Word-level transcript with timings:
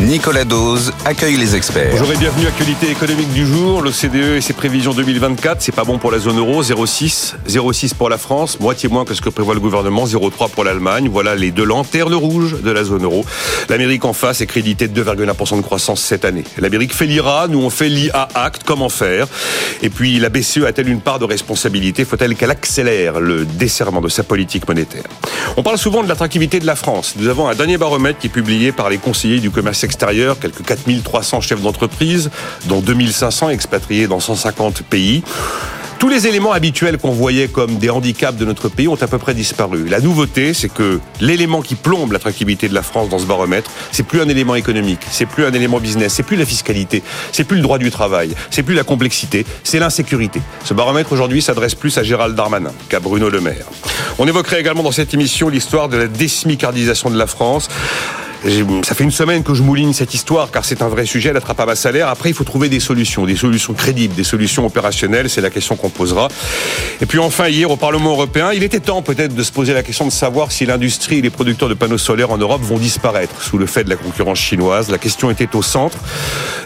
Nicolas 0.00 0.44
Dose 0.44 0.92
accueille 1.06 1.36
les 1.36 1.56
experts. 1.56 1.88
Bonjour 1.92 2.12
et 2.12 2.18
bienvenue 2.18 2.44
à 2.44 2.48
Actualité 2.48 2.90
économique 2.90 3.32
du 3.32 3.46
jour. 3.46 3.80
Le 3.80 3.90
CDE 3.90 4.36
et 4.36 4.40
ses 4.42 4.52
prévisions 4.52 4.92
2024, 4.92 5.62
c'est 5.62 5.74
pas 5.74 5.84
bon 5.84 5.96
pour 5.96 6.10
la 6.10 6.18
zone 6.18 6.38
euro, 6.38 6.62
0,6, 6.62 7.34
0,6 7.48 7.94
pour 7.94 8.10
la 8.10 8.18
France, 8.18 8.60
moitié 8.60 8.90
moins 8.90 9.06
que 9.06 9.14
ce 9.14 9.22
que 9.22 9.30
prévoit 9.30 9.54
le 9.54 9.60
gouvernement, 9.60 10.04
0,3 10.04 10.50
pour 10.50 10.64
l'Allemagne. 10.64 11.08
Voilà 11.10 11.34
les 11.34 11.50
deux 11.50 11.64
lanternes 11.64 12.12
rouges 12.12 12.60
de 12.60 12.70
la 12.70 12.84
zone 12.84 13.04
euro. 13.04 13.24
L'Amérique 13.70 14.04
en 14.04 14.12
face 14.12 14.42
est 14.42 14.46
créditée 14.46 14.86
de 14.86 15.02
2,1% 15.02 15.56
de 15.56 15.62
croissance 15.62 16.02
cette 16.02 16.26
année. 16.26 16.44
L'Amérique 16.58 16.94
fait 16.94 17.06
l'IRA, 17.06 17.48
nous 17.48 17.60
on 17.60 17.70
fait 17.70 17.88
l'IA 17.88 18.28
Act, 18.34 18.64
comment 18.66 18.90
faire? 18.90 19.26
Et 19.82 19.88
puis 19.88 20.18
la 20.18 20.28
BCE 20.28 20.64
a-t-elle 20.66 20.90
une 20.90 21.00
part 21.00 21.18
de 21.18 21.24
responsabilité? 21.24 22.04
Faut-elle 22.04 22.34
qu'elle 22.34 22.50
accélère 22.50 23.18
le 23.18 23.46
desserrement 23.46 24.02
de 24.02 24.10
sa 24.10 24.24
politique 24.24 24.68
monétaire? 24.68 25.04
On 25.56 25.62
parle 25.62 25.78
souvent 25.78 26.02
de 26.02 26.08
l'attractivité 26.08 26.60
de 26.60 26.66
la 26.66 26.76
France. 26.76 27.14
Nous 27.18 27.28
avons 27.28 27.48
un 27.48 27.54
dernier 27.54 27.78
baromètre 27.78 28.18
qui 28.18 28.26
est 28.26 28.30
publié 28.30 28.72
par 28.72 28.90
les 28.90 28.98
conseillers 28.98 29.40
du 29.40 29.50
commerce 29.50 29.85
extérieur, 29.86 30.38
quelques 30.38 30.62
4300 30.62 31.40
chefs 31.40 31.62
d'entreprise, 31.62 32.30
dont 32.66 32.80
2500 32.80 33.48
expatriés 33.48 34.06
dans 34.06 34.20
150 34.20 34.82
pays. 34.82 35.22
Tous 35.98 36.10
les 36.10 36.26
éléments 36.26 36.52
habituels 36.52 36.98
qu'on 36.98 37.10
voyait 37.10 37.48
comme 37.48 37.78
des 37.78 37.88
handicaps 37.88 38.38
de 38.38 38.44
notre 38.44 38.68
pays 38.68 38.86
ont 38.86 39.00
à 39.00 39.06
peu 39.06 39.16
près 39.16 39.32
disparu. 39.32 39.88
La 39.88 40.00
nouveauté, 40.00 40.52
c'est 40.52 40.68
que 40.68 41.00
l'élément 41.22 41.62
qui 41.62 41.74
plombe 41.74 42.12
l'attractivité 42.12 42.68
de 42.68 42.74
la 42.74 42.82
France 42.82 43.08
dans 43.08 43.18
ce 43.18 43.24
baromètre, 43.24 43.70
c'est 43.92 44.02
plus 44.02 44.20
un 44.20 44.28
élément 44.28 44.56
économique, 44.56 45.00
c'est 45.10 45.24
plus 45.24 45.46
un 45.46 45.52
élément 45.54 45.80
business, 45.80 46.12
c'est 46.12 46.22
plus 46.22 46.36
la 46.36 46.44
fiscalité, 46.44 47.02
c'est 47.32 47.44
plus 47.44 47.56
le 47.56 47.62
droit 47.62 47.78
du 47.78 47.90
travail, 47.90 48.34
c'est 48.50 48.62
plus 48.62 48.74
la 48.74 48.84
complexité, 48.84 49.46
c'est 49.64 49.78
l'insécurité. 49.78 50.42
Ce 50.64 50.74
baromètre 50.74 51.12
aujourd'hui 51.12 51.40
s'adresse 51.40 51.74
plus 51.74 51.96
à 51.96 52.02
Gérald 52.02 52.36
Darmanin 52.36 52.72
qu'à 52.90 53.00
Bruno 53.00 53.30
Le 53.30 53.40
Maire. 53.40 53.66
On 54.18 54.28
évoquerait 54.28 54.60
également 54.60 54.82
dans 54.82 54.92
cette 54.92 55.14
émission 55.14 55.48
l'histoire 55.48 55.88
de 55.88 55.96
la 55.96 56.08
désmicardisation 56.08 57.08
de 57.08 57.16
la 57.16 57.26
France. 57.26 57.68
Ça 58.84 58.94
fait 58.94 59.04
une 59.04 59.10
semaine 59.10 59.42
que 59.42 59.54
je 59.54 59.62
mouline 59.62 59.92
cette 59.92 60.14
histoire 60.14 60.50
car 60.50 60.64
c'est 60.64 60.82
un 60.82 60.88
vrai 60.88 61.04
sujet, 61.04 61.32
l'attrape 61.32 61.58
à 61.58 61.66
bas 61.66 61.74
salaire. 61.76 62.08
Après, 62.08 62.30
il 62.30 62.34
faut 62.34 62.44
trouver 62.44 62.68
des 62.68 62.80
solutions, 62.80 63.26
des 63.26 63.34
solutions 63.34 63.74
crédibles, 63.74 64.14
des 64.14 64.24
solutions 64.24 64.64
opérationnelles. 64.64 65.28
C'est 65.28 65.40
la 65.40 65.50
question 65.50 65.74
qu'on 65.76 65.90
posera. 65.90 66.28
Et 67.00 67.06
puis 67.06 67.18
enfin, 67.18 67.48
hier 67.48 67.70
au 67.70 67.76
Parlement 67.76 68.10
européen, 68.10 68.52
il 68.52 68.62
était 68.62 68.80
temps 68.80 69.02
peut-être 69.02 69.34
de 69.34 69.42
se 69.42 69.50
poser 69.52 69.74
la 69.74 69.82
question 69.82 70.06
de 70.06 70.12
savoir 70.12 70.52
si 70.52 70.64
l'industrie 70.64 71.18
et 71.18 71.22
les 71.22 71.30
producteurs 71.30 71.68
de 71.68 71.74
panneaux 71.74 71.98
solaires 71.98 72.30
en 72.30 72.38
Europe 72.38 72.62
vont 72.62 72.78
disparaître 72.78 73.42
sous 73.42 73.58
le 73.58 73.66
fait 73.66 73.84
de 73.84 73.90
la 73.90 73.96
concurrence 73.96 74.38
chinoise. 74.38 74.90
La 74.90 74.98
question 74.98 75.30
était 75.30 75.54
au 75.56 75.62
centre 75.62 75.98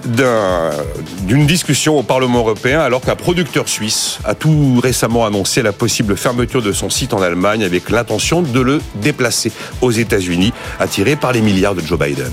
d'une 0.05 1.47
discussion 1.47 1.99
au 1.99 2.03
Parlement 2.03 2.41
européen 2.41 2.81
alors 2.81 3.01
qu'un 3.01 3.17
producteur 3.17 3.69
suisse 3.69 4.19
a 4.25 4.35
tout 4.35 4.81
récemment 4.83 5.25
annoncé 5.27 5.63
la 5.63 5.73
possible 5.73 6.17
fermeture 6.17 6.63
de 6.63 6.73
son 6.73 6.91
site 6.91 7.15
en 7.15 7.23
Allemagne 7.23 7.65
avec 7.65 7.91
l'intention 7.91 8.43
de 8.43 8.61
le 8.61 8.81
déplacer 8.97 9.53
aux 9.81 9.91
États-Unis, 9.91 10.53
attiré 10.79 11.17
par 11.17 11.33
les 11.33 11.41
milliards 11.41 11.70
de 11.75 11.83
Joe 11.83 11.99
Biden. 11.99 12.33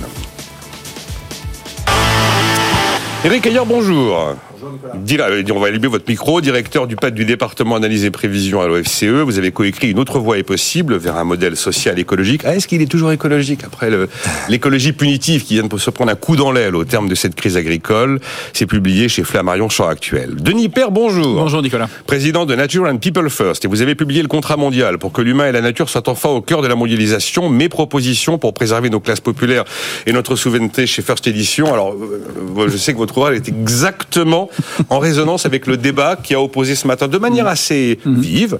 Eric 3.24 3.48
Ayer, 3.48 3.66
bonjour. 3.66 4.36
On 4.64 5.60
va 5.60 5.68
allumer 5.68 5.88
votre 5.88 6.06
micro, 6.08 6.42
directeur 6.42 6.88
du 6.88 6.96
PAD 6.96 7.14
du 7.14 7.26
département 7.26 7.76
analyse 7.76 8.06
et 8.06 8.12
prévision 8.12 8.62
à 8.62 8.68
l'OFCE. 8.68 9.04
Vous 9.04 9.38
avez 9.38 9.52
coécrit 9.52 9.92
Une 9.92 10.00
autre 10.00 10.20
voie 10.20 10.38
est 10.38 10.44
possible 10.44 10.96
vers 10.96 11.18
un 11.18 11.24
modèle 11.24 11.56
social 11.56 12.00
écologique. 12.00 12.42
Ah, 12.44 12.56
est-ce 12.56 12.68
qu'il 12.68 12.82
est 12.82 12.88
toujours 12.88 13.12
écologique 13.12 13.64
après 13.64 13.90
l'écologie 14.50 14.94
punitive 14.94 15.44
qui 15.44 15.56
vient 15.56 15.68
de 15.68 15.78
se 15.78 15.90
prendre 15.90 16.12
un 16.12 16.16
coup 16.16 16.36
dans 16.36 16.52
l'aile 16.52 16.76
au 16.76 16.86
terme 16.86 17.08
de 17.08 17.16
cette 17.16 17.36
crise 17.36 17.58
agricole? 17.58 18.20
C'est 18.54 18.66
publié 18.66 19.10
chez 19.10 19.24
Flammarion 19.24 19.70
Champ 19.70 19.88
Actuel. 19.88 20.36
Denis 20.36 20.70
Père, 20.70 20.92
bonjour. 20.92 21.36
Bonjour 21.36 21.62
Nicolas. 21.62 21.88
Président 22.08 22.46
de 22.46 22.56
Nature 22.56 22.86
and 22.86 22.98
People 22.98 23.30
First. 23.30 23.66
Et 23.66 23.68
vous 23.68 23.82
avez 23.82 23.96
publié 23.96 24.22
le 24.22 24.28
contrat 24.28 24.58
mondial 24.58 24.98
pour 24.98 25.12
que 25.12 25.22
l'humain 25.22 25.48
et 25.48 25.52
la 25.52 25.62
nature 25.62 25.90
soient 25.90 26.10
enfin 26.10 26.30
au 26.30 26.42
cœur 26.42 26.62
de 26.62 26.68
la 26.68 26.76
mondialisation. 26.76 27.50
Mes 27.50 27.70
propositions 27.70 28.38
pour 28.38 28.54
préserver 28.54 28.90
nos 28.90 29.00
classes 29.00 29.22
populaires 29.22 29.66
et 30.06 30.14
notre 30.14 30.36
souveraineté 30.36 30.88
chez 30.88 31.02
First 31.02 31.28
Edition. 31.28 31.74
Alors, 31.74 31.94
euh, 31.94 32.70
je 32.70 32.78
sais 32.78 32.94
que 32.94 32.98
votre 32.98 33.18
ouvrage 33.18 33.36
est 33.36 33.48
exactement 33.50 34.47
en 34.90 35.00
résonance 35.00 35.46
avec 35.46 35.68
le 35.68 35.78
débat 35.78 36.16
qui 36.22 36.34
a 36.34 36.42
opposé 36.42 36.76
ce 36.76 36.88
matin 36.88 37.08
de 37.08 37.18
manière 37.18 37.48
assez 37.48 38.00
mm. 38.06 38.20
vive, 38.20 38.60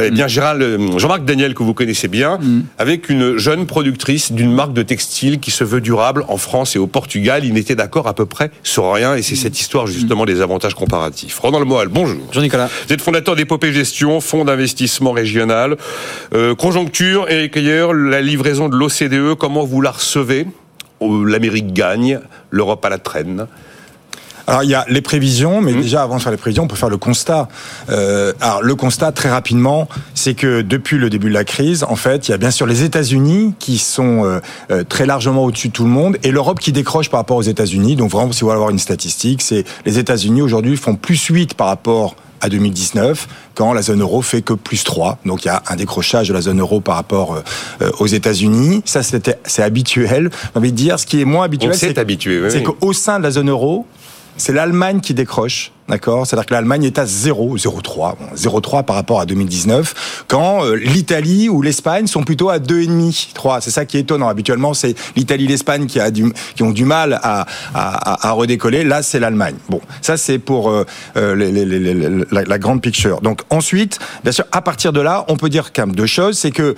eh 0.00 0.10
bien 0.10 0.28
Gérald, 0.28 0.62
euh, 0.62 0.98
Jean-Marc 0.98 1.24
Daniel 1.24 1.54
que 1.54 1.62
vous 1.62 1.74
connaissez 1.74 2.08
bien, 2.08 2.38
mm. 2.38 2.62
avec 2.78 3.08
une 3.08 3.36
jeune 3.36 3.66
productrice 3.66 4.32
d'une 4.32 4.52
marque 4.52 4.72
de 4.72 4.82
textile 4.82 5.40
qui 5.40 5.50
se 5.50 5.64
veut 5.64 5.80
durable 5.80 6.24
en 6.28 6.36
France 6.36 6.76
et 6.76 6.78
au 6.78 6.86
Portugal. 6.86 7.44
Il 7.44 7.54
n'était 7.54 7.76
d'accord 7.76 8.06
à 8.06 8.14
peu 8.14 8.26
près 8.26 8.50
sur 8.62 8.92
rien 8.92 9.14
et 9.14 9.22
c'est 9.22 9.36
cette 9.36 9.58
histoire 9.58 9.86
justement 9.86 10.24
des 10.24 10.40
avantages 10.40 10.74
comparatifs. 10.74 11.38
Ronan 11.38 11.60
Lemoal, 11.60 11.88
bonjour. 11.88 12.18
Bonjour 12.26 12.42
Nicolas. 12.42 12.68
Vous 12.86 12.92
êtes 12.92 13.00
fondateur 13.00 13.36
d'Épopée 13.36 13.72
Gestion, 13.72 14.20
fonds 14.20 14.44
d'investissement 14.44 15.12
régional. 15.12 15.76
Euh, 16.34 16.54
conjoncture, 16.54 17.28
Eric 17.28 17.56
Ayer, 17.56 17.86
la 17.92 18.20
livraison 18.20 18.68
de 18.68 18.76
l'OCDE, 18.76 19.36
comment 19.38 19.64
vous 19.64 19.80
la 19.80 19.90
recevez? 19.90 20.46
L'Amérique 21.00 21.72
gagne, 21.72 22.20
l'Europe 22.50 22.84
à 22.84 22.88
la 22.88 22.98
traîne. 22.98 23.46
Alors 24.48 24.64
il 24.64 24.70
y 24.70 24.74
a 24.74 24.86
les 24.88 25.02
prévisions, 25.02 25.60
mais 25.60 25.74
mmh. 25.74 25.82
déjà 25.82 26.02
avant 26.02 26.16
de 26.16 26.22
faire 26.22 26.32
les 26.32 26.38
prévisions, 26.38 26.64
on 26.64 26.68
peut 26.68 26.74
faire 26.74 26.88
le 26.88 26.96
constat. 26.96 27.48
Euh, 27.90 28.32
alors 28.40 28.62
le 28.62 28.74
constat 28.74 29.12
très 29.12 29.28
rapidement, 29.28 29.88
c'est 30.14 30.32
que 30.32 30.62
depuis 30.62 30.96
le 30.96 31.10
début 31.10 31.28
de 31.28 31.34
la 31.34 31.44
crise, 31.44 31.84
en 31.84 31.96
fait, 31.96 32.28
il 32.28 32.30
y 32.30 32.34
a 32.34 32.38
bien 32.38 32.50
sûr 32.50 32.66
les 32.66 32.82
États-Unis 32.82 33.52
qui 33.58 33.76
sont 33.76 34.24
euh, 34.24 34.40
euh, 34.70 34.84
très 34.88 35.04
largement 35.04 35.44
au-dessus 35.44 35.68
de 35.68 35.74
tout 35.74 35.84
le 35.84 35.90
monde 35.90 36.16
et 36.22 36.30
l'Europe 36.30 36.60
qui 36.60 36.72
décroche 36.72 37.10
par 37.10 37.20
rapport 37.20 37.36
aux 37.36 37.42
États-Unis. 37.42 37.94
Donc 37.94 38.10
vraiment, 38.10 38.32
si 38.32 38.40
vous 38.40 38.46
voulez 38.46 38.54
avoir 38.54 38.70
une 38.70 38.78
statistique, 38.78 39.42
c'est 39.42 39.64
les 39.84 39.98
États-Unis 39.98 40.40
aujourd'hui 40.40 40.78
font 40.78 40.94
plus 40.94 41.22
8 41.26 41.52
par 41.52 41.66
rapport 41.66 42.16
à 42.40 42.48
2019 42.48 43.28
quand 43.54 43.74
la 43.74 43.82
zone 43.82 44.00
euro 44.00 44.22
fait 44.22 44.40
que 44.40 44.54
plus 44.54 44.82
3. 44.82 45.18
Donc 45.26 45.44
il 45.44 45.48
y 45.48 45.50
a 45.50 45.62
un 45.68 45.76
décrochage 45.76 46.28
de 46.28 46.32
la 46.32 46.40
zone 46.40 46.60
euro 46.60 46.80
par 46.80 46.94
rapport 46.94 47.42
aux 47.98 48.06
États-Unis. 48.06 48.80
Ça 48.86 49.02
c'est 49.02 49.62
habituel. 49.62 50.30
J'ai 50.32 50.58
envie 50.58 50.72
de 50.72 50.76
dire 50.76 50.98
ce 50.98 51.04
qui 51.04 51.20
est 51.20 51.26
moins 51.26 51.44
habituel, 51.44 51.74
c'est 51.74 51.98
habitué. 51.98 52.48
c'est 52.48 52.62
qu'au 52.62 52.92
sein 52.94 53.18
de 53.18 53.24
la 53.24 53.32
zone 53.32 53.50
euro, 53.50 53.86
c'est 54.38 54.52
l'Allemagne 54.52 55.00
qui 55.00 55.14
décroche, 55.14 55.72
d'accord? 55.88 56.26
C'est-à-dire 56.26 56.46
que 56.46 56.54
l'Allemagne 56.54 56.84
est 56.84 56.98
à 56.98 57.06
0, 57.06 57.58
0,3, 57.58 58.14
0,3 58.36 58.84
par 58.84 58.96
rapport 58.96 59.20
à 59.20 59.26
2019, 59.26 60.24
quand 60.28 60.64
euh, 60.64 60.74
l'Italie 60.74 61.48
ou 61.48 61.60
l'Espagne 61.60 62.06
sont 62.06 62.22
plutôt 62.22 62.48
à 62.48 62.58
2,5, 62.58 63.34
3. 63.34 63.60
C'est 63.60 63.70
ça 63.70 63.84
qui 63.84 63.96
est 63.96 64.00
étonnant. 64.00 64.28
Habituellement, 64.28 64.74
c'est 64.74 64.94
l'Italie, 65.16 65.46
l'Espagne 65.46 65.86
qui, 65.86 65.98
qui 66.54 66.62
ont 66.62 66.70
du 66.70 66.84
mal 66.84 67.18
à, 67.22 67.46
à, 67.74 68.30
redécoller. 68.30 68.84
Là, 68.84 69.02
c'est 69.02 69.18
l'Allemagne. 69.18 69.56
Bon, 69.68 69.80
ça 70.00 70.16
c'est 70.16 70.38
pour 70.38 70.70
euh, 70.70 70.86
euh 71.16 72.26
la, 72.30 72.44
la, 72.44 72.58
grande 72.58 72.80
picture. 72.80 73.20
Donc 73.20 73.42
ensuite, 73.50 73.98
bien 74.22 74.32
sûr, 74.32 74.44
à 74.52 74.62
partir 74.62 74.92
de 74.92 75.00
là, 75.00 75.24
on 75.28 75.36
peut 75.36 75.48
dire 75.48 75.72
quand 75.72 75.86
même 75.86 75.96
deux 75.96 76.06
choses, 76.06 76.38
c'est 76.38 76.52
que 76.52 76.76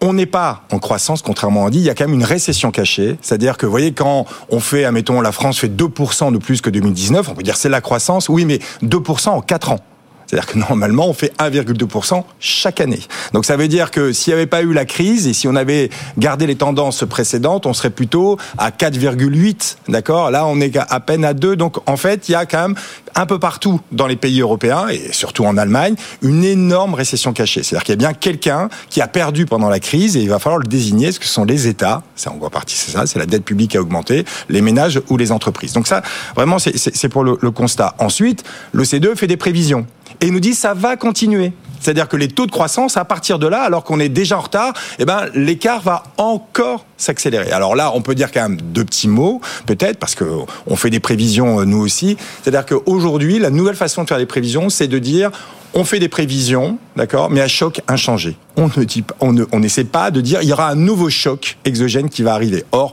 on 0.00 0.12
n'est 0.12 0.26
pas 0.26 0.62
en 0.72 0.78
croissance, 0.78 1.22
contrairement 1.22 1.66
à 1.66 1.70
dit. 1.70 1.78
Il 1.78 1.84
y 1.84 1.90
a 1.90 1.94
quand 1.94 2.06
même 2.06 2.14
une 2.14 2.24
récession 2.24 2.70
cachée. 2.70 3.18
C'est-à-dire 3.20 3.56
que, 3.56 3.66
voyez, 3.66 3.92
quand 3.92 4.26
on 4.48 4.60
fait, 4.60 4.84
admettons, 4.84 5.20
la 5.20 5.32
France 5.32 5.58
fait 5.58 5.68
2% 5.68 6.32
de 6.32 6.38
plus 6.38 6.60
que 6.60 6.70
2019, 6.70 7.28
on 7.28 7.34
peut 7.34 7.42
dire 7.42 7.56
c'est 7.56 7.68
la 7.68 7.80
croissance. 7.80 8.28
Oui, 8.28 8.44
mais 8.44 8.60
2% 8.82 9.28
en 9.28 9.40
4 9.40 9.72
ans. 9.72 9.80
C'est-à-dire 10.30 10.46
que 10.46 10.58
normalement, 10.58 11.08
on 11.08 11.12
fait 11.12 11.32
1,2% 11.40 12.22
chaque 12.38 12.80
année. 12.80 13.00
Donc 13.32 13.44
ça 13.44 13.56
veut 13.56 13.66
dire 13.66 13.90
que 13.90 14.12
s'il 14.12 14.32
n'y 14.32 14.36
avait 14.36 14.46
pas 14.46 14.62
eu 14.62 14.72
la 14.72 14.84
crise 14.84 15.26
et 15.26 15.32
si 15.32 15.48
on 15.48 15.56
avait 15.56 15.90
gardé 16.18 16.46
les 16.46 16.54
tendances 16.54 17.04
précédentes, 17.04 17.66
on 17.66 17.72
serait 17.72 17.90
plutôt 17.90 18.38
à 18.56 18.70
4,8. 18.70 19.78
D'accord? 19.88 20.30
Là, 20.30 20.46
on 20.46 20.60
est 20.60 20.76
à 20.76 21.00
peine 21.00 21.24
à 21.24 21.34
2. 21.34 21.56
Donc 21.56 21.78
en 21.90 21.96
fait, 21.96 22.28
il 22.28 22.32
y 22.32 22.34
a 22.36 22.46
quand 22.46 22.68
même 22.68 22.76
un 23.16 23.26
peu 23.26 23.40
partout 23.40 23.80
dans 23.90 24.06
les 24.06 24.14
pays 24.14 24.40
européens 24.40 24.86
et 24.88 25.12
surtout 25.12 25.44
en 25.44 25.56
Allemagne 25.56 25.96
une 26.22 26.44
énorme 26.44 26.94
récession 26.94 27.32
cachée. 27.32 27.64
C'est-à-dire 27.64 27.82
qu'il 27.82 27.92
y 27.94 27.98
a 27.98 28.08
bien 28.08 28.12
quelqu'un 28.12 28.68
qui 28.88 29.00
a 29.00 29.08
perdu 29.08 29.46
pendant 29.46 29.68
la 29.68 29.80
crise 29.80 30.16
et 30.16 30.20
il 30.20 30.28
va 30.28 30.38
falloir 30.38 30.60
le 30.60 30.68
désigner. 30.68 31.10
Ce 31.10 31.18
que 31.18 31.26
sont 31.26 31.44
les 31.44 31.66
États? 31.66 32.04
Ça, 32.14 32.30
en 32.30 32.36
grande 32.36 32.52
partie, 32.52 32.76
c'est 32.76 32.92
ça. 32.92 33.04
C'est 33.06 33.18
la 33.18 33.26
dette 33.26 33.44
publique 33.44 33.72
qui 33.72 33.78
a 33.78 33.80
augmenté, 33.80 34.24
les 34.48 34.60
ménages 34.60 35.00
ou 35.08 35.16
les 35.16 35.32
entreprises. 35.32 35.72
Donc 35.72 35.88
ça, 35.88 36.02
vraiment, 36.36 36.60
c'est 36.60 37.08
pour 37.08 37.24
le, 37.24 37.36
le 37.40 37.50
constat. 37.50 37.96
Ensuite, 37.98 38.44
l'OCDE 38.72 39.16
fait 39.16 39.26
des 39.26 39.36
prévisions 39.36 39.86
et 40.20 40.30
nous 40.30 40.40
dit 40.40 40.54
ça 40.54 40.74
va 40.74 40.96
continuer. 40.96 41.52
C'est-à-dire 41.80 42.08
que 42.08 42.16
les 42.16 42.28
taux 42.28 42.46
de 42.46 42.50
croissance, 42.50 42.96
à 42.96 43.04
partir 43.04 43.38
de 43.38 43.46
là, 43.46 43.62
alors 43.62 43.84
qu'on 43.84 44.00
est 44.00 44.10
déjà 44.10 44.36
en 44.36 44.42
retard, 44.42 44.74
eh 44.98 45.04
ben, 45.04 45.26
l'écart 45.34 45.80
va 45.80 46.02
encore 46.18 46.84
s'accélérer. 46.98 47.50
Alors 47.52 47.74
là, 47.74 47.90
on 47.94 48.02
peut 48.02 48.14
dire 48.14 48.30
quand 48.30 48.42
même 48.42 48.60
deux 48.60 48.84
petits 48.84 49.08
mots, 49.08 49.40
peut-être, 49.66 49.98
parce 49.98 50.14
que 50.14 50.24
on 50.66 50.76
fait 50.76 50.90
des 50.90 51.00
prévisions, 51.00 51.60
euh, 51.60 51.64
nous 51.64 51.80
aussi. 51.80 52.16
C'est-à-dire 52.42 52.66
qu'aujourd'hui, 52.66 53.38
la 53.38 53.50
nouvelle 53.50 53.76
façon 53.76 54.04
de 54.04 54.08
faire 54.08 54.18
des 54.18 54.26
prévisions, 54.26 54.68
c'est 54.68 54.88
de 54.88 54.98
dire, 54.98 55.30
on 55.72 55.84
fait 55.84 55.98
des 55.98 56.08
prévisions, 56.08 56.78
d'accord, 56.96 57.30
mais 57.30 57.40
à 57.40 57.48
choc 57.48 57.80
inchangé. 57.88 58.36
On 58.56 58.66
ne 58.66 58.84
on 59.20 59.32
ne, 59.32 59.44
on 59.52 59.60
n'essaie 59.60 59.84
pas 59.84 60.10
de 60.10 60.20
dire, 60.20 60.42
il 60.42 60.48
y 60.48 60.52
aura 60.52 60.68
un 60.68 60.74
nouveau 60.74 61.08
choc 61.08 61.56
exogène 61.64 62.10
qui 62.10 62.22
va 62.22 62.34
arriver. 62.34 62.64
Or, 62.72 62.92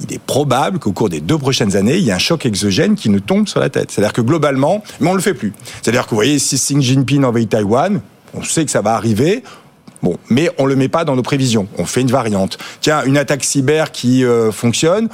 il 0.00 0.14
est 0.14 0.20
probable 0.20 0.78
qu'au 0.78 0.92
cours 0.92 1.08
des 1.08 1.20
deux 1.20 1.38
prochaines 1.38 1.76
années, 1.76 1.96
il 1.96 2.04
y 2.04 2.10
ait 2.10 2.12
un 2.12 2.18
choc 2.18 2.46
exogène 2.46 2.94
qui 2.94 3.08
nous 3.08 3.20
tombe 3.20 3.48
sur 3.48 3.60
la 3.60 3.68
tête. 3.68 3.90
C'est-à-dire 3.90 4.12
que 4.12 4.20
globalement, 4.20 4.82
mais 5.00 5.08
on 5.08 5.14
le 5.14 5.20
fait 5.20 5.34
plus. 5.34 5.52
C'est-à-dire 5.82 6.04
que 6.04 6.10
vous 6.10 6.16
voyez, 6.16 6.38
si 6.38 6.56
Xi 6.56 6.80
Jinping 6.80 7.24
envahit 7.24 7.48
Taïwan, 7.48 8.00
on 8.34 8.42
sait 8.42 8.64
que 8.64 8.70
ça 8.70 8.80
va 8.80 8.94
arriver. 8.94 9.42
Bon, 10.02 10.16
mais 10.30 10.50
on 10.58 10.66
le 10.66 10.76
met 10.76 10.88
pas 10.88 11.04
dans 11.04 11.16
nos 11.16 11.22
prévisions. 11.22 11.66
On 11.76 11.84
fait 11.84 12.02
une 12.02 12.10
variante. 12.10 12.58
Tiens, 12.80 13.02
une 13.04 13.16
attaque 13.16 13.42
cyber 13.42 13.90
qui 13.90 14.24
euh, 14.24 14.52
fonctionne, 14.52 15.08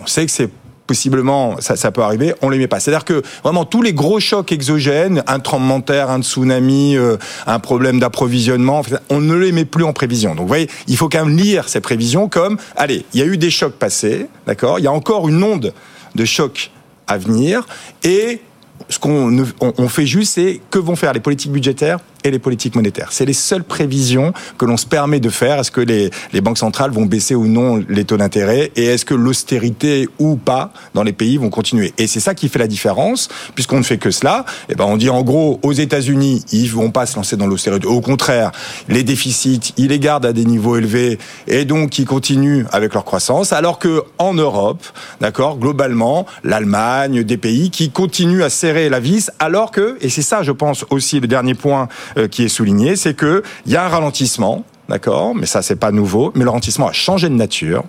on 0.00 0.06
sait 0.06 0.24
que 0.24 0.32
c'est 0.32 0.48
possiblement, 0.92 1.56
ça, 1.58 1.74
ça 1.74 1.90
peut 1.90 2.02
arriver, 2.02 2.34
on 2.42 2.50
les 2.50 2.58
met 2.58 2.66
pas. 2.66 2.78
C'est-à-dire 2.78 3.06
que 3.06 3.22
vraiment 3.42 3.64
tous 3.64 3.80
les 3.80 3.94
gros 3.94 4.20
chocs 4.20 4.52
exogènes, 4.52 5.24
un 5.26 5.40
tremblement 5.40 5.78
de 5.78 5.84
terre, 5.84 6.10
un 6.10 6.20
tsunami, 6.20 6.98
euh, 6.98 7.16
un 7.46 7.58
problème 7.60 7.98
d'approvisionnement, 7.98 8.82
on 9.08 9.22
ne 9.22 9.34
les 9.34 9.52
met 9.52 9.64
plus 9.64 9.84
en 9.84 9.94
prévision. 9.94 10.34
Donc 10.34 10.42
vous 10.42 10.48
voyez, 10.48 10.68
il 10.88 10.98
faut 10.98 11.08
quand 11.08 11.24
même 11.24 11.34
lire 11.34 11.70
ces 11.70 11.80
prévisions 11.80 12.28
comme, 12.28 12.58
allez, 12.76 13.06
il 13.14 13.20
y 13.20 13.22
a 13.22 13.26
eu 13.26 13.38
des 13.38 13.48
chocs 13.48 13.72
passés, 13.72 14.26
d'accord 14.46 14.80
Il 14.80 14.82
y 14.82 14.86
a 14.86 14.92
encore 14.92 15.30
une 15.30 15.42
onde 15.42 15.72
de 16.14 16.24
chocs 16.26 16.70
à 17.06 17.16
venir 17.16 17.66
et 18.04 18.42
ce 18.90 18.98
qu'on 18.98 19.46
on 19.60 19.88
fait 19.88 20.04
juste, 20.04 20.34
c'est 20.34 20.60
que 20.70 20.78
vont 20.78 20.96
faire 20.96 21.14
les 21.14 21.20
politiques 21.20 21.52
budgétaires 21.52 22.00
et 22.24 22.30
les 22.30 22.38
politiques 22.38 22.74
monétaires. 22.74 23.08
C'est 23.12 23.24
les 23.24 23.32
seules 23.32 23.64
prévisions 23.64 24.32
que 24.58 24.64
l'on 24.64 24.76
se 24.76 24.86
permet 24.86 25.20
de 25.20 25.30
faire. 25.30 25.58
Est-ce 25.58 25.70
que 25.70 25.80
les, 25.80 26.10
les 26.32 26.40
banques 26.40 26.58
centrales 26.58 26.90
vont 26.90 27.06
baisser 27.06 27.34
ou 27.34 27.46
non 27.46 27.82
les 27.88 28.04
taux 28.04 28.16
d'intérêt 28.16 28.72
et 28.76 28.84
est-ce 28.84 29.04
que 29.04 29.14
l'austérité 29.14 30.08
ou 30.18 30.36
pas 30.36 30.72
dans 30.94 31.02
les 31.02 31.12
pays 31.12 31.36
vont 31.36 31.50
continuer? 31.50 31.92
Et 31.98 32.06
c'est 32.06 32.20
ça 32.20 32.34
qui 32.34 32.48
fait 32.48 32.58
la 32.58 32.66
différence, 32.66 33.28
puisqu'on 33.54 33.78
ne 33.78 33.82
fait 33.82 33.98
que 33.98 34.10
cela. 34.10 34.44
Et 34.68 34.72
eh 34.72 34.74
ben 34.74 34.84
on 34.84 34.96
dit 34.96 35.10
en 35.10 35.22
gros 35.22 35.60
aux 35.62 35.72
États-Unis, 35.72 36.44
ils 36.52 36.70
vont 36.70 36.90
pas 36.90 37.06
se 37.06 37.16
lancer 37.16 37.36
dans 37.36 37.46
l'austérité. 37.46 37.86
Au 37.86 38.00
contraire, 38.00 38.52
les 38.88 39.02
déficits, 39.02 39.74
ils 39.76 39.88
les 39.88 39.98
gardent 39.98 40.26
à 40.26 40.32
des 40.32 40.44
niveaux 40.44 40.76
élevés 40.76 41.18
et 41.46 41.64
donc 41.64 41.98
ils 41.98 42.04
continuent 42.04 42.64
avec 42.72 42.94
leur 42.94 43.04
croissance. 43.04 43.52
Alors 43.52 43.78
que 43.78 44.02
en 44.18 44.34
Europe, 44.34 44.84
d'accord, 45.20 45.58
globalement, 45.58 46.26
l'Allemagne, 46.44 47.22
des 47.22 47.36
pays 47.36 47.70
qui 47.70 47.90
continuent 47.90 48.42
à 48.42 48.50
serrer 48.50 48.88
la 48.88 49.00
vis, 49.00 49.30
alors 49.38 49.70
que 49.70 49.96
et 50.00 50.08
c'est 50.08 50.22
ça, 50.22 50.42
je 50.42 50.52
pense 50.52 50.84
aussi 50.90 51.20
le 51.20 51.26
dernier 51.26 51.54
point 51.54 51.88
qui 52.30 52.44
est 52.44 52.48
souligné, 52.48 52.96
c'est 52.96 53.14
que 53.14 53.42
il 53.66 53.72
y 53.72 53.76
a 53.76 53.84
un 53.84 53.88
ralentissement. 53.88 54.64
D'accord, 54.88 55.34
mais 55.34 55.46
ça 55.46 55.62
c'est 55.62 55.76
pas 55.76 55.92
nouveau. 55.92 56.32
Mais 56.34 56.42
le 56.42 56.50
ralentissement 56.50 56.88
a 56.88 56.92
changé 56.92 57.28
de 57.28 57.34
nature. 57.34 57.84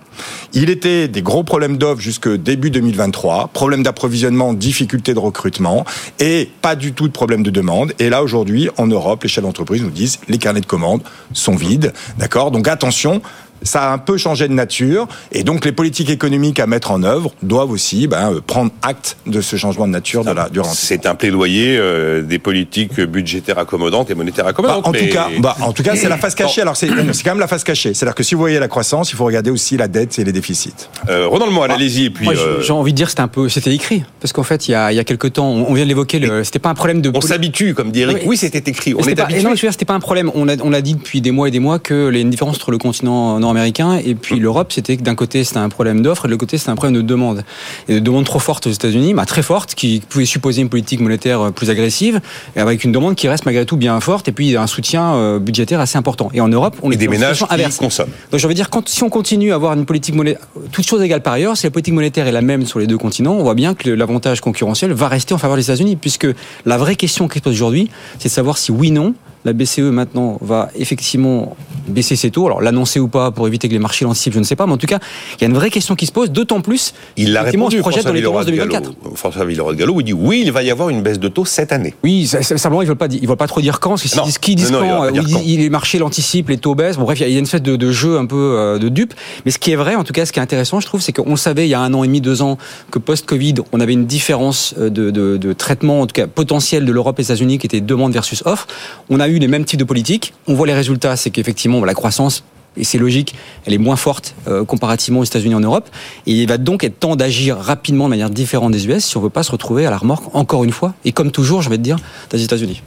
Il 0.52 0.70
était 0.70 1.08
des 1.08 1.22
gros 1.22 1.42
problèmes 1.42 1.76
d'offres 1.76 2.00
jusque 2.00 2.28
début 2.28 2.70
2023, 2.70 3.48
problèmes 3.48 3.82
d'approvisionnement, 3.82 4.54
difficultés 4.54 5.12
de 5.12 5.18
recrutement, 5.18 5.84
et 6.20 6.48
pas 6.62 6.76
du 6.76 6.92
tout 6.92 7.08
de 7.08 7.12
problème 7.12 7.42
de 7.42 7.50
demande. 7.50 7.92
Et 7.98 8.08
là 8.08 8.22
aujourd'hui, 8.22 8.70
en 8.78 8.86
Europe, 8.86 9.24
les 9.24 9.28
chefs 9.28 9.44
d'entreprise 9.44 9.82
nous 9.82 9.90
disent 9.90 10.18
les 10.28 10.38
carnets 10.38 10.60
de 10.60 10.66
commandes 10.66 11.02
sont 11.32 11.56
vides. 11.56 11.92
D'accord, 12.16 12.52
donc 12.52 12.68
attention, 12.68 13.20
ça 13.64 13.90
a 13.90 13.92
un 13.92 13.98
peu 13.98 14.16
changé 14.16 14.46
de 14.46 14.52
nature, 14.52 15.08
et 15.32 15.42
donc 15.42 15.64
les 15.64 15.72
politiques 15.72 16.10
économiques 16.10 16.60
à 16.60 16.66
mettre 16.66 16.90
en 16.90 17.02
œuvre 17.02 17.32
doivent 17.42 17.70
aussi 17.70 18.06
ben, 18.06 18.32
euh, 18.32 18.40
prendre 18.46 18.70
acte 18.82 19.16
de 19.26 19.40
ce 19.40 19.56
changement 19.56 19.86
de 19.86 19.92
nature 19.92 20.24
de 20.24 20.30
la, 20.30 20.48
du 20.48 20.60
C'est 20.72 21.06
un 21.06 21.14
plaidoyer 21.14 21.76
euh, 21.78 22.22
des 22.22 22.38
politiques 22.38 23.00
budgétaires 23.00 23.58
accommodantes 23.58 24.10
et 24.10 24.14
monétaires 24.14 24.46
accommodantes. 24.46 24.84
Bah, 24.84 24.88
en, 24.88 24.92
tout 24.92 25.08
cas, 25.08 25.28
bah, 25.40 25.56
en 25.60 25.72
tout 25.72 25.82
cas, 25.82 25.96
c'est 25.96 26.08
la 26.08 26.18
face 26.18 26.34
cachée. 26.34 26.60
Alors 26.60 26.76
c'est 26.76 26.88
quand 26.88 27.30
même 27.30 27.40
la 27.40 27.48
face 27.48 27.64
cachée. 27.64 27.94
C'est-à-dire 27.94 28.14
que 28.14 28.22
si 28.22 28.34
vous 28.34 28.40
voyez 28.40 28.58
la 28.58 28.68
croissance, 28.68 29.10
il 29.12 29.16
faut 29.16 29.24
regarder 29.24 29.50
aussi 29.50 29.76
la 29.76 29.88
dette 29.88 30.18
et 30.18 30.24
les 30.24 30.32
déficits. 30.32 30.74
Euh, 31.08 31.26
Ronald 31.26 31.52
Moine, 31.52 31.70
ah, 31.70 31.74
allez-y. 31.74 32.10
Puis 32.10 32.28
j'ai 32.60 32.72
envie 32.72 32.92
de 32.92 32.96
dire 32.96 33.08
c'était 33.08 33.22
un 33.22 33.28
peu, 33.28 33.48
c'était 33.48 33.74
écrit, 33.74 34.04
parce 34.20 34.32
qu'en 34.32 34.42
fait, 34.42 34.68
il 34.68 34.72
y 34.72 34.74
a, 34.74 34.92
il 34.92 34.96
y 34.96 35.00
a 35.00 35.04
quelques 35.04 35.32
temps, 35.32 35.48
on 35.48 35.72
vient 35.72 35.84
de 35.84 35.88
l'évoquer, 35.88 36.20
c'était 36.44 36.58
pas 36.58 36.70
un 36.70 36.74
problème 36.74 37.00
de. 37.00 37.10
On 37.14 37.20
s'habitue, 37.20 37.74
comme 37.74 37.90
dit 37.90 38.00
Eric. 38.02 38.18
Oui, 38.26 38.36
c'était 38.36 38.70
écrit. 38.70 38.94
On 38.94 39.02
est 39.02 39.14
pas, 39.14 39.28
Non, 39.42 39.54
c'était 39.56 39.84
pas 39.84 39.94
un 39.94 40.00
problème. 40.00 40.30
On 40.34 40.48
a, 40.48 40.56
on 40.62 40.72
a 40.72 40.80
dit 40.80 40.94
depuis 40.94 41.20
des 41.20 41.30
mois 41.30 41.48
et 41.48 41.50
des 41.50 41.60
mois 41.60 41.78
que 41.78 42.08
les 42.08 42.24
différences 42.24 42.56
entre 42.56 42.70
le 42.70 42.78
continent 42.78 43.38
et 43.56 44.14
puis 44.14 44.38
l'Europe, 44.38 44.72
c'était 44.72 44.96
que 44.96 45.02
d'un 45.02 45.14
côté 45.14 45.44
c'était 45.44 45.58
un 45.58 45.68
problème 45.68 46.02
d'offre 46.02 46.24
et 46.24 46.28
de 46.28 46.32
l'autre 46.32 46.40
côté 46.40 46.58
c'était 46.58 46.70
un 46.70 46.76
problème 46.76 46.94
de 46.94 47.06
demande. 47.06 47.44
Et 47.88 47.94
de 47.94 47.98
demande 47.98 48.24
trop 48.24 48.38
forte 48.38 48.66
aux 48.66 48.70
États-Unis, 48.70 49.14
bah, 49.14 49.26
très 49.26 49.42
forte, 49.42 49.74
qui 49.74 50.02
pouvait 50.08 50.24
supposer 50.24 50.62
une 50.62 50.68
politique 50.68 51.00
monétaire 51.00 51.40
euh, 51.40 51.50
plus 51.50 51.70
agressive, 51.70 52.20
et 52.56 52.60
avec 52.60 52.84
une 52.84 52.92
demande 52.92 53.14
qui 53.14 53.28
reste 53.28 53.44
malgré 53.44 53.64
tout 53.66 53.76
bien 53.76 53.98
forte, 54.00 54.28
et 54.28 54.32
puis 54.32 54.56
un 54.56 54.66
soutien 54.66 55.14
euh, 55.14 55.38
budgétaire 55.38 55.80
assez 55.80 55.98
important. 55.98 56.30
Et 56.34 56.40
en 56.40 56.48
Europe, 56.48 56.76
on 56.82 56.90
est 56.90 56.96
des 56.96 57.08
ménages 57.08 57.44
qui 57.44 57.76
consomment. 57.78 58.10
Donc 58.30 58.40
je 58.40 58.46
veux 58.46 58.54
dire, 58.54 58.70
quand, 58.70 58.88
si 58.88 59.02
on 59.02 59.08
continue 59.08 59.52
à 59.52 59.56
avoir 59.56 59.74
une 59.74 59.86
politique 59.86 60.14
monétaire, 60.14 60.46
toutes 60.72 60.86
choses 60.86 61.02
égales 61.02 61.22
par 61.22 61.34
ailleurs, 61.34 61.56
si 61.56 61.66
la 61.66 61.70
politique 61.70 61.94
monétaire 61.94 62.26
est 62.26 62.32
la 62.32 62.42
même 62.42 62.66
sur 62.66 62.78
les 62.78 62.86
deux 62.86 62.98
continents, 62.98 63.34
on 63.34 63.42
voit 63.42 63.54
bien 63.54 63.74
que 63.74 63.90
l'avantage 63.90 64.40
concurrentiel 64.40 64.92
va 64.92 65.08
rester 65.08 65.34
en 65.34 65.38
faveur 65.38 65.56
des 65.56 65.64
États-Unis, 65.64 65.96
puisque 65.96 66.26
la 66.64 66.78
vraie 66.78 66.96
question 66.96 67.28
qui 67.28 67.38
se 67.38 67.44
pose 67.44 67.54
aujourd'hui, 67.54 67.90
c'est 68.18 68.28
de 68.28 68.34
savoir 68.34 68.58
si 68.58 68.72
oui 68.72 68.90
non 68.90 69.14
la 69.44 69.52
BCE 69.52 69.80
maintenant 69.80 70.38
va 70.40 70.70
effectivement 70.74 71.56
baisser 71.86 72.16
ses 72.16 72.30
taux. 72.30 72.46
Alors 72.46 72.62
l'annoncer 72.62 72.98
ou 72.98 73.08
pas 73.08 73.30
pour 73.30 73.46
éviter 73.46 73.68
que 73.68 73.72
les 73.72 73.78
marchés 73.78 74.04
l'anticipent, 74.04 74.32
je 74.32 74.38
ne 74.38 74.44
sais 74.44 74.56
pas, 74.56 74.66
mais 74.66 74.72
en 74.72 74.78
tout 74.78 74.86
cas, 74.86 74.98
il 75.36 75.42
y 75.42 75.44
a 75.44 75.48
une 75.48 75.54
vraie 75.54 75.70
question 75.70 75.94
qui 75.94 76.06
se 76.06 76.12
pose, 76.12 76.30
d'autant 76.30 76.60
plus. 76.60 76.94
Il 77.16 77.32
l'a 77.32 77.42
répondu, 77.42 77.78
François 77.78 78.02
dans 78.02 78.12
les 78.12 78.22
2024. 78.22 78.92
François 79.14 79.44
Villeroy 79.44 79.74
de 79.74 79.78
Gallo, 79.78 80.00
il 80.00 80.04
dit 80.04 80.12
oui, 80.12 80.42
il 80.44 80.52
va 80.52 80.62
y 80.62 80.70
avoir 80.70 80.88
une 80.88 81.02
baisse 81.02 81.18
de 81.18 81.28
taux 81.28 81.44
cette 81.44 81.72
année. 81.72 81.94
Oui, 82.02 82.26
simplement, 82.26 82.82
il 82.82 82.86
ne 82.86 82.90
veut 82.90 82.96
pas, 82.96 83.06
il 83.10 83.26
veut 83.26 83.36
pas 83.36 83.46
trop 83.46 83.60
dire 83.60 83.80
quand, 83.80 83.90
parce 83.90 84.02
que 84.02 84.08
ce 84.08 84.38
qu'ils 84.38 84.56
disent 84.56 84.70
quand, 84.70 85.10
les 85.10 85.70
marchés 85.70 85.98
l'anticipent, 85.98 86.48
les 86.48 86.58
taux 86.58 86.74
baissent. 86.74 86.96
Bon, 86.96 87.04
bref, 87.04 87.20
il 87.20 87.28
y 87.28 87.36
a 87.36 87.38
une 87.38 87.44
espèce 87.44 87.62
de, 87.62 87.90
jeu 87.90 88.18
un 88.18 88.26
peu 88.26 88.36
euh, 88.36 88.78
de 88.78 88.88
dupe. 88.88 89.14
Mais 89.44 89.50
ce 89.50 89.58
qui 89.58 89.70
est 89.70 89.76
vrai, 89.76 89.94
en 89.94 90.04
tout 90.04 90.12
cas, 90.12 90.24
ce 90.26 90.32
qui 90.32 90.38
est 90.38 90.42
intéressant, 90.42 90.80
je 90.80 90.86
trouve, 90.86 91.00
c'est 91.00 91.12
qu'on 91.12 91.36
savait 91.36 91.66
il 91.66 91.70
y 91.70 91.74
a 91.74 91.80
un 91.80 91.92
an 91.92 92.02
et 92.02 92.06
demi, 92.06 92.20
deux 92.20 92.42
ans, 92.42 92.58
que 92.90 92.98
post-Covid, 92.98 93.54
on 93.72 93.80
avait 93.80 93.92
une 93.92 94.06
différence 94.06 94.74
euh, 94.78 94.88
de, 94.90 95.10
de 95.10 95.52
traitement, 95.52 96.00
en 96.00 96.06
tout 96.06 96.14
cas 96.14 96.26
potentiel 96.26 96.84
de 96.84 96.92
l'Europe 96.92 97.18
et 97.18 97.22
des 97.22 97.26
États-Unis, 97.26 97.58
qui 97.58 97.66
était 97.66 97.80
demande 97.80 98.12
versus 98.12 98.42
offre. 98.46 98.66
On 99.10 99.20
a 99.20 99.28
eu 99.28 99.33
les 99.38 99.48
mêmes 99.48 99.64
types 99.64 99.78
de 99.78 99.84
politiques 99.84 100.34
on 100.46 100.54
voit 100.54 100.66
les 100.66 100.74
résultats, 100.74 101.16
c'est 101.16 101.30
qu'effectivement, 101.30 101.84
la 101.84 101.94
croissance 101.94 102.44
et 102.76 102.84
c'est 102.84 102.98
logique, 102.98 103.34
elle 103.66 103.74
est 103.74 103.78
moins 103.78 103.96
forte 103.96 104.34
euh, 104.48 104.64
comparativement 104.64 105.20
aux 105.20 105.24
États-Unis 105.24 105.54
en 105.54 105.60
Europe. 105.60 105.88
Et 106.26 106.32
il 106.32 106.48
va 106.48 106.58
donc 106.58 106.82
être 106.82 106.98
temps 106.98 107.16
d'agir 107.16 107.56
rapidement 107.56 108.06
de 108.06 108.10
manière 108.10 108.30
différente 108.30 108.72
des 108.72 108.86
US 108.86 109.04
si 109.04 109.16
on 109.16 109.20
veut 109.20 109.30
pas 109.30 109.44
se 109.44 109.52
retrouver 109.52 109.86
à 109.86 109.90
la 109.90 109.98
remorque 109.98 110.34
encore 110.34 110.64
une 110.64 110.72
fois. 110.72 110.94
Et 111.04 111.12
comme 111.12 111.30
toujours, 111.30 111.62
je 111.62 111.70
vais 111.70 111.76
te 111.76 111.82
dire, 111.82 111.98
des 112.30 112.42
États-Unis. 112.42 112.82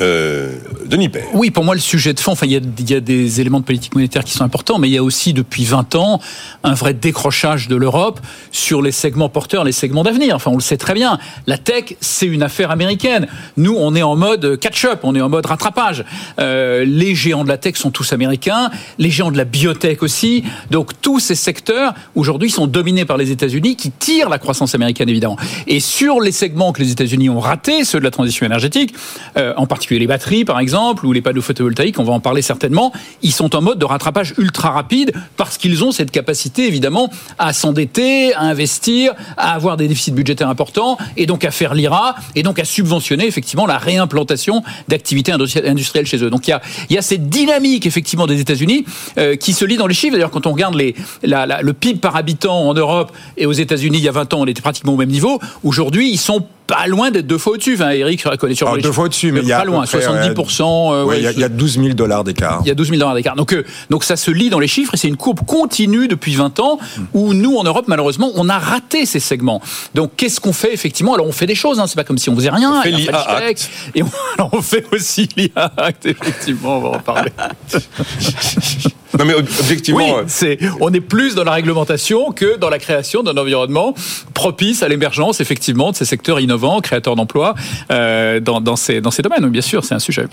Euh, 0.00 0.52
Denis 0.86 1.08
Père. 1.08 1.26
Oui, 1.34 1.50
pour 1.50 1.64
moi, 1.64 1.74
le 1.74 1.80
sujet 1.80 2.12
de 2.12 2.20
fond, 2.20 2.32
enfin, 2.32 2.46
il 2.46 2.52
y, 2.52 2.94
a, 2.94 3.00
des 3.00 3.40
éléments 3.40 3.60
de 3.60 3.64
politique 3.64 3.94
monétaire 3.94 4.24
qui 4.24 4.32
sont 4.32 4.44
importants, 4.44 4.78
mais 4.78 4.88
il 4.88 4.92
y 4.92 4.98
a 4.98 5.02
aussi, 5.02 5.32
depuis 5.32 5.64
20 5.64 5.94
ans, 5.94 6.20
un 6.64 6.74
vrai 6.74 6.94
décrochage 6.94 7.68
de 7.68 7.76
l'Europe 7.76 8.20
sur 8.50 8.82
les 8.82 8.92
segments 8.92 9.28
porteurs, 9.28 9.62
les 9.62 9.72
segments 9.72 10.02
d'avenir. 10.02 10.34
Enfin, 10.34 10.50
on 10.50 10.56
le 10.56 10.62
sait 10.62 10.76
très 10.76 10.94
bien. 10.94 11.18
La 11.46 11.58
tech, 11.58 11.96
c'est 12.00 12.26
une 12.26 12.42
affaire 12.42 12.70
américaine. 12.70 13.28
Nous, 13.56 13.74
on 13.78 13.94
est 13.94 14.02
en 14.02 14.16
mode 14.16 14.58
catch-up, 14.58 15.00
on 15.04 15.14
est 15.14 15.20
en 15.20 15.28
mode 15.28 15.46
rattrapage. 15.46 16.04
Euh, 16.40 16.84
les 16.84 17.14
géants 17.14 17.44
de 17.44 17.48
la 17.48 17.58
tech 17.58 17.76
sont 17.76 17.90
tous 17.90 18.12
américains, 18.12 18.70
les 18.98 19.10
géants 19.10 19.30
de 19.30 19.38
la 19.38 19.44
biotech 19.44 20.02
aussi. 20.02 20.44
Donc, 20.70 21.00
tous 21.00 21.20
ces 21.20 21.36
secteurs, 21.36 21.94
aujourd'hui, 22.14 22.50
sont 22.50 22.66
dominés 22.66 23.04
par 23.04 23.16
les 23.16 23.30
États-Unis, 23.30 23.76
qui 23.76 23.92
tirent 23.92 24.28
la 24.28 24.38
croissance 24.38 24.74
américaine, 24.74 25.08
évidemment. 25.08 25.36
Et 25.66 25.78
sur 25.78 26.20
les 26.20 26.32
segments 26.32 26.72
que 26.72 26.82
les 26.82 26.90
États-Unis 26.90 27.30
ont 27.30 27.40
ratés, 27.40 27.84
ceux 27.84 28.00
de 28.00 28.04
la 28.04 28.10
transition 28.10 28.44
énergétique, 28.44 28.94
euh, 29.36 29.54
en 29.56 29.66
particulier 29.66 29.83
les 29.90 30.06
batteries, 30.06 30.44
par 30.44 30.60
exemple, 30.60 31.06
ou 31.06 31.12
les 31.12 31.22
panneaux 31.22 31.42
photovoltaïques, 31.42 31.98
on 31.98 32.04
va 32.04 32.12
en 32.12 32.20
parler 32.20 32.42
certainement, 32.42 32.92
ils 33.22 33.32
sont 33.32 33.54
en 33.56 33.62
mode 33.62 33.78
de 33.78 33.84
rattrapage 33.84 34.34
ultra 34.38 34.70
rapide 34.70 35.12
parce 35.36 35.58
qu'ils 35.58 35.84
ont 35.84 35.92
cette 35.92 36.10
capacité, 36.10 36.66
évidemment, 36.66 37.10
à 37.38 37.52
s'endetter, 37.52 38.34
à 38.34 38.42
investir, 38.42 39.12
à 39.36 39.54
avoir 39.54 39.76
des 39.76 39.88
déficits 39.88 40.12
budgétaires 40.12 40.48
importants, 40.48 40.98
et 41.16 41.26
donc 41.26 41.44
à 41.44 41.50
faire 41.50 41.74
l'IRA, 41.74 42.14
et 42.34 42.42
donc 42.42 42.58
à 42.58 42.64
subventionner, 42.64 43.26
effectivement, 43.26 43.66
la 43.66 43.78
réimplantation 43.78 44.62
d'activités 44.88 45.32
industrielles 45.32 46.06
chez 46.06 46.22
eux. 46.22 46.30
Donc 46.30 46.46
il 46.46 46.50
y 46.50 46.54
a, 46.54 46.62
y 46.90 46.98
a 46.98 47.02
cette 47.02 47.28
dynamique, 47.28 47.86
effectivement, 47.86 48.26
des 48.26 48.40
États-Unis 48.40 48.84
euh, 49.18 49.36
qui 49.36 49.52
se 49.52 49.64
lit 49.64 49.76
dans 49.76 49.86
les 49.86 49.94
chiffres. 49.94 50.12
D'ailleurs, 50.12 50.30
quand 50.30 50.46
on 50.46 50.52
regarde 50.52 50.74
les, 50.74 50.94
le 51.22 51.72
PIB 51.72 51.98
par 51.98 52.16
habitant 52.16 52.68
en 52.68 52.74
Europe 52.74 53.12
et 53.36 53.46
aux 53.46 53.52
États-Unis, 53.52 53.98
il 53.98 54.04
y 54.04 54.08
a 54.08 54.12
20 54.12 54.34
ans, 54.34 54.40
on 54.40 54.46
était 54.46 54.62
pratiquement 54.62 54.94
au 54.94 54.96
même 54.96 55.10
niveau. 55.10 55.40
Aujourd'hui, 55.62 56.10
ils 56.10 56.18
sont 56.18 56.46
pas 56.66 56.86
loin 56.86 57.10
d'être 57.10 57.26
deux 57.26 57.38
fois 57.38 57.54
au-dessus. 57.54 57.74
Enfin, 57.74 57.90
Eric 57.90 58.22
reconnaît 58.24 58.54
sur 58.54 58.68
Alors, 58.68 58.80
deux 58.80 58.92
fois 58.92 59.04
au-dessus, 59.04 59.32
mais 59.32 59.40
il 59.40 59.48
y 59.48 59.52
a 59.52 59.58
pas 59.58 59.64
loin, 59.64 59.84
70%. 59.84 60.92
Euh, 60.92 61.16
il 61.16 61.38
y, 61.38 61.44
a 61.44 61.48
12 61.48 61.78
000 61.78 61.88
dollars 61.90 62.24
d'écart. 62.24 62.60
Il 62.64 62.68
y 62.68 62.70
a 62.70 62.74
12 62.74 62.88
000 62.88 62.98
dollars 62.98 63.14
d'écart. 63.14 63.36
Donc, 63.36 63.52
euh, 63.52 63.64
donc 63.90 64.04
ça 64.04 64.16
se 64.16 64.30
lit 64.30 64.50
dans 64.50 64.58
les 64.58 64.68
chiffres 64.68 64.94
et 64.94 64.96
c'est 64.96 65.08
une 65.08 65.16
courbe 65.16 65.40
continue 65.46 66.08
depuis 66.08 66.34
20 66.34 66.60
ans 66.60 66.78
où 67.12 67.34
nous, 67.34 67.56
en 67.56 67.64
Europe, 67.64 67.86
malheureusement, 67.88 68.30
on 68.34 68.48
a 68.48 68.58
raté 68.58 69.06
ces 69.06 69.20
segments. 69.20 69.60
Donc, 69.94 70.12
qu'est-ce 70.16 70.40
qu'on 70.40 70.52
fait 70.52 70.72
effectivement? 70.72 71.14
Alors, 71.14 71.26
on 71.26 71.32
fait 71.32 71.46
des 71.46 71.54
choses. 71.54 71.80
Hein, 71.80 71.86
c'est 71.86 71.96
pas 71.96 72.04
comme 72.04 72.18
si 72.18 72.30
on 72.30 72.36
faisait 72.36 72.50
rien. 72.50 72.78
On 72.78 72.82
fait 72.82 72.90
l'IA 72.90 73.50
Et 73.94 74.02
on, 74.02 74.10
alors, 74.38 74.50
on 74.52 74.62
fait 74.62 74.86
aussi 74.92 75.28
l'IA 75.36 75.72
Effectivement, 76.04 76.78
on 76.78 76.80
va 76.80 76.88
en 76.90 77.00
parler. 77.00 77.32
Non 79.18 79.24
mais 79.24 79.34
objectivement, 79.34 80.18
euh, 80.18 80.24
c'est 80.26 80.58
on 80.80 80.92
est 80.92 81.00
plus 81.00 81.34
dans 81.34 81.44
la 81.44 81.52
réglementation 81.52 82.32
que 82.32 82.56
dans 82.56 82.68
la 82.68 82.78
création 82.78 83.22
d'un 83.22 83.36
environnement 83.36 83.94
propice 84.32 84.82
à 84.82 84.88
l'émergence 84.88 85.40
effectivement 85.40 85.92
de 85.92 85.96
ces 85.96 86.04
secteurs 86.04 86.40
innovants, 86.40 86.80
créateurs 86.80 87.14
d'emplois 87.14 87.54
euh, 87.90 88.40
dans, 88.40 88.60
dans, 88.60 88.76
ces 88.76 89.00
dans 89.00 89.10
ces 89.10 89.22
domaines. 89.22 89.48
Bien 89.48 89.62
sûr, 89.62 89.84
c'est 89.84 89.94
un 89.94 90.00
sujet. 90.00 90.26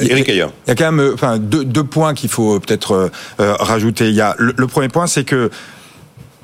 Eric 0.00 0.28
Il 0.28 0.36
y 0.36 0.70
a 0.70 0.74
quand 0.74 0.92
même, 0.92 1.00
euh, 1.00 1.14
enfin 1.14 1.38
deux, 1.38 1.64
deux 1.64 1.84
points 1.84 2.14
qu'il 2.14 2.30
faut 2.30 2.60
peut-être 2.60 3.10
rajouter. 3.38 4.08
Il 4.08 4.14
y 4.14 4.20
a 4.20 4.34
le, 4.38 4.66
premier 4.66 4.88
point, 4.88 5.06
c'est 5.06 5.24
que 5.24 5.50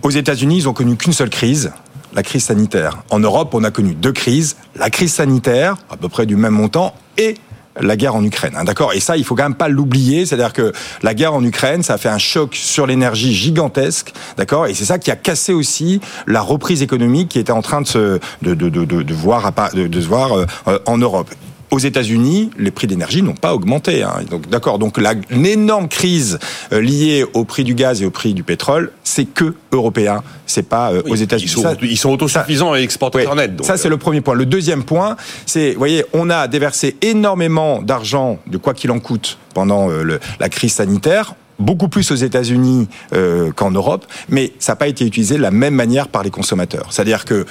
aux 0.03 0.11
États-Unis, 0.11 0.59
ils 0.59 0.69
ont 0.69 0.73
connu 0.73 0.97
qu'une 0.97 1.13
seule 1.13 1.31
crise, 1.31 1.73
la 2.15 2.23
crise 2.23 2.45
sanitaire. 2.45 2.99
En 3.11 3.21
Europe, 3.21 3.55
on 3.55 3.65
a 3.65 3.71
connu 3.71 3.95
deux 3.95 4.13
crises, 4.13 4.57
la 4.77 4.91
crise 4.91 5.13
sanitaire, 5.13 5.77
à 5.91 5.97
peu 5.97 6.09
près 6.09 6.27
du 6.27 6.37
même 6.37 6.55
montant, 6.55 6.95
et 7.17 7.35
la 7.81 7.97
guerre 7.97 8.15
en 8.15 8.25
Ukraine. 8.25 8.55
Hein, 8.57 8.65
d'accord? 8.65 8.93
Et 8.93 9.01
ça, 9.01 9.17
il 9.17 9.25
faut 9.25 9.35
quand 9.35 9.45
même 9.45 9.55
pas 9.55 9.69
l'oublier. 9.69 10.27
C'est-à-dire 10.27 10.53
que 10.53 10.73
la 11.03 11.15
guerre 11.15 11.35
en 11.35 11.45
Ukraine, 11.45 11.83
ça 11.83 11.95
a 11.95 11.99
fait 11.99 12.09
un 12.09 12.19
choc 12.19 12.55
sur 12.55 12.87
l'énergie 12.87 13.35
gigantesque. 13.35 14.13
D'accord? 14.37 14.67
Et 14.67 14.75
c'est 14.75 14.85
ça 14.85 14.99
qui 14.99 15.11
a 15.11 15.17
cassé 15.17 15.53
aussi 15.53 16.01
la 16.27 16.41
reprise 16.41 16.83
économique 16.83 17.29
qui 17.29 17.39
était 17.39 17.53
en 17.53 17.63
train 17.63 17.81
de 17.81 17.87
se, 17.87 18.19
de, 18.43 18.55
de, 18.55 18.69
de, 18.69 18.85
de 18.85 19.15
voir, 19.15 19.53
de, 19.75 19.87
de 19.87 20.01
se 20.01 20.07
voir 20.07 20.33
euh, 20.33 20.79
en 20.87 20.99
Europe. 20.99 21.29
Aux 21.71 21.79
États-Unis, 21.79 22.51
les 22.59 22.71
prix 22.71 22.87
d'énergie 22.87 23.23
n'ont 23.23 23.35
pas 23.35 23.55
augmenté. 23.55 24.03
Hein. 24.03 24.21
Donc, 24.31 24.49
d'accord. 24.49 24.79
Donc, 24.79 24.99
la, 24.99 25.15
une 25.31 25.47
énorme 25.47 25.89
crise 25.89 26.39
euh, 26.73 26.81
liée 26.81 27.25
au 27.35 27.45
prix 27.45 27.65
du 27.65 27.75
gaz 27.75 28.03
et 28.03 28.07
au 28.07 28.11
prix 28.11 28.35
du 28.35 28.43
pétrole, 28.43 28.93
c'est 29.05 29.27
que 29.27 29.55
européen. 29.73 30.23
C'est 30.47 30.69
pas 30.69 30.93
euh, 30.93 31.03
aux 31.07 31.15
États-Unis. 31.15 31.53
Ils 31.83 31.97
sont, 31.99 32.11
autosuffisants 32.11 32.75
et 32.75 32.83
exportateurs 32.83 33.35
nets. 33.35 33.63
Ça, 33.63 33.77
c'est 33.77 33.89
le 33.89 33.99
premier 33.99 34.21
point. 34.21 34.35
Le 34.35 34.47
deuxième 34.47 34.85
point, 34.85 35.17
c'est, 35.47 35.73
vous 35.73 35.79
voyez, 35.79 36.05
on 36.13 36.31
a 36.31 36.49
déversé 36.49 36.97
énormément 37.03 37.83
d'argent 37.83 38.39
de 38.47 38.57
quoi 38.57 38.75
qu'il 38.75 38.91
en 38.91 38.99
coûte 38.99 39.39
pendant 39.55 39.89
le, 39.89 40.21
la 40.41 40.49
crise 40.49 40.75
sanitaire 40.75 41.35
beaucoup 41.59 41.89
plus 41.89 42.11
aux 42.11 42.17
États-Unis 42.17 42.89
euh, 43.13 43.51
qu'en 43.53 43.71
Europe, 43.71 44.07
mais 44.29 44.53
ça 44.59 44.73
n'a 44.73 44.77
pas 44.77 44.89
été 44.89 45.05
utilisé 45.05 45.37
de 45.37 45.43
la 45.43 45.51
même 45.51 45.75
manière 45.75 46.09
par 46.09 46.23
les 46.23 46.31
consommateurs. 46.31 46.87
C'est-à-dire 46.91 47.25
que 47.25 47.47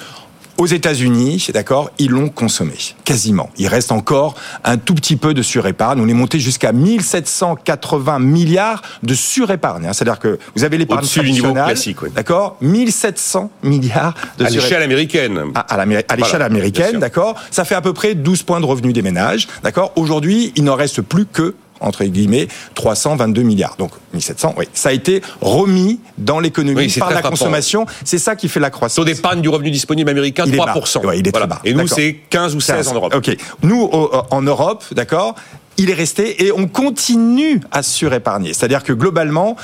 aux 0.57 0.65
États-Unis, 0.65 1.47
d'accord, 1.53 1.91
ils 1.99 2.11
l'ont 2.11 2.29
consommé 2.29 2.73
quasiment. 3.03 3.49
Il 3.57 3.67
reste 3.67 3.91
encore 3.91 4.35
un 4.63 4.77
tout 4.77 4.95
petit 4.95 5.15
peu 5.15 5.33
de 5.33 5.41
surépargne. 5.41 6.01
On 6.01 6.07
est 6.07 6.13
monté 6.13 6.39
jusqu'à 6.39 6.71
1780 6.71 8.19
milliards 8.19 8.81
de 9.03 9.13
surépargne. 9.13 9.87
Hein. 9.87 9.93
C'est-à-dire 9.93 10.19
que 10.19 10.39
vous 10.55 10.63
avez 10.63 10.77
l'épargne 10.77 11.05
traditionnelle, 11.05 11.77
d'accord, 12.15 12.57
1700 12.61 13.51
milliards 13.63 14.13
de 14.37 14.45
à 14.45 14.49
l'échelle 14.49 14.81
américaine. 14.81 15.39
À, 15.55 15.85
l'échelle 16.15 16.41
américaine, 16.41 16.99
d'accord. 16.99 17.35
Ça 17.51 17.65
fait 17.65 17.75
à 17.75 17.81
peu 17.81 17.93
près 17.93 18.15
12 18.15 18.43
points 18.43 18.59
de 18.59 18.65
revenus 18.65 18.93
des 18.93 19.01
ménages, 19.01 19.47
d'accord. 19.63 19.93
Aujourd'hui, 19.95 20.53
il 20.55 20.63
n'en 20.63 20.75
reste 20.75 21.01
plus 21.01 21.25
que 21.25 21.55
entre 21.79 22.03
guillemets 22.05 22.47
322 22.75 23.41
milliards. 23.43 23.75
Donc 23.77 23.91
1700, 24.13 24.55
oui. 24.57 24.65
Ça 24.73 24.89
a 24.89 24.91
été 24.91 25.21
remis 25.41 25.99
dans 26.17 26.39
l'économie 26.39 26.93
par 26.99 27.11
la 27.11 27.21
consommation. 27.21 27.85
C'est 28.03 28.19
ça 28.19 28.35
qui 28.35 28.49
fait 28.49 28.59
la 28.59 28.69
croissance. 28.69 28.95
Taux 28.95 29.05
d'épargne 29.05 29.41
du 29.41 29.49
revenu 29.49 29.71
disponible 29.71 30.09
américain, 30.09 30.45
3%. 30.45 31.17
il 31.17 31.27
est 31.27 31.31
très 31.31 31.47
bas. 31.47 31.59
Et 31.63 31.73
nous, 31.73 31.87
c'est 31.87 32.17
15 32.29 32.55
ou 32.55 32.59
16 32.59 32.87
en 32.89 32.93
Europe. 32.95 33.15
OK. 33.15 33.35
Nous, 33.63 33.89
en 34.31 34.41
Europe, 34.41 34.83
d'accord, 34.91 35.35
il 35.77 35.89
est 35.89 35.93
resté 35.93 36.45
et 36.45 36.51
on 36.51 36.67
continue 36.67 37.61
à 37.71 37.83
surépargner. 37.83 38.53
C'est-à-dire 38.53 38.83
que 38.83 38.93
globalement, 38.93 39.55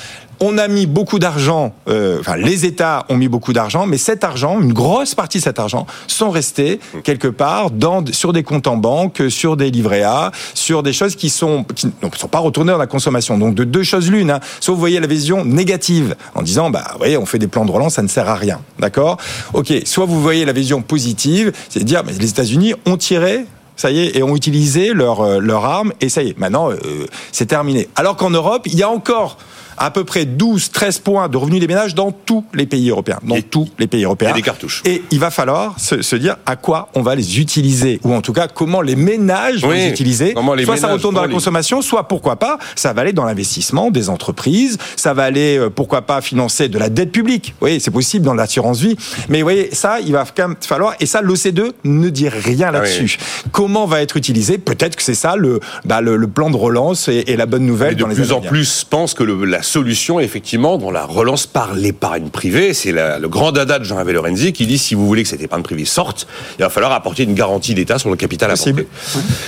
on 0.44 0.58
a 0.58 0.68
mis 0.68 0.86
beaucoup 0.86 1.20
d'argent, 1.20 1.74
euh, 1.88 2.20
enfin 2.20 2.36
les 2.36 2.66
États 2.66 3.06
ont 3.10 3.16
mis 3.16 3.28
beaucoup 3.28 3.54
d'argent, 3.54 3.86
mais 3.86 3.98
cet 3.98 4.24
argent, 4.24 4.60
une 4.60 4.74
grosse 4.74 5.16
partie 5.16 5.38
de 5.38 5.44
cet 5.44 5.60
argent, 5.60 5.86
sont 6.08 6.30
restés 6.30 6.80
quelque 7.04 7.28
part 7.28 7.72
dans, 7.72 8.04
sur 8.12 8.34
des 8.34 8.44
comptes 8.44 8.68
en 8.68 8.78
banque, 8.78 9.22
sur 9.30 9.58
des 9.58 9.72
livrets 9.72 10.04
A, 10.04 10.32
sur 10.54 10.84
des 10.84 10.94
choses 10.94 11.16
qui 11.16 11.30
sont 11.30 11.64
qui 11.76 11.88
ne 11.88 12.10
sont 12.18 12.28
pas 12.28 12.40
retournées 12.40 12.72
dans 12.72 12.78
la 12.78 12.88
consommation. 12.88 13.38
Donc 13.38 13.56
de 13.56 13.64
deux 13.64 13.84
choses 13.84 14.12
l'une, 14.12 14.32
hein. 14.32 14.40
soit 14.60 14.74
vous 14.74 14.80
voyez 14.80 15.00
la 15.00 15.08
vision 15.08 15.46
négative 15.46 16.16
en 16.36 16.42
disant 16.42 16.70
bah 16.70 16.84
vous 16.94 16.98
voyez 17.00 17.18
on 17.18 17.26
fait 17.26 17.40
des 17.40 17.48
plans 17.48 17.66
de 17.66 17.72
relance, 17.72 17.96
ça 17.96 18.04
ne 18.04 18.08
sert 18.08 18.28
à 18.28 18.36
rien, 18.36 18.60
d'accord? 18.80 19.18
Ok, 19.54 19.74
soit 19.86 20.06
vous 20.06 20.22
voyez 20.22 20.46
la 20.46 20.54
vision 20.54 20.82
positive, 20.82 21.52
c'est 21.70 21.84
dire 21.84 22.04
mais 22.06 22.14
les 22.14 22.30
États-Unis 22.30 22.74
ont 22.86 22.98
tiré 22.98 23.46
ça 23.76 23.92
y 23.92 24.00
est, 24.00 24.18
et 24.18 24.24
ont 24.24 24.36
utilisé 24.36 24.94
leur, 24.94 25.22
euh, 25.22 25.40
leur 25.40 25.66
arme, 25.66 25.94
et 26.00 26.10
ça 26.10 26.22
y 26.22 26.30
est, 26.30 26.38
maintenant, 26.38 26.70
euh, 26.70 27.08
c'est 27.32 27.48
terminé. 27.48 27.90
Alors 27.96 28.16
qu'en 28.16 28.30
Europe, 28.30 28.68
il 28.68 28.76
y 28.76 28.84
a 28.84 28.90
encore 28.90 29.38
à 29.78 29.92
peu 29.92 30.04
près 30.04 30.26
12-13 30.26 31.02
points 31.02 31.30
de 31.30 31.38
revenus 31.38 31.60
des 31.60 31.68
ménages 31.68 31.96
dans 31.96 32.12
tous 32.12 32.46
les 32.54 32.66
pays 32.66 32.90
européens. 32.90 33.20
Dans 33.24 33.42
tous 33.42 33.70
les 33.80 33.88
pays 33.88 34.04
européens. 34.04 34.32
Et 34.32 34.34
des 34.34 34.42
cartouches. 34.42 34.82
Et 34.86 35.04
il 35.12 35.20
va 35.20 35.32
falloir 35.32 35.80
se, 35.80 36.16
dire 36.16 36.38
à 36.46 36.56
quoi 36.56 36.90
on 36.96 37.02
va 37.02 37.16
les 37.16 37.40
utiliser, 37.40 38.00
ou 38.04 38.14
en 38.14 38.22
tout 38.22 38.34
cas 38.34 38.48
comment 38.48 38.82
les 38.82 38.96
ménages 38.96 39.62
vont 39.62 39.72
les 39.72 39.90
utiliser. 39.90 40.34
soit 40.64 40.78
ça 40.78 40.92
retourne 40.92 41.16
dans 41.16 41.22
la 41.22 41.28
consommation, 41.28 41.82
soit 41.82 42.08
pourquoi 42.08 42.36
pas, 42.38 42.58
ça 42.76 42.94
va 42.94 43.02
aller 43.02 43.14
dans 43.14 43.26
l'investissement 43.26 43.92
des 43.92 44.10
entreprises, 44.10 44.78
ça 44.96 45.14
va 45.14 45.24
aller, 45.24 45.58
euh, 45.58 45.70
pourquoi 45.70 46.04
pas, 46.04 46.22
financer 46.22 46.70
de 46.70 46.78
la 46.78 46.90
dette 46.90 47.12
publique. 47.12 47.56
Oui, 47.62 47.80
c'est 47.80 47.92
possible 47.92 48.26
dans 48.26 48.34
l'assurance 48.34 48.80
vie. 48.80 48.96
Mais 49.30 49.40
vous 49.40 49.46
voyez, 49.46 49.74
ça, 49.74 50.00
il 50.00 50.12
va 50.12 50.26
quand 50.26 50.50
même 50.50 50.58
falloir, 50.62 50.96
et 51.00 51.06
ça, 51.06 51.22
l'OCDE 51.22 51.74
ne 51.84 52.10
dit 52.10 52.30
rien 52.30 52.68
ah 52.70 52.72
là-dessus. 52.72 53.18
Comment 53.52 53.86
va 53.86 54.02
être 54.02 54.18
utilisé? 54.18 54.58
Peut-être 54.58 54.96
que 54.96 55.04
c'est 55.04 55.16
ça 55.16 55.36
le, 55.36 55.60
bah, 55.86 56.02
le, 56.02 56.28
plan 56.28 56.50
de 56.50 56.58
relance 56.58 57.08
et, 57.08 57.36
la 57.36 57.46
bonne 57.46 57.66
nouvelle. 57.66 57.96
de 57.96 58.04
plus 58.06 58.32
en 58.32 58.42
plus, 58.42 58.84
pense 58.84 59.14
que 59.14 59.24
le, 59.24 59.44
la 59.46 59.63
solution, 59.64 60.20
effectivement, 60.20 60.78
dans 60.78 60.92
la 60.92 61.06
relance 61.06 61.48
par 61.48 61.74
l'épargne 61.74 62.30
privée. 62.30 62.74
C'est 62.74 62.92
le 62.92 63.28
grand 63.28 63.52
dada 63.52 63.80
de 63.80 63.84
Jean-Hervé 63.84 64.14
Lorenzi 64.14 64.54
qui 64.54 64.66
dit 64.66 64.78
si 64.78 64.96
vous 64.96 65.06
voulez 65.06 65.24
que 65.24 65.30
cette 65.30 65.42
épargne 65.42 65.64
privée 65.64 65.86
sorte, 65.86 66.28
il 66.60 66.62
va 66.64 66.70
falloir 66.70 66.92
apporter 66.92 67.24
une 67.24 67.34
garantie 67.34 67.74
d'État 67.74 68.00
sur 68.00 68.10
le 68.10 68.16
capital 68.16 68.52
à 68.52 68.56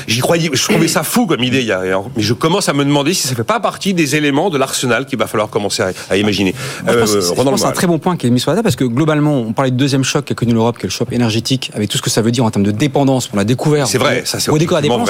J'y 0.08 0.20
croyais, 0.20 0.50
je 0.52 0.64
trouvais 0.64 0.88
ça 0.88 1.04
fou 1.04 1.26
comme 1.26 1.44
idée, 1.44 1.66
mais 2.16 2.24
je 2.24 2.34
commence 2.34 2.70
à 2.70 2.74
me 2.74 2.84
demander 2.84 3.14
si 3.14 3.28
ça 3.28 3.36
fait 3.36 3.44
pas 3.44 3.60
partie 3.60 3.94
des 3.94 4.16
éléments 4.16 4.50
de 4.50 4.58
l'arsenal 4.58 5.06
qu'il 5.06 5.20
va 5.20 5.28
falloir 5.28 5.50
commencer 5.50 5.84
à, 6.10 6.18
imaginer. 6.18 6.54
je 6.88 6.94
pense, 6.94 7.16
euh, 7.16 7.56
c'est 7.58 7.66
un 7.66 7.72
très 7.72 7.88
bon 7.88 8.00
point 8.00 8.18
qui 8.18 8.28
est 8.28 8.30
mis 8.30 8.40
sur 8.40 8.52
la 8.52 8.56
table 8.56 8.64
parce 8.64 8.76
que 8.76 8.84
globalement, 8.84 9.40
on 9.40 9.54
parlait 9.54 9.72
du 9.72 9.78
deuxième 9.78 10.04
choc 10.04 10.26
qu'a 10.26 10.36
connu 10.36 10.54
l'Europe, 10.54 10.78
qui 10.78 10.86
est 10.86 10.90
le 10.90 10.94
choc 10.94 11.12
énergétique, 11.12 11.72
avec 11.74 11.90
tout 11.90 11.98
ce 11.98 12.02
que 12.02 12.10
ça 12.10 12.22
veut 12.22 12.32
dire 12.32 12.46
en 12.46 12.52
termes 12.52 12.66
de 12.66 12.72
dépendance. 12.72 13.30
On 13.34 13.38
l'a 13.38 13.44
découvert. 13.44 13.88
C'est 13.88 13.98
vrai, 13.98 14.24
ça 14.26 14.40
c'est 14.40 14.52
vrai. 14.52 14.60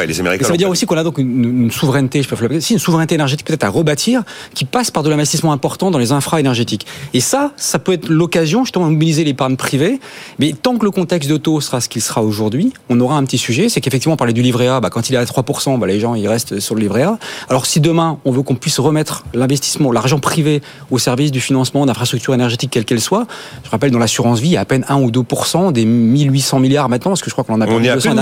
Les 0.08 0.20
Américains. 0.20 0.46
Ça 0.46 0.52
veut 0.52 0.58
dire 0.58 0.70
aussi 0.70 0.86
qu'on 0.86 0.98
a 0.98 1.04
donc 1.04 1.18
une, 1.18 1.72
souveraineté, 1.72 2.22
je 2.22 2.30
peux 2.30 2.60
si 2.60 2.74
une 2.74 2.80
souveraineté 2.80 3.16
énergétique 3.16 3.48
peut-être 3.48 3.64
à 3.64 3.70
rebâtir, 3.70 4.24
qui 4.54 4.66
passe 4.66 4.92
par 4.96 5.04
de 5.04 5.10
l'investissement 5.10 5.52
important 5.52 5.92
dans 5.92 6.00
les 6.00 6.14
infra 6.14 6.40
énergétiques. 6.40 6.88
Et 7.14 7.20
ça, 7.20 7.52
ça 7.58 7.80
peut 7.80 7.92
être 7.92 8.08
l'occasion 8.08 8.64
justement 8.64 8.86
de 8.88 8.92
mobiliser 8.92 9.26
l'épargne 9.26 9.58
privée. 9.58 10.00
Mais 10.40 10.54
tant 10.54 10.78
que 10.78 10.86
le 10.86 10.92
contexte 10.92 11.30
d'auto 11.30 11.60
sera 11.60 11.82
ce 11.82 11.90
qu'il 11.90 12.02
sera 12.02 12.24
aujourd'hui, 12.24 12.72
on 12.90 12.98
aura 13.02 13.18
un 13.18 13.26
petit 13.26 13.38
sujet, 13.38 13.68
c'est 13.68 13.82
qu'effectivement, 13.82 14.14
on 14.14 14.18
parlait 14.18 14.32
du 14.32 14.42
livret 14.42 14.70
A, 14.70 14.80
bah, 14.80 14.90
quand 14.90 15.10
il 15.10 15.16
est 15.16 15.18
à 15.18 15.26
3%, 15.26 15.78
bah, 15.78 15.86
les 15.86 16.00
gens 16.00 16.16
ils 16.16 16.30
restent 16.30 16.62
sur 16.62 16.76
le 16.76 16.82
livret 16.82 17.04
A. 17.04 17.20
Alors 17.50 17.66
si 17.66 17.82
demain, 17.82 18.20
on 18.24 18.32
veut 18.32 18.42
qu'on 18.42 18.56
puisse 18.56 18.80
remettre 18.80 19.26
l'investissement, 19.34 19.92
l'argent 19.92 20.20
privé 20.20 20.62
au 20.92 20.98
service 20.98 21.32
du 21.32 21.42
financement 21.42 21.86
d'infrastructures 21.86 22.34
énergétiques, 22.34 22.72
quelles 22.72 22.86
qu'elles 22.86 23.02
soient, 23.02 23.28
je 23.66 23.70
rappelle, 23.70 23.92
dans 23.92 24.00
l'assurance 24.00 24.40
vie, 24.40 24.48
il 24.48 24.54
y 24.54 24.58
a 24.58 24.62
à 24.62 24.66
peine 24.66 24.86
1 24.88 24.96
ou 24.96 25.12
2% 25.12 25.74
des 25.74 25.84
1800 25.84 26.60
milliards 26.60 26.88
maintenant, 26.88 27.12
parce 27.12 27.22
que 27.22 27.30
je 27.30 27.36
crois 27.36 27.44
qu'on 27.44 27.56
en 27.56 27.62
a 27.62 27.68
on 27.68 27.82
200 27.82 28.16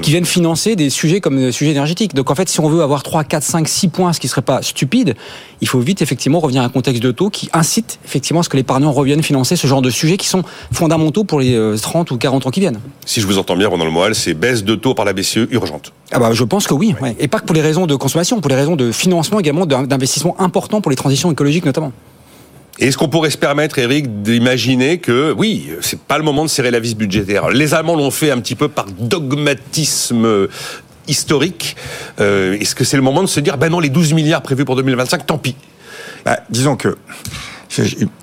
qui 0.00 0.10
viennent 0.12 0.24
financer 0.24 0.76
des 0.76 0.90
sujets 0.90 1.20
comme 1.20 1.38
des 1.38 1.50
sujets 1.50 1.72
énergétiques. 1.72 2.14
Donc 2.14 2.30
en 2.30 2.36
fait, 2.36 2.48
si 2.48 2.60
on 2.60 2.68
veut 2.68 2.82
avoir 2.82 3.02
3, 3.02 3.24
4, 3.24 3.42
5, 3.42 3.66
6 3.66 3.88
points, 3.88 4.12
ce 4.12 4.20
qui 4.20 4.28
serait 4.28 4.42
pas 4.42 4.62
stupide, 4.62 5.16
il 5.60 5.66
faut 5.66 5.80
vite 5.80 6.02
effectivement 6.04 6.38
revenir 6.38 6.62
à 6.62 6.64
un 6.64 6.68
contexte 6.68 7.02
de 7.02 7.10
taux 7.10 7.30
qui 7.30 7.48
incite 7.52 7.98
effectivement 8.04 8.40
à 8.40 8.42
ce 8.44 8.48
que 8.48 8.56
l'épargnant 8.56 8.92
revienne 8.92 9.22
financer 9.22 9.56
ce 9.56 9.66
genre 9.66 9.82
de 9.82 9.90
sujets 9.90 10.16
qui 10.16 10.28
sont 10.28 10.44
fondamentaux 10.72 11.24
pour 11.24 11.40
les 11.40 11.58
30 11.80 12.10
euh, 12.10 12.14
ou 12.14 12.18
40 12.18 12.46
ans 12.46 12.50
qui 12.50 12.60
viennent. 12.60 12.78
Si 13.04 13.20
je 13.20 13.26
vous 13.26 13.38
entends 13.38 13.56
bien, 13.56 13.68
Ronan 13.68 13.84
Le 13.84 13.90
Moal, 13.90 14.14
c'est 14.14 14.34
baisse 14.34 14.62
de 14.62 14.76
taux 14.76 14.94
par 14.94 15.04
la 15.04 15.12
BCE 15.12 15.48
urgente. 15.50 15.92
Ah 16.12 16.20
bah, 16.20 16.30
je 16.32 16.44
pense 16.44 16.66
que 16.66 16.74
oui, 16.74 16.94
et 17.18 17.28
pas 17.28 17.40
que 17.40 17.46
pour 17.46 17.56
les 17.56 17.62
raisons 17.62 17.86
de 17.86 17.96
consommation, 17.96 18.40
pour 18.40 18.48
les 18.50 18.54
raisons 18.54 18.76
de 18.76 18.92
financement 18.92 19.40
également, 19.40 19.66
d'investissement 19.66 20.36
important 20.38 20.80
pour 20.80 20.90
les 20.90 20.96
transitions 20.96 21.32
écologiques 21.32 21.64
notamment. 21.64 21.92
Est-ce 22.80 22.98
qu'on 22.98 23.08
pourrait 23.08 23.30
se 23.30 23.38
permettre, 23.38 23.78
Eric, 23.78 24.22
d'imaginer 24.22 24.98
que, 24.98 25.32
oui, 25.36 25.68
c'est 25.80 26.00
pas 26.00 26.18
le 26.18 26.24
moment 26.24 26.42
de 26.42 26.50
serrer 26.50 26.72
la 26.72 26.80
vis 26.80 26.96
budgétaire. 26.96 27.50
Les 27.50 27.72
Allemands 27.72 27.94
l'ont 27.94 28.10
fait 28.10 28.32
un 28.32 28.40
petit 28.40 28.56
peu 28.56 28.68
par 28.68 28.86
dogmatisme 28.98 30.48
historique. 31.08 31.76
Euh, 32.20 32.58
est-ce 32.58 32.74
que 32.74 32.84
c'est 32.84 32.96
le 32.96 33.02
moment 33.02 33.22
de 33.22 33.28
se 33.28 33.40
dire, 33.40 33.58
ben 33.58 33.68
non, 33.70 33.80
les 33.80 33.88
12 33.88 34.12
milliards 34.12 34.42
prévus 34.42 34.64
pour 34.64 34.76
2025, 34.76 35.26
tant 35.26 35.38
pis 35.38 35.56
bah, 36.24 36.40
disons 36.48 36.76
que 36.76 36.96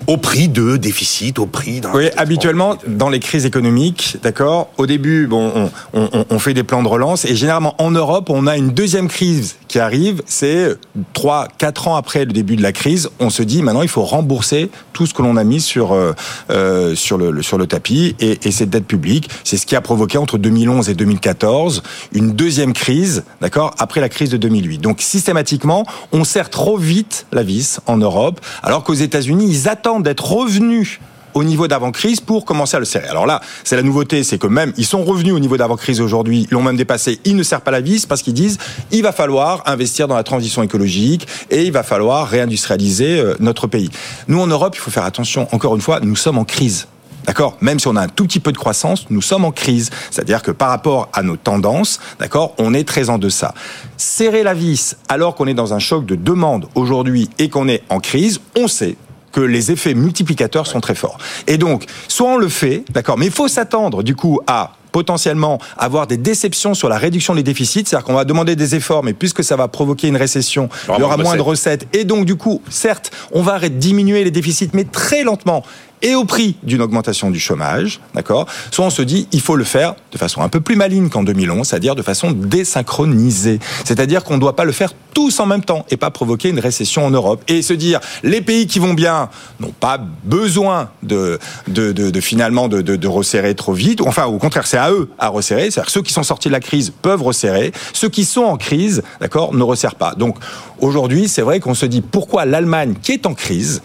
au 0.06 0.16
prix 0.16 0.48
de 0.48 0.76
déficit, 0.76 1.38
au 1.38 1.46
prix 1.46 1.80
d'un. 1.80 1.92
Oui, 1.94 2.08
habituellement, 2.16 2.76
dans 2.86 3.08
les 3.08 3.20
crises 3.20 3.46
économiques, 3.46 4.16
d'accord, 4.22 4.70
au 4.78 4.86
début, 4.86 5.26
bon, 5.26 5.70
on, 5.94 6.08
on, 6.12 6.24
on, 6.28 6.38
fait 6.38 6.54
des 6.54 6.62
plans 6.62 6.82
de 6.82 6.88
relance 6.88 7.24
et 7.24 7.36
généralement 7.36 7.74
en 7.78 7.90
Europe, 7.90 8.30
on 8.30 8.46
a 8.46 8.56
une 8.56 8.70
deuxième 8.70 9.08
crise 9.08 9.56
qui 9.68 9.78
arrive. 9.78 10.22
C'est 10.26 10.76
trois, 11.12 11.48
quatre 11.58 11.88
ans 11.88 11.96
après 11.96 12.24
le 12.24 12.32
début 12.32 12.56
de 12.56 12.62
la 12.62 12.72
crise, 12.72 13.10
on 13.20 13.30
se 13.30 13.42
dit 13.42 13.62
maintenant 13.62 13.82
il 13.82 13.88
faut 13.88 14.02
rembourser 14.02 14.70
tout 14.92 15.06
ce 15.06 15.14
que 15.14 15.22
l'on 15.22 15.36
a 15.36 15.44
mis 15.44 15.60
sur 15.60 15.92
euh, 15.92 16.12
euh 16.50 16.94
sur 16.94 17.16
le 17.16 17.42
sur 17.42 17.58
le 17.58 17.66
tapis 17.66 18.14
et, 18.20 18.38
et 18.46 18.50
cette 18.50 18.70
dette 18.70 18.86
publique. 18.86 19.30
C'est 19.44 19.56
ce 19.56 19.66
qui 19.66 19.76
a 19.76 19.80
provoqué 19.80 20.18
entre 20.18 20.38
2011 20.38 20.88
et 20.88 20.94
2014 20.94 21.82
une 22.12 22.32
deuxième 22.32 22.72
crise, 22.72 23.24
d'accord, 23.40 23.74
après 23.78 24.00
la 24.00 24.08
crise 24.08 24.30
de 24.30 24.36
2008. 24.36 24.78
Donc 24.78 25.00
systématiquement, 25.00 25.84
on 26.12 26.24
serre 26.24 26.50
trop 26.50 26.76
vite 26.76 27.26
la 27.32 27.42
vis 27.42 27.80
en 27.86 27.96
Europe, 27.96 28.40
alors 28.62 28.84
qu'aux 28.84 28.94
États-Unis 28.94 29.31
ils 29.40 29.68
attendent 29.68 30.02
d'être 30.02 30.30
revenus 30.30 31.00
au 31.34 31.44
niveau 31.44 31.68
d'avant-crise 31.68 32.20
pour 32.20 32.44
commencer 32.44 32.76
à 32.76 32.80
le 32.80 32.84
serrer. 32.84 33.08
Alors 33.08 33.26
là, 33.26 33.40
c'est 33.64 33.76
la 33.76 33.82
nouveauté, 33.82 34.22
c'est 34.24 34.38
que 34.38 34.46
même 34.46 34.72
ils 34.76 34.84
sont 34.84 35.02
revenus 35.02 35.32
au 35.32 35.38
niveau 35.38 35.56
d'avant-crise 35.56 36.00
aujourd'hui, 36.00 36.46
ils 36.50 36.54
l'ont 36.54 36.62
même 36.62 36.76
dépassé, 36.76 37.20
ils 37.24 37.36
ne 37.36 37.42
serrent 37.42 37.62
pas 37.62 37.70
la 37.70 37.80
vis 37.80 38.06
parce 38.06 38.22
qu'ils 38.22 38.34
disent 38.34 38.58
il 38.90 39.02
va 39.02 39.12
falloir 39.12 39.62
investir 39.66 40.08
dans 40.08 40.16
la 40.16 40.24
transition 40.24 40.62
écologique 40.62 41.26
et 41.50 41.64
il 41.64 41.72
va 41.72 41.82
falloir 41.82 42.28
réindustrialiser 42.28 43.18
euh, 43.18 43.34
notre 43.40 43.66
pays. 43.66 43.90
Nous 44.28 44.40
en 44.40 44.46
Europe, 44.46 44.74
il 44.76 44.80
faut 44.80 44.90
faire 44.90 45.04
attention. 45.04 45.48
Encore 45.52 45.74
une 45.74 45.80
fois, 45.80 46.00
nous 46.00 46.16
sommes 46.16 46.38
en 46.38 46.44
crise. 46.44 46.86
D'accord? 47.24 47.56
Même 47.60 47.78
si 47.78 47.86
on 47.86 47.94
a 47.94 48.00
un 48.00 48.08
tout 48.08 48.24
petit 48.24 48.40
peu 48.40 48.50
de 48.50 48.58
croissance, 48.58 49.06
nous 49.08 49.22
sommes 49.22 49.44
en 49.44 49.52
crise. 49.52 49.90
C'est-à-dire 50.10 50.42
que 50.42 50.50
par 50.50 50.70
rapport 50.70 51.08
à 51.12 51.22
nos 51.22 51.36
tendances, 51.36 52.00
d'accord, 52.18 52.52
on 52.58 52.74
est 52.74 52.82
très 52.82 53.10
en 53.10 53.18
deçà. 53.18 53.54
Serrer 53.96 54.42
la 54.42 54.54
vis 54.54 54.96
alors 55.08 55.36
qu'on 55.36 55.46
est 55.46 55.54
dans 55.54 55.72
un 55.72 55.78
choc 55.78 56.04
de 56.04 56.16
demande 56.16 56.66
aujourd'hui 56.74 57.30
et 57.38 57.48
qu'on 57.48 57.68
est 57.68 57.84
en 57.90 58.00
crise, 58.00 58.40
on 58.58 58.66
sait 58.66 58.96
que 59.32 59.40
les 59.40 59.72
effets 59.72 59.94
multiplicateurs 59.94 60.66
sont 60.66 60.80
très 60.80 60.94
forts. 60.94 61.18
Et 61.46 61.58
donc, 61.58 61.86
soit 62.08 62.28
on 62.28 62.36
le 62.36 62.48
fait, 62.48 62.84
d'accord, 62.90 63.18
mais 63.18 63.26
il 63.26 63.32
faut 63.32 63.48
s'attendre 63.48 64.02
du 64.02 64.14
coup 64.14 64.40
à 64.46 64.74
potentiellement 64.92 65.58
avoir 65.78 66.06
des 66.06 66.18
déceptions 66.18 66.74
sur 66.74 66.88
la 66.88 66.98
réduction 66.98 67.34
des 67.34 67.42
déficits, 67.42 67.84
c'est-à-dire 67.86 68.04
qu'on 68.04 68.14
va 68.14 68.26
demander 68.26 68.54
des 68.54 68.74
efforts, 68.74 69.02
mais 69.02 69.14
puisque 69.14 69.42
ça 69.42 69.56
va 69.56 69.66
provoquer 69.66 70.08
une 70.08 70.18
récession, 70.18 70.68
il 70.90 71.00
y 71.00 71.02
aura 71.02 71.16
moins 71.16 71.36
de 71.36 71.40
recettes. 71.40 71.88
Et 71.94 72.04
donc, 72.04 72.26
du 72.26 72.36
coup, 72.36 72.60
certes, 72.68 73.10
on 73.32 73.42
va 73.42 73.58
diminuer 73.68 74.22
les 74.22 74.30
déficits, 74.30 74.70
mais 74.74 74.84
très 74.84 75.24
lentement 75.24 75.64
et 76.02 76.14
au 76.14 76.24
prix 76.24 76.56
d'une 76.62 76.82
augmentation 76.82 77.30
du 77.30 77.40
chômage, 77.40 78.00
d'accord? 78.14 78.46
Soit 78.70 78.84
on 78.84 78.90
se 78.90 79.02
dit, 79.02 79.28
il 79.32 79.40
faut 79.40 79.56
le 79.56 79.64
faire 79.64 79.94
de 80.10 80.18
façon 80.18 80.42
un 80.42 80.48
peu 80.48 80.60
plus 80.60 80.76
maligne 80.76 81.08
qu'en 81.08 81.22
2011, 81.22 81.66
c'est-à-dire 81.66 81.94
de 81.94 82.02
façon 82.02 82.32
désynchronisée. 82.32 83.60
C'est-à-dire 83.84 84.24
qu'on 84.24 84.34
ne 84.34 84.40
doit 84.40 84.56
pas 84.56 84.64
le 84.64 84.72
faire 84.72 84.92
tous 85.14 85.40
en 85.40 85.46
même 85.46 85.62
temps 85.62 85.84
et 85.90 85.96
pas 85.96 86.10
provoquer 86.10 86.48
une 86.48 86.58
récession 86.58 87.06
en 87.06 87.10
Europe. 87.10 87.42
Et 87.48 87.62
se 87.62 87.72
dire, 87.72 88.00
les 88.22 88.40
pays 88.40 88.66
qui 88.66 88.78
vont 88.78 88.94
bien 88.94 89.28
n'ont 89.60 89.72
pas 89.78 89.98
besoin 90.24 90.90
de, 91.02 91.38
de, 91.68 91.92
de, 91.92 92.10
de 92.10 92.20
finalement 92.20 92.68
de, 92.68 92.80
de, 92.80 93.08
resserrer 93.08 93.54
trop 93.54 93.72
vite. 93.72 94.00
Enfin, 94.00 94.24
au 94.24 94.38
contraire, 94.38 94.66
c'est 94.66 94.78
à 94.78 94.90
eux 94.90 95.10
à 95.18 95.28
resserrer. 95.28 95.70
C'est-à-dire 95.70 95.90
ceux 95.90 96.02
qui 96.02 96.12
sont 96.12 96.22
sortis 96.22 96.48
de 96.48 96.52
la 96.52 96.60
crise 96.60 96.92
peuvent 97.02 97.22
resserrer. 97.22 97.72
Ceux 97.92 98.08
qui 98.08 98.24
sont 98.24 98.42
en 98.42 98.56
crise, 98.56 99.02
d'accord, 99.20 99.54
ne 99.54 99.62
resserrent 99.62 99.96
pas. 99.96 100.14
Donc 100.14 100.36
aujourd'hui, 100.80 101.28
c'est 101.28 101.42
vrai 101.42 101.60
qu'on 101.60 101.74
se 101.74 101.86
dit 101.86 102.00
pourquoi 102.00 102.44
l'Allemagne, 102.44 102.94
qui 103.00 103.12
est 103.12 103.26
en 103.26 103.34
crise, 103.34 103.82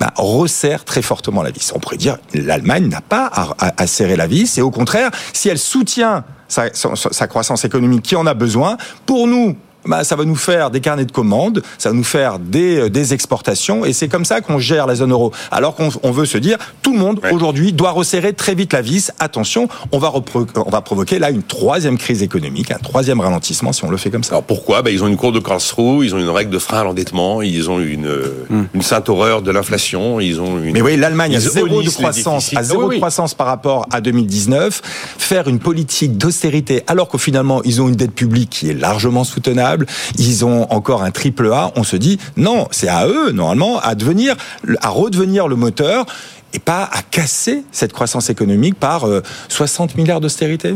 bah, 0.00 0.12
resserre 0.16 0.84
très 0.84 1.02
fortement 1.02 1.42
la 1.42 1.50
vis. 1.50 1.72
On 1.74 1.78
pourrait 1.78 1.96
dire 1.96 2.18
l'Allemagne 2.34 2.88
n'a 2.88 3.00
pas 3.00 3.26
à, 3.26 3.72
à, 3.76 3.86
serrer 3.86 4.16
la 4.16 4.26
vis 4.26 4.58
et 4.58 4.62
au 4.62 4.70
contraire, 4.70 5.10
si 5.32 5.48
elle 5.48 5.58
soutient 5.58 6.24
sa, 6.46 6.72
sa, 6.74 6.94
sa 6.94 7.26
croissance 7.26 7.64
économique 7.64 8.02
qui 8.02 8.16
en 8.16 8.26
a 8.26 8.34
besoin, 8.34 8.76
pour 9.06 9.26
nous, 9.26 9.56
bah, 9.88 10.04
ça 10.04 10.16
va 10.16 10.24
nous 10.24 10.36
faire 10.36 10.70
des 10.70 10.80
carnets 10.80 11.04
de 11.04 11.12
commandes, 11.12 11.62
ça 11.78 11.88
va 11.88 11.94
nous 11.94 12.04
faire 12.04 12.38
des, 12.38 12.76
euh, 12.76 12.90
des 12.90 13.14
exportations, 13.14 13.84
et 13.84 13.92
c'est 13.92 14.08
comme 14.08 14.24
ça 14.24 14.40
qu'on 14.40 14.58
gère 14.58 14.86
la 14.86 14.94
zone 14.94 15.12
euro. 15.12 15.32
Alors 15.50 15.74
qu'on 15.74 15.88
on 16.02 16.10
veut 16.10 16.26
se 16.26 16.38
dire, 16.38 16.58
tout 16.82 16.92
le 16.92 16.98
monde 16.98 17.20
ouais. 17.22 17.32
aujourd'hui 17.32 17.72
doit 17.72 17.90
resserrer 17.90 18.32
très 18.34 18.54
vite 18.54 18.72
la 18.72 18.82
vis. 18.82 19.10
Attention, 19.18 19.68
on 19.92 19.98
va, 19.98 20.12
on 20.14 20.70
va 20.70 20.80
provoquer 20.82 21.18
là 21.18 21.30
une 21.30 21.42
troisième 21.42 21.98
crise 21.98 22.22
économique, 22.22 22.70
un 22.70 22.78
troisième 22.78 23.20
ralentissement 23.20 23.72
si 23.72 23.84
on 23.84 23.90
le 23.90 23.96
fait 23.96 24.10
comme 24.10 24.24
ça. 24.24 24.32
Alors 24.32 24.44
pourquoi? 24.44 24.82
Bah, 24.82 24.90
Ils 24.90 25.02
ont 25.02 25.08
une 25.08 25.16
cour 25.16 25.32
de 25.32 25.40
Karlsruhe, 25.40 26.04
ils 26.04 26.14
ont 26.14 26.18
une 26.18 26.28
règle 26.28 26.50
de 26.50 26.58
frein 26.58 26.80
à 26.80 26.84
l'endettement, 26.84 27.42
ils 27.42 27.70
ont 27.70 27.80
une, 27.80 28.08
hum. 28.50 28.68
une 28.74 28.82
sainte 28.82 29.08
horreur 29.08 29.42
de 29.42 29.50
l'inflation, 29.50 30.20
ils 30.20 30.40
ont 30.40 30.58
une... 30.62 30.72
Mais 30.72 30.82
oui, 30.82 30.96
l'Allemagne 30.96 31.36
a 31.36 31.40
zéro 31.40 31.82
de 31.82 31.90
croissance, 31.90 32.54
à 32.54 32.62
zéro 32.62 32.82
ah, 32.82 32.86
oui, 32.86 32.96
de 32.96 33.00
croissance 33.00 33.34
par 33.34 33.46
rapport 33.46 33.86
à 33.90 34.00
2019, 34.00 34.82
faire 35.18 35.48
une 35.48 35.58
politique 35.58 36.18
d'austérité 36.18 36.82
alors 36.86 37.08
que 37.08 37.18
finalement 37.18 37.62
ils 37.64 37.80
ont 37.80 37.88
une 37.88 37.96
dette 37.96 38.14
publique 38.14 38.50
qui 38.50 38.70
est 38.70 38.74
largement 38.74 39.24
soutenable, 39.24 39.77
ils 40.18 40.44
ont 40.44 40.70
encore 40.70 41.02
un 41.02 41.10
triple 41.10 41.52
A, 41.52 41.72
on 41.76 41.84
se 41.84 41.96
dit 41.96 42.18
non, 42.36 42.68
c'est 42.70 42.88
à 42.88 43.06
eux 43.06 43.32
normalement 43.32 43.78
à 43.80 43.94
devenir, 43.94 44.36
à 44.80 44.88
redevenir 44.88 45.48
le 45.48 45.56
moteur 45.56 46.06
et 46.52 46.58
pas 46.58 46.88
à 46.92 47.02
casser 47.02 47.64
cette 47.72 47.92
croissance 47.92 48.30
économique 48.30 48.74
par 48.74 49.06
60 49.48 49.96
milliards 49.96 50.20
d'austérité. 50.20 50.74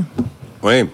Oui, 0.62 0.84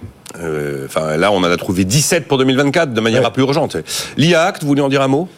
euh, 0.41 0.87
enfin, 0.87 1.17
là, 1.17 1.33
on 1.33 1.39
en 1.39 1.45
a 1.45 1.57
trouvé 1.57 1.85
17 1.85 2.29
pour 2.29 2.39
2024 2.39 2.93
de 2.93 3.01
manière 3.01 3.21
ouais. 3.21 3.27
un 3.27 3.31
peu 3.31 3.41
urgente. 3.41 3.77
L'IA 4.17 4.45
Act, 4.45 4.63
vous 4.63 4.69
voulez 4.69 4.83
en 4.83 4.89
dire 4.89 5.03
un 5.03 5.09
mot? 5.09 5.29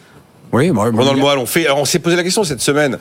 Oui, 0.51 0.69
moi, 0.71 0.91
pendant 0.91 1.13
le 1.13 1.19
mois, 1.19 1.37
on 1.37 1.45
fait. 1.45 1.65
Alors 1.65 1.79
on 1.79 1.85
s'est 1.85 1.99
posé 1.99 2.17
la 2.17 2.23
question 2.23 2.43
cette 2.43 2.61
semaine. 2.61 2.97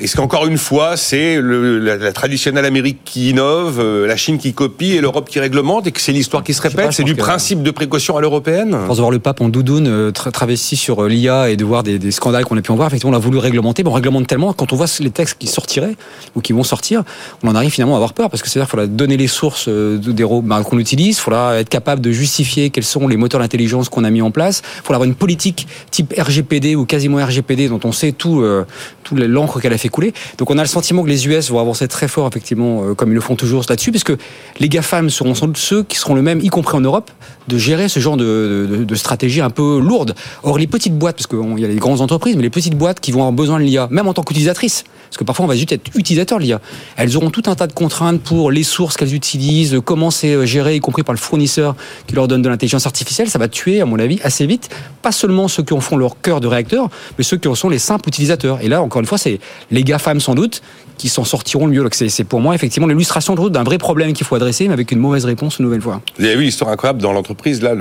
Est-ce 0.00 0.16
qu'encore 0.16 0.46
une 0.46 0.56
fois, 0.56 0.96
c'est 0.96 1.40
la, 1.42 1.96
la, 1.96 2.12
traditionnelle 2.12 2.64
Amérique 2.64 3.00
qui 3.04 3.30
innove, 3.30 3.78
euh, 3.80 4.06
la 4.06 4.16
Chine 4.16 4.38
qui 4.38 4.54
copie 4.54 4.92
et 4.92 5.00
l'Europe 5.00 5.28
qui 5.28 5.40
réglemente, 5.40 5.86
et 5.86 5.92
que 5.92 6.00
c'est 6.00 6.12
l'histoire 6.12 6.42
qui 6.42 6.54
se 6.54 6.62
répète 6.62 6.92
C'est 6.92 7.04
du 7.04 7.14
principe 7.14 7.62
de 7.62 7.70
précaution 7.70 8.16
à 8.16 8.22
l'européenne? 8.22 8.70
Je 8.80 8.86
pense 8.86 8.98
voir 8.98 9.10
le 9.10 9.18
pape 9.18 9.42
en 9.42 9.50
doudoune 9.50 9.88
euh, 9.88 10.10
tra 10.10 10.30
travesti 10.30 10.76
sur 10.76 11.04
euh, 11.04 11.08
l'IA 11.08 11.50
et 11.50 11.56
de 11.56 11.64
voir 11.64 11.82
des, 11.82 11.98
des 11.98 12.10
scandales 12.12 12.46
qu'on 12.46 12.56
a 12.56 12.62
pu 12.62 12.70
en 12.70 12.76
voir. 12.76 12.88
Effectivement, 12.88 13.14
on 13.14 13.18
a 13.18 13.20
voulu 13.20 13.36
réglementer, 13.36 13.82
mais 13.82 13.90
on 13.90 13.92
réglemente 13.92 14.26
tellement 14.26 14.54
quand 14.54 14.72
on 14.72 14.76
voit 14.76 14.86
les 15.00 15.10
textes 15.10 15.36
qui 15.38 15.46
sortiraient 15.46 15.96
ou 16.34 16.40
qui 16.40 16.54
vont 16.54 16.64
sortir, 16.64 17.02
on 17.42 17.48
en 17.48 17.54
arrive 17.54 17.70
finalement 17.70 17.94
à 17.94 17.96
avoir 17.96 18.14
peur 18.14 18.30
parce 18.30 18.42
que 18.42 18.48
c'est-à-dire 18.48 18.68
qu'il 18.68 18.78
faudra 18.78 18.86
donner 18.86 19.18
les 19.18 19.28
sources 19.28 19.68
des 19.68 20.24
bah, 20.42 20.62
qu'on 20.62 20.78
utilise, 20.78 21.18
il 21.18 21.20
faudra 21.20 21.60
être 21.60 21.68
capable 21.68 22.00
de 22.00 22.10
justifier 22.10 22.70
quels 22.70 22.84
sont 22.84 23.06
les 23.06 23.16
moteurs 23.16 23.40
d'intelligence 23.40 23.88
qu'on 23.88 24.04
a 24.04 24.10
mis 24.10 24.22
en 24.22 24.30
place, 24.30 24.62
il 24.64 24.78
faudra 24.78 24.96
avoir 24.96 25.08
une 25.08 25.14
politique 25.14 25.66
type 25.90 26.14
RGPD 26.16 26.74
ou 26.76 26.86
quasiment 26.86 27.24
RGPD 27.24 27.68
dont 27.68 27.80
on 27.84 27.92
sait 27.92 28.12
tout, 28.12 28.40
euh, 28.40 28.64
tout 29.04 29.16
l'encre 29.16 29.60
qu'elle 29.60 29.72
a 29.72 29.78
fait 29.78 29.89
Donc 30.38 30.50
on 30.50 30.58
a 30.58 30.62
le 30.62 30.68
sentiment 30.68 31.02
que 31.02 31.08
les 31.08 31.26
US 31.26 31.50
vont 31.50 31.60
avancer 31.60 31.88
très 31.88 32.08
fort, 32.08 32.26
effectivement, 32.28 32.84
euh, 32.84 32.94
comme 32.94 33.10
ils 33.10 33.14
le 33.14 33.20
font 33.20 33.36
toujours 33.36 33.64
là-dessus, 33.68 33.90
puisque 33.90 34.12
les 34.58 34.68
GAFAM 34.68 35.10
seront 35.10 35.34
sans 35.34 35.46
doute 35.46 35.58
ceux 35.58 35.82
qui 35.82 35.96
seront 35.96 36.14
le 36.14 36.22
même, 36.22 36.40
y 36.40 36.48
compris 36.48 36.76
en 36.76 36.80
Europe, 36.80 37.10
de 37.48 37.58
gérer 37.58 37.88
ce 37.88 38.00
genre 38.00 38.16
de, 38.16 38.84
de, 38.86 38.94
stratégie 38.94 39.40
un 39.40 39.50
peu 39.50 39.80
lourde. 39.80 40.14
Or, 40.42 40.58
les 40.58 40.66
petites 40.66 40.96
boîtes, 40.96 41.16
parce 41.16 41.26
qu'il 41.26 41.58
y 41.58 41.64
a 41.64 41.68
les 41.68 41.76
grandes 41.76 42.00
entreprises, 42.00 42.36
mais 42.36 42.42
les 42.42 42.50
petites 42.50 42.76
boîtes 42.76 43.00
qui 43.00 43.12
vont 43.12 43.20
avoir 43.20 43.32
besoin 43.32 43.58
de 43.58 43.64
l'IA, 43.64 43.88
même 43.90 44.06
en 44.08 44.14
tant 44.14 44.22
qu'utilisatrices, 44.22 44.84
parce 45.08 45.18
que 45.18 45.24
parfois 45.24 45.44
on 45.44 45.48
va 45.48 45.56
juste 45.56 45.72
être 45.72 45.90
utilisateur 45.96 46.38
de 46.38 46.44
l'IA, 46.44 46.60
elles 46.96 47.16
auront 47.16 47.30
tout 47.30 47.42
un 47.46 47.54
tas 47.54 47.66
de 47.66 47.72
contraintes 47.72 48.20
pour 48.20 48.50
les 48.50 48.62
sources 48.62 48.96
qu'elles 48.96 49.14
utilisent, 49.14 49.80
comment 49.84 50.10
c'est 50.10 50.46
géré, 50.46 50.76
y 50.76 50.80
compris 50.80 51.02
par 51.02 51.12
le 51.12 51.18
fournisseur 51.18 51.74
qui 52.06 52.14
leur 52.14 52.28
donne 52.28 52.42
de 52.42 52.48
l'intelligence 52.48 52.86
artificielle. 52.86 53.28
Ça 53.28 53.38
va 53.38 53.48
tuer, 53.48 53.80
à 53.80 53.86
mon 53.86 53.98
avis, 53.98 54.20
assez 54.22 54.46
vite, 54.46 54.70
pas 55.02 55.12
seulement 55.12 55.48
ceux 55.48 55.62
qui 55.62 55.72
en 55.72 55.80
font 55.80 55.96
leur 55.96 56.20
cœur 56.20 56.40
de 56.40 56.46
réacteur, 56.46 56.88
mais 57.18 57.24
ceux 57.24 57.36
qui 57.36 57.48
en 57.48 57.54
sont 57.54 57.68
les 57.68 57.78
simples 57.78 58.08
utilisateurs. 58.08 58.60
Et 58.60 58.68
là, 58.68 58.82
encore 58.82 59.00
une 59.00 59.06
fois, 59.06 59.18
c'est 59.18 59.40
les 59.70 59.79
GAFAM 59.82 60.20
sans 60.20 60.34
doute 60.34 60.62
qui 61.00 61.08
s'en 61.08 61.24
sortiront 61.24 61.66
le 61.66 61.72
mieux. 61.72 61.82
Donc 61.82 61.94
c'est 61.94 62.24
pour 62.24 62.40
moi 62.40 62.54
effectivement 62.54 62.86
l'illustration 62.86 63.34
d'un 63.34 63.62
vrai 63.62 63.78
problème 63.78 64.12
qu'il 64.12 64.26
faut 64.26 64.34
adresser, 64.34 64.68
mais 64.68 64.74
avec 64.74 64.92
une 64.92 64.98
mauvaise 64.98 65.24
réponse 65.24 65.58
une 65.58 65.64
nouvelle 65.64 65.80
fois. 65.80 66.02
Vous 66.18 66.26
avez 66.26 66.36
vu 66.36 66.42
l'histoire 66.42 66.70
incroyable 66.70 67.00
dans 67.00 67.14
l'entreprise, 67.14 67.62
là, 67.62 67.74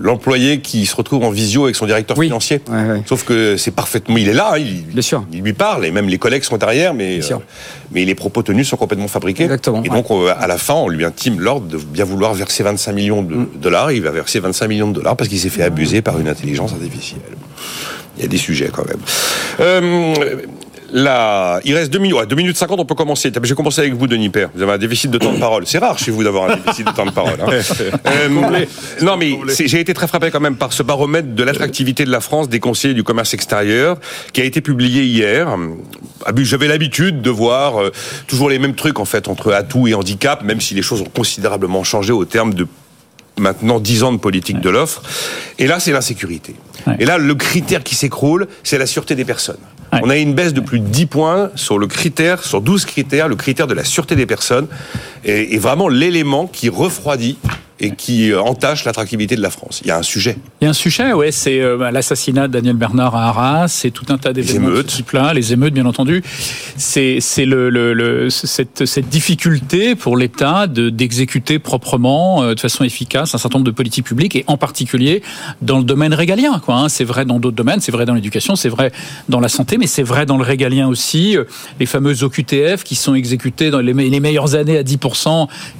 l'employé 0.00 0.56
le, 0.56 0.62
qui 0.62 0.86
se 0.86 0.96
retrouve 0.96 1.24
en 1.24 1.30
visio 1.30 1.64
avec 1.64 1.76
son 1.76 1.84
directeur 1.84 2.16
oui. 2.16 2.26
financier. 2.26 2.62
Ouais, 2.70 2.84
ouais. 2.84 3.02
Sauf 3.04 3.24
que 3.24 3.58
c'est 3.58 3.70
parfaitement, 3.70 4.16
il 4.16 4.30
est 4.30 4.32
là, 4.32 4.52
hein, 4.54 4.58
il, 4.58 4.86
Bien 4.86 5.02
sûr. 5.02 5.26
il 5.30 5.42
lui 5.42 5.52
parle, 5.52 5.84
et 5.84 5.90
même 5.90 6.08
les 6.08 6.16
collègues 6.16 6.42
sont 6.42 6.56
derrière, 6.56 6.94
mais, 6.94 7.20
euh, 7.30 7.36
mais 7.92 8.06
les 8.06 8.14
propos 8.14 8.42
tenus 8.42 8.66
sont 8.66 8.78
complètement 8.78 9.08
fabriqués. 9.08 9.44
Exactement. 9.44 9.82
Et 9.82 9.90
donc, 9.90 10.08
ouais. 10.08 10.30
à 10.30 10.46
la 10.46 10.56
fin, 10.56 10.74
on 10.74 10.88
lui 10.88 11.04
intime 11.04 11.40
l'ordre 11.40 11.66
de 11.66 11.76
bien 11.76 12.06
vouloir 12.06 12.32
verser 12.32 12.62
25 12.62 12.92
millions 12.92 13.22
de 13.22 13.34
mm. 13.34 13.48
dollars. 13.60 13.92
Il 13.92 14.00
va 14.00 14.10
verser 14.10 14.40
25 14.40 14.68
millions 14.68 14.88
de 14.88 14.94
dollars 14.94 15.16
parce 15.16 15.28
qu'il 15.28 15.38
s'est 15.38 15.50
fait 15.50 15.64
abuser 15.64 16.00
par 16.00 16.18
une 16.18 16.28
intelligence 16.28 16.72
artificielle. 16.72 17.20
Il 18.16 18.22
y 18.22 18.24
a 18.24 18.28
des 18.28 18.38
sujets 18.38 18.70
quand 18.72 18.86
même. 18.86 19.00
Euh, 19.60 20.14
Là, 20.92 21.60
il 21.64 21.74
reste 21.74 21.92
2 21.92 21.98
minutes. 21.98 22.16
Ouais, 22.16 22.26
2 22.26 22.34
minutes 22.36 22.56
50, 22.56 22.80
on 22.80 22.84
peut 22.84 22.94
commencer. 22.94 23.30
Je 23.34 23.40
vais 23.40 23.54
commencer 23.54 23.80
avec 23.80 23.94
vous, 23.94 24.06
Denis 24.06 24.30
Père. 24.30 24.48
Vous 24.54 24.62
avez 24.62 24.72
un 24.72 24.78
déficit 24.78 25.10
de 25.10 25.18
temps 25.18 25.32
de 25.32 25.38
parole. 25.38 25.66
C'est 25.66 25.78
rare 25.78 25.98
chez 25.98 26.10
vous 26.10 26.24
d'avoir 26.24 26.50
un 26.50 26.56
déficit 26.56 26.86
de 26.86 26.92
temps 26.92 27.04
de 27.04 27.10
parole. 27.10 27.38
Hein. 27.40 27.50
euh, 28.06 28.28
non, 29.02 29.16
mais 29.16 29.38
j'ai 29.48 29.80
été 29.80 29.92
très 29.92 30.08
frappé 30.08 30.30
quand 30.30 30.40
même 30.40 30.56
par 30.56 30.72
ce 30.72 30.82
baromètre 30.82 31.34
de 31.34 31.42
l'attractivité 31.42 32.04
de 32.04 32.10
la 32.10 32.20
France 32.20 32.48
des 32.48 32.60
conseillers 32.60 32.94
du 32.94 33.04
commerce 33.04 33.34
extérieur 33.34 33.98
qui 34.32 34.40
a 34.40 34.44
été 34.44 34.60
publié 34.60 35.04
hier. 35.04 35.54
J'avais 36.36 36.68
l'habitude 36.68 37.20
de 37.20 37.30
voir 37.30 37.80
euh, 37.80 37.92
toujours 38.26 38.48
les 38.48 38.58
mêmes 38.58 38.74
trucs 38.74 38.98
en 38.98 39.04
fait 39.04 39.28
entre 39.28 39.52
atouts 39.52 39.88
et 39.88 39.94
handicap, 39.94 40.42
même 40.42 40.60
si 40.60 40.74
les 40.74 40.82
choses 40.82 41.02
ont 41.02 41.10
considérablement 41.14 41.84
changé 41.84 42.12
au 42.12 42.24
terme 42.24 42.54
de 42.54 42.66
maintenant 43.36 43.78
10 43.78 44.02
ans 44.04 44.12
de 44.12 44.18
politique 44.18 44.56
ouais. 44.56 44.62
de 44.62 44.70
l'offre. 44.70 45.02
Et 45.58 45.66
là, 45.66 45.80
c'est 45.80 45.92
l'insécurité. 45.92 46.56
Ouais. 46.86 46.96
Et 46.98 47.04
là, 47.04 47.18
le 47.18 47.34
critère 47.34 47.84
qui 47.84 47.94
s'écroule, 47.94 48.48
c'est 48.62 48.78
la 48.78 48.86
sûreté 48.86 49.14
des 49.14 49.24
personnes. 49.24 49.58
On 49.92 50.10
a 50.10 50.16
une 50.16 50.34
baisse 50.34 50.52
de 50.52 50.60
plus 50.60 50.80
de 50.80 50.86
10 50.86 51.06
points 51.06 51.50
sur 51.54 51.78
le 51.78 51.86
critère, 51.86 52.44
sur 52.44 52.60
12 52.60 52.84
critères, 52.84 53.28
le 53.28 53.36
critère 53.36 53.66
de 53.66 53.74
la 53.74 53.84
sûreté 53.84 54.16
des 54.16 54.26
personnes, 54.26 54.66
est, 55.28 55.54
est 55.54 55.58
vraiment 55.58 55.88
l'élément 55.88 56.46
qui 56.46 56.68
refroidit 56.68 57.36
et 57.80 57.92
qui 57.92 58.34
entache 58.34 58.84
l'attractivité 58.84 59.36
de 59.36 59.42
la 59.42 59.50
France. 59.50 59.80
Il 59.84 59.88
y 59.88 59.90
a 59.90 59.98
un 59.98 60.02
sujet. 60.02 60.36
Il 60.60 60.64
y 60.64 60.66
a 60.66 60.70
un 60.70 60.74
sujet, 60.74 61.12
ouais, 61.12 61.30
c'est 61.30 61.60
euh, 61.60 61.90
l'assassinat 61.90 62.48
de 62.48 62.52
Daniel 62.52 62.76
Bernard 62.76 63.14
à 63.14 63.28
Arras, 63.28 63.68
c'est 63.68 63.90
tout 63.90 64.06
un 64.08 64.18
tas 64.18 64.32
d'événements 64.32 64.70
de 64.70 64.76
ce 64.78 64.96
type-là, 64.96 65.32
les 65.32 65.52
émeutes, 65.52 65.74
bien 65.74 65.86
entendu. 65.86 66.22
C'est 66.76 67.20
le, 67.38 67.70
le, 67.70 67.94
le, 67.94 68.30
cette, 68.30 68.84
cette 68.84 69.08
difficulté 69.08 69.94
pour 69.94 70.16
l'État 70.16 70.66
d'exécuter 70.66 71.58
proprement, 71.58 72.42
euh, 72.42 72.54
de 72.54 72.60
façon 72.60 72.84
efficace, 72.84 73.34
un 73.34 73.38
certain 73.38 73.58
nombre 73.58 73.70
de 73.70 73.74
politiques 73.74 74.06
publiques, 74.06 74.34
et 74.34 74.44
en 74.48 74.56
particulier 74.56 75.22
dans 75.62 75.78
le 75.78 75.84
domaine 75.84 76.14
régalien. 76.14 76.58
Quoi, 76.58 76.76
hein. 76.76 76.88
C'est 76.88 77.04
vrai 77.04 77.24
dans 77.24 77.38
d'autres 77.38 77.56
domaines, 77.56 77.80
c'est 77.80 77.92
vrai 77.92 78.06
dans 78.06 78.14
l'éducation, 78.14 78.56
c'est 78.56 78.68
vrai 78.68 78.90
dans 79.28 79.40
la 79.40 79.48
santé, 79.48 79.78
mais 79.78 79.86
c'est 79.86 80.02
vrai 80.02 80.26
dans 80.26 80.36
le 80.36 80.44
régalien 80.44 80.88
aussi. 80.88 81.36
Les 81.78 81.86
fameuses 81.86 82.24
OQTF 82.24 82.82
qui 82.82 82.96
sont 82.96 83.14
exécutées 83.14 83.70
dans 83.70 83.80
les, 83.80 83.92
les 83.92 84.20
meilleures 84.20 84.56
années 84.56 84.78
à 84.78 84.82
10% 84.82 85.17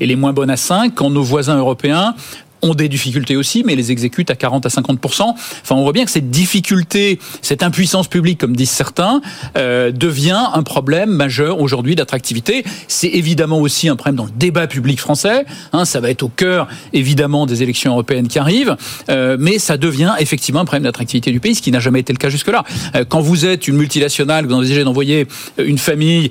et 0.01 0.07
les 0.07 0.17
moins 0.17 0.33
bonnes 0.33 0.51
à 0.51 0.57
5, 0.57 0.95
quand 0.95 1.11
nos 1.11 1.23
voisins 1.23 1.57
européens 1.57 2.15
ont 2.63 2.75
des 2.75 2.89
difficultés 2.89 3.37
aussi, 3.37 3.63
mais 3.65 3.77
les 3.77 3.93
exécutent 3.93 4.31
à 4.31 4.35
40 4.35 4.67
à 4.67 4.71
50 4.71 4.99
Enfin, 5.05 5.75
on 5.75 5.83
voit 5.83 5.93
bien 5.93 6.05
que 6.05 6.11
cette 6.11 6.31
difficulté, 6.31 7.19
cette 7.43 7.63
impuissance 7.63 8.09
publique, 8.09 8.39
comme 8.39 8.57
disent 8.57 8.71
certains, 8.71 9.21
euh, 9.57 9.93
devient 9.93 10.43
un 10.53 10.63
problème 10.63 11.11
majeur 11.11 11.61
aujourd'hui 11.61 11.95
d'attractivité. 11.95 12.65
C'est 12.89 13.09
évidemment 13.09 13.59
aussi 13.61 13.89
un 13.89 13.97
problème 13.97 14.17
dans 14.17 14.25
le 14.25 14.33
débat 14.37 14.67
public 14.67 15.01
français. 15.01 15.45
Hein, 15.73 15.85
ça 15.85 16.01
va 16.01 16.11
être 16.11 16.23
au 16.23 16.29
cœur, 16.29 16.69
évidemment, 16.93 17.47
des 17.47 17.63
élections 17.63 17.93
européennes 17.93 18.29
qui 18.29 18.39
arrivent, 18.39 18.77
euh, 19.09 19.37
mais 19.39 19.59
ça 19.59 19.77
devient 19.77 20.15
effectivement 20.19 20.61
un 20.61 20.65
problème 20.65 20.85
d'attractivité 20.85 21.31
du 21.31 21.41
pays, 21.41 21.55
ce 21.55 21.63
qui 21.63 21.71
n'a 21.71 21.81
jamais 21.81 22.01
été 22.01 22.13
le 22.13 22.19
cas 22.19 22.29
jusque-là. 22.29 22.65
Euh, 22.95 23.05
quand 23.09 23.21
vous 23.21 23.47
êtes 23.47 23.69
une 23.69 23.77
multinationale, 23.77 24.47
vous 24.47 24.55
envisagez 24.55 24.85
d'envoyer 24.85 25.27
une 25.59 25.79
famille 25.79 26.31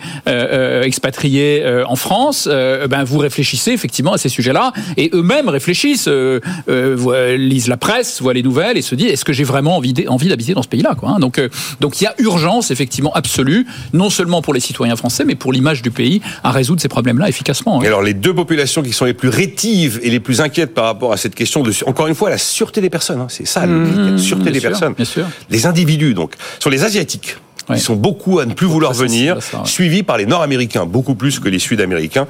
expatriée 0.84 1.64
en 1.88 1.96
France, 1.96 2.48
ben 2.48 3.04
vous 3.04 3.18
réfléchissez 3.18 3.72
effectivement 3.72 4.14
à 4.14 4.18
ces 4.18 4.30
sujets-là, 4.30 4.74
et 4.98 5.10
eux-mêmes 5.14 5.50
réfléchissent 5.50 6.08
euh, 6.18 6.40
euh, 6.70 7.38
lisent 7.38 7.68
la 7.68 7.78
presse, 7.78 8.22
voient 8.22 8.34
les 8.34 8.44
nouvelles 8.44 8.78
et 8.78 8.82
se 8.82 8.96
disent 8.96 9.12
est-ce 9.12 9.26
que 9.26 9.34
j'ai 9.34 9.44
vraiment 9.44 9.78
envie 9.78 9.94
d'habiter 9.94 10.54
dans 10.54 10.62
ce 10.62 10.68
pays-là 10.68 10.96
quoi 10.96 11.10
hein 11.12 11.20
Donc 11.20 11.40
euh, 11.40 11.50
donc 11.80 12.02
il 12.02 12.06
y 12.06 12.08
a 12.08 12.16
urgence 12.20 12.72
effectivement 12.72 13.14
absolue, 13.14 13.66
non 13.94 14.10
seulement 14.10 14.42
pour 14.42 14.54
les 14.54 14.60
citoyens 14.60 14.96
français, 14.96 15.26
mais 15.26 15.36
pour 15.36 15.54
l'image 15.54 15.82
du 15.82 15.92
pays 15.92 16.22
à 16.44 16.52
résoudre 16.52 16.82
ces 16.82 16.88
problèmes-là 16.88 17.30
efficacement. 17.30 17.80
Hein. 17.80 17.84
Et 17.84 17.88
alors 17.88 18.02
les 18.02 18.14
deux 18.14 18.34
populations 18.34 18.82
qui 18.82 18.94
sont 18.94 19.06
les 19.06 19.14
plus 19.14 19.30
rétives 19.30 20.00
et 20.04 20.10
les 20.10 20.20
plus 20.20 20.42
inquiètes 20.42 20.74
par 20.74 20.86
rapport 20.86 21.14
à 21.14 21.18
cette 21.18 21.36
question 21.36 21.64
de 21.64 21.72
encore 21.86 22.08
une 22.08 22.16
fois 22.16 22.30
la 22.30 22.38
sûreté 22.38 22.82
des 22.82 22.90
personnes, 22.90 23.22
hein, 23.22 23.28
c'est 23.30 23.48
ça, 23.48 23.66
mmh, 23.66 24.12
la 24.12 24.18
sûreté 24.18 24.52
des 24.52 24.60
sûr, 24.60 24.70
personnes, 24.70 24.94
bien 24.94 25.06
sûr. 25.06 25.26
les 25.50 25.66
individus 25.66 26.14
donc, 26.14 26.34
sur 26.60 26.70
les 26.70 26.84
asiatiques. 26.84 27.38
Ils 27.70 27.80
sont 27.80 27.96
beaucoup 27.96 28.40
à 28.40 28.46
ne 28.46 28.54
plus 28.54 28.68
vouloir 28.68 28.94
venir, 28.94 29.38
suivis 29.66 30.04
par 30.04 30.18
les 30.18 30.26
Nord-Américains, 30.26 30.86
beaucoup 30.86 31.16
plus 31.16 31.40
que 31.40 31.50
les 31.50 31.60
Sud-Américains 31.60 32.28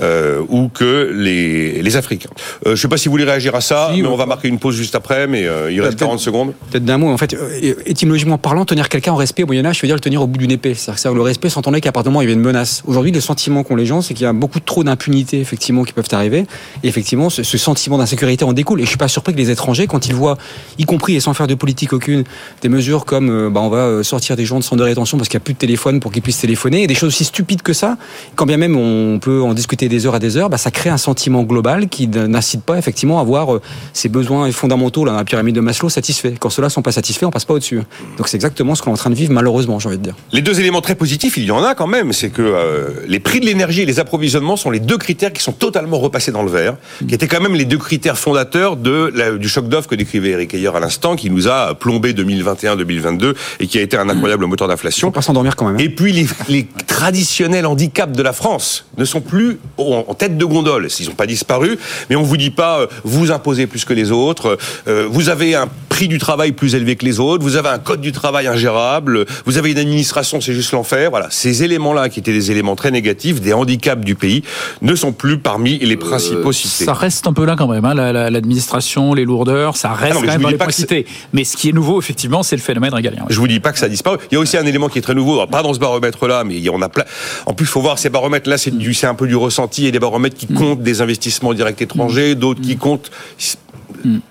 euh, 0.00 0.40
ou 0.48 0.68
que 0.68 1.12
les, 1.14 1.82
les 1.82 1.96
Africains. 1.96 2.30
Euh, 2.66 2.70
je 2.70 2.70
ne 2.70 2.76
sais 2.76 2.88
pas 2.88 2.96
si 2.96 3.08
vous 3.08 3.12
voulez 3.12 3.24
réagir 3.24 3.54
à 3.54 3.60
ça, 3.60 3.92
mais 3.94 4.06
on 4.06 4.16
va 4.16 4.26
marquer 4.26 4.48
une 4.48 4.58
pause 4.58 4.74
juste 4.74 4.94
après, 4.94 5.26
mais 5.26 5.46
euh, 5.46 5.70
il 5.70 5.80
reste 5.80 5.98
40 5.98 6.18
secondes. 6.18 6.52
Peut-être 6.70 6.84
d'un 6.84 6.98
mot, 6.98 7.08
en 7.08 7.16
fait, 7.16 7.34
euh, 7.34 7.74
étymologiquement 7.86 8.38
parlant, 8.38 8.64
tenir 8.64 8.88
quelqu'un 8.88 9.12
en 9.12 9.16
respect 9.16 9.44
au 9.44 9.46
Moyen-Âge, 9.46 9.76
je 9.76 9.82
veux 9.82 9.88
dire 9.88 9.96
le 9.96 10.00
tenir 10.00 10.22
au 10.22 10.26
bout 10.26 10.38
d'une 10.38 10.50
épée. 10.50 10.74
C'est-à-dire 10.74 11.12
que 11.12 11.16
le 11.16 11.22
respect 11.22 11.48
s'entendait 11.50 11.80
qu'à 11.80 11.92
partir 11.92 12.10
du 12.10 12.12
moment 12.12 12.20
où 12.20 12.22
il 12.22 12.26
y 12.26 12.28
avait 12.28 12.38
une 12.38 12.44
menace. 12.44 12.82
Aujourd'hui, 12.86 13.12
le 13.12 13.20
sentiment 13.20 13.62
qu'ont 13.62 13.76
les 13.76 13.86
gens, 13.86 14.02
c'est 14.02 14.14
qu'il 14.14 14.24
y 14.24 14.28
a 14.28 14.32
beaucoup 14.32 14.60
trop 14.60 14.82
d'impunité, 14.82 15.40
effectivement, 15.40 15.84
qui 15.84 15.92
peuvent 15.92 16.08
arriver. 16.12 16.46
Et 16.82 16.88
effectivement, 16.88 17.30
ce, 17.30 17.42
ce 17.42 17.58
sentiment 17.58 17.98
d'insécurité 17.98 18.44
en 18.44 18.52
découle. 18.52 18.80
Et 18.80 18.84
je 18.84 18.88
suis 18.88 18.98
pas 18.98 19.08
surpris 19.08 19.32
que 19.32 19.38
les 19.38 19.50
étrangers, 19.50 19.86
quand 19.86 20.06
ils 20.06 20.14
voient, 20.14 20.38
y 20.78 20.84
compris 20.84 21.14
et 21.14 21.20
sans 21.20 21.34
faire 21.34 21.46
de 21.46 21.54
politique 21.54 21.92
aucune, 21.92 22.24
des 22.62 22.68
mesures 22.68 23.04
comme 23.04 23.52
bah, 23.52 23.60
on 23.60 23.68
va 23.68 24.02
sortir 24.02 24.36
des 24.36 24.44
gens 24.44 24.58
de 24.58 24.64
centre 24.64 24.79
de 24.80 24.84
rétention 24.84 25.16
parce 25.16 25.28
qu'il 25.28 25.38
n'y 25.38 25.42
a 25.42 25.44
plus 25.44 25.54
de 25.54 25.58
téléphone 25.58 26.00
pour 26.00 26.12
qu'ils 26.12 26.22
puissent 26.22 26.40
téléphoner, 26.40 26.82
et 26.82 26.86
des 26.86 26.94
choses 26.94 27.08
aussi 27.08 27.24
stupides 27.24 27.62
que 27.62 27.72
ça, 27.72 27.96
quand 28.34 28.46
bien 28.46 28.56
même 28.56 28.76
on 28.76 29.18
peut 29.18 29.42
en 29.42 29.54
discuter 29.54 29.88
des 29.88 30.06
heures 30.06 30.14
à 30.14 30.18
des 30.18 30.36
heures, 30.36 30.50
bah, 30.50 30.58
ça 30.58 30.70
crée 30.70 30.90
un 30.90 30.98
sentiment 30.98 31.42
global 31.42 31.88
qui 31.88 32.08
n'incite 32.08 32.62
pas 32.62 32.78
effectivement 32.78 33.18
à 33.18 33.22
avoir 33.22 33.54
euh, 33.54 33.62
ces 33.92 34.08
besoins 34.08 34.50
fondamentaux 34.52 35.04
là, 35.04 35.12
dans 35.12 35.18
la 35.18 35.24
pyramide 35.24 35.54
de 35.54 35.60
Maslow 35.60 35.88
satisfaits. 35.88 36.34
Quand 36.38 36.50
ceux-là 36.50 36.68
sont 36.68 36.82
pas 36.82 36.92
satisfaits, 36.92 37.26
on 37.26 37.30
passe 37.30 37.44
pas 37.44 37.54
au-dessus. 37.54 37.80
Donc 38.16 38.28
c'est 38.28 38.36
exactement 38.36 38.74
ce 38.74 38.82
qu'on 38.82 38.90
est 38.90 38.94
en 38.94 38.96
train 38.96 39.10
de 39.10 39.14
vivre 39.14 39.32
malheureusement, 39.32 39.78
j'ai 39.78 39.88
envie 39.88 39.98
de 39.98 40.02
dire. 40.02 40.14
Les 40.32 40.42
deux 40.42 40.58
éléments 40.60 40.80
très 40.80 40.94
positifs, 40.94 41.36
il 41.36 41.44
y 41.44 41.50
en 41.50 41.62
a 41.62 41.74
quand 41.74 41.86
même, 41.86 42.12
c'est 42.12 42.30
que 42.30 42.42
euh, 42.42 42.88
les 43.06 43.20
prix 43.20 43.40
de 43.40 43.46
l'énergie 43.46 43.82
et 43.82 43.86
les 43.86 44.00
approvisionnements 44.00 44.56
sont 44.56 44.70
les 44.70 44.80
deux 44.80 44.98
critères 44.98 45.32
qui 45.32 45.42
sont 45.42 45.52
totalement 45.52 45.98
repassés 45.98 46.32
dans 46.32 46.42
le 46.42 46.50
vert, 46.50 46.76
qui 47.06 47.14
étaient 47.14 47.28
quand 47.28 47.40
même 47.40 47.54
les 47.54 47.64
deux 47.64 47.78
critères 47.78 48.18
fondateurs 48.18 48.76
de 48.76 49.38
du 49.38 49.48
choc 49.48 49.68
d'offre 49.68 49.88
que 49.88 49.94
décrivait 49.94 50.30
Eric 50.30 50.54
Ayer 50.54 50.74
à 50.74 50.80
l'instant, 50.80 51.16
qui 51.16 51.30
nous 51.30 51.48
a 51.48 51.74
plombé 51.74 52.12
2021-2022 52.12 53.34
et 53.60 53.66
qui 53.66 53.78
a 53.78 53.82
été 53.82 53.96
un 53.96 54.08
incroyable 54.08 54.46
moteur 54.46 54.68
d'inflation. 54.70 55.10
Pas 55.10 55.22
s'endormir 55.22 55.56
quand 55.56 55.66
même. 55.66 55.76
Hein. 55.76 55.82
Et 55.82 55.88
puis 55.88 56.12
les, 56.12 56.26
les, 56.48 56.66
traditionnels 56.86 57.66
handicaps 57.66 58.14
de 58.14 58.22
la 58.22 58.32
France 58.32 58.84
ne 58.98 59.04
sont 59.04 59.22
plus 59.22 59.58
en 59.78 60.14
tête 60.14 60.36
de 60.36 60.44
gondole. 60.44 60.88
Ils 60.98 61.08
n'ont 61.08 61.14
pas 61.14 61.26
disparu, 61.26 61.78
mais 62.10 62.16
on 62.16 62.22
vous 62.22 62.36
dit 62.36 62.50
pas 62.50 62.80
euh, 62.80 62.86
vous 63.04 63.30
imposez 63.30 63.66
plus 63.66 63.84
que 63.84 63.94
les 63.94 64.10
autres, 64.10 64.58
euh, 64.86 65.06
vous 65.10 65.28
avez 65.30 65.54
un 65.54 65.68
prix 65.88 66.08
du 66.08 66.18
travail 66.18 66.52
plus 66.52 66.74
élevé 66.74 66.96
que 66.96 67.04
les 67.04 67.20
autres, 67.20 67.42
vous 67.42 67.56
avez 67.56 67.68
un 67.68 67.78
code 67.78 68.00
du 68.00 68.12
travail 68.12 68.46
ingérable, 68.46 69.26
vous 69.44 69.58
avez 69.58 69.72
une 69.72 69.78
administration, 69.78 70.40
c'est 70.40 70.52
juste 70.52 70.72
l'enfer. 70.72 71.10
Voilà, 71.10 71.28
ces 71.30 71.62
éléments-là 71.62 72.08
qui 72.08 72.20
étaient 72.20 72.32
des 72.32 72.50
éléments 72.50 72.76
très 72.76 72.90
négatifs, 72.90 73.40
des 73.40 73.52
handicaps 73.52 74.04
du 74.04 74.14
pays, 74.14 74.42
ne 74.82 74.94
sont 74.94 75.12
plus 75.12 75.38
parmi 75.38 75.78
les 75.78 75.96
principaux 75.96 76.52
cités. 76.52 76.84
Ça 76.84 76.94
reste 76.94 77.26
un 77.26 77.32
peu 77.32 77.44
là 77.44 77.56
quand 77.56 77.68
même, 77.68 77.84
hein, 77.84 77.94
l'administration, 77.94 79.14
les 79.14 79.24
lourdeurs, 79.24 79.76
ça 79.76 79.92
reste 79.92 80.16
ah 80.16 80.20
quand 80.20 80.26
même 80.26 80.42
dans 80.42 80.48
les 80.48 80.58
points 80.58 80.70
cités. 80.70 81.06
Mais 81.32 81.44
ce 81.44 81.56
qui 81.56 81.68
est 81.68 81.72
nouveau, 81.72 82.00
effectivement, 82.00 82.42
c'est 82.42 82.56
le 82.56 82.62
phénomène 82.62 82.94
régalien. 82.94 83.24
Je 83.28 83.38
vous 83.38 83.48
dis 83.48 83.60
pas 83.60 83.72
que 83.72 83.78
ça 83.78 83.86
a 83.86 83.88
disparu. 83.88 84.18
Il 84.30 84.34
y 84.34 84.38
a 84.38 84.40
aussi 84.40 84.56
un 84.60 84.66
élément 84.66 84.88
qui 84.88 84.98
est 84.98 85.02
très 85.02 85.14
nouveau, 85.14 85.46
pas 85.46 85.62
dans 85.62 85.74
ce 85.74 85.78
baromètre-là, 85.78 86.44
mais 86.44 86.68
on 86.70 86.82
a 86.82 86.88
plein. 86.88 87.04
En 87.46 87.54
plus, 87.54 87.64
il 87.64 87.68
faut 87.68 87.80
voir 87.80 87.98
ces 87.98 88.10
baromètres-là, 88.10 88.58
c'est 88.58 88.72
c'est 88.92 89.06
un 89.06 89.14
peu 89.14 89.26
du 89.26 89.36
ressenti 89.36 89.86
et 89.86 89.92
des 89.92 89.98
baromètres 89.98 90.36
qui 90.36 90.52
mm. 90.52 90.56
comptent 90.56 90.82
des 90.82 91.00
investissements 91.00 91.54
directs 91.54 91.82
étrangers, 91.82 92.34
mm. 92.34 92.38
d'autres 92.38 92.60
qui 92.60 92.74
mm. 92.74 92.78
comptent 92.78 93.10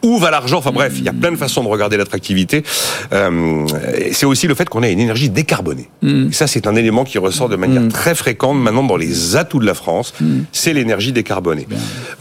où 0.02 0.18
va 0.18 0.32
l'argent 0.32 0.58
Enfin 0.58 0.72
bref, 0.72 0.94
il 0.98 1.04
y 1.04 1.10
a 1.10 1.14
plein 1.14 1.32
de 1.32 1.38
façons 1.38 1.64
de 1.64 1.68
regarder 1.68 1.98
l'attractivité. 1.98 2.64
Euh, 3.14 3.66
c'est 4.12 4.26
aussi 4.26 4.48
le 4.48 4.56
fait 4.56 4.68
qu'on 4.68 4.84
ait 4.84 4.92
une 4.92 5.00
énergie 5.00 5.30
décarbonée. 5.30 5.90
Et 6.04 6.32
ça, 6.32 6.48
c'est 6.48 6.68
un 6.68 6.76
élément 6.76 7.04
qui 7.04 7.18
ressort 7.18 7.50
de 7.50 7.56
manière 7.56 7.88
très 7.90 8.16
fréquente 8.16 8.58
maintenant 8.58 8.84
dans 8.84 8.98
les 8.98 9.36
atouts 9.36 9.60
de 9.60 9.66
la 9.66 9.74
France. 9.74 10.14
C'est 10.52 10.74
l'énergie 10.74 11.12
décarbonée. 11.12 11.68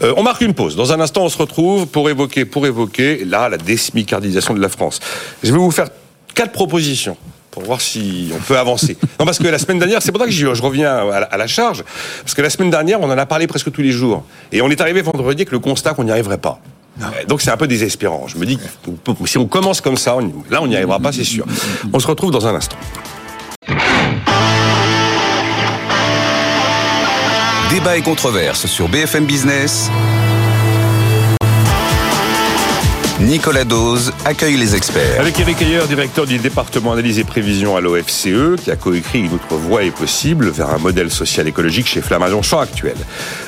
Euh, 0.03 0.13
on 0.17 0.23
marque 0.23 0.41
une 0.41 0.53
pause. 0.53 0.75
Dans 0.75 0.93
un 0.93 0.99
instant, 0.99 1.23
on 1.23 1.29
se 1.29 1.37
retrouve 1.37 1.87
pour 1.87 2.09
évoquer, 2.09 2.45
pour 2.45 2.65
évoquer 2.65 3.25
là 3.25 3.49
la 3.49 3.57
désmicardisation 3.57 4.53
de 4.53 4.61
la 4.61 4.69
France. 4.69 4.99
Je 5.43 5.51
vais 5.51 5.57
vous 5.57 5.71
faire 5.71 5.89
quatre 6.35 6.51
propositions 6.51 7.17
pour 7.51 7.63
voir 7.63 7.81
si 7.81 8.31
on 8.33 8.39
peut 8.39 8.57
avancer. 8.57 8.97
Non, 9.19 9.25
parce 9.25 9.37
que 9.37 9.47
la 9.47 9.59
semaine 9.59 9.79
dernière, 9.79 10.01
c'est 10.01 10.13
pour 10.13 10.21
ça 10.21 10.27
que 10.27 10.31
je, 10.31 10.47
reviens 10.61 11.09
à 11.29 11.37
la, 11.37 11.47
charge, 11.47 11.83
parce 12.21 12.33
que 12.33 12.41
la 12.41 12.49
semaine 12.49 12.69
dernière, 12.69 13.01
on 13.01 13.09
en 13.09 13.17
a 13.17 13.25
parlé 13.25 13.47
presque 13.47 13.69
tous 13.69 13.81
les 13.81 13.91
jours. 13.91 14.23
Et 14.53 14.61
on 14.61 14.69
est 14.69 14.79
arrivé 14.79 15.01
vendredi 15.01 15.41
avec 15.41 15.51
le 15.51 15.59
constat 15.59 15.93
qu'on 15.93 16.05
n'y 16.05 16.11
arriverait 16.11 16.37
pas. 16.37 16.61
Donc 17.27 17.41
c'est 17.41 17.51
un 17.51 17.57
peu 17.57 17.67
désespérant. 17.67 18.27
Je 18.27 18.37
me 18.37 18.45
dis, 18.45 18.57
si 19.25 19.37
on 19.37 19.45
commence 19.45 19.81
comme 19.81 19.97
ça, 19.97 20.17
là 20.49 20.61
on 20.61 20.67
n'y 20.67 20.75
arrivera 20.75 20.99
pas, 20.99 21.11
c'est 21.11 21.23
sûr. 21.23 21.45
On 21.91 21.99
se 21.99 22.07
retrouve 22.07 22.31
dans 22.31 22.47
un 22.47 22.55
instant. 22.55 22.77
Débat 27.69 27.97
et 27.97 28.01
controverse 28.01 28.65
sur 28.65 28.87
BFM 28.87 29.25
Business. 29.25 29.89
Nicolas 33.19 33.65
Dose 33.65 34.13
accueille 34.23 34.55
les 34.55 34.77
experts. 34.77 35.19
Avec 35.19 35.37
Eric 35.37 35.61
Ayer, 35.61 35.81
directeur 35.89 36.25
du 36.25 36.37
département 36.37 36.93
analyse 36.93 37.19
et 37.19 37.25
prévision 37.25 37.75
à 37.75 37.81
l'OFCE, 37.81 38.55
qui 38.63 38.71
a 38.71 38.77
coécrit 38.77 39.19
Une 39.19 39.33
autre 39.33 39.55
voie 39.55 39.83
est 39.83 39.91
possible 39.91 40.49
vers 40.49 40.69
un 40.69 40.77
modèle 40.77 41.11
social 41.11 41.45
écologique 41.45 41.87
chez 41.87 42.01
Flammarion 42.01 42.41
Champ 42.41 42.59
actuel. 42.59 42.95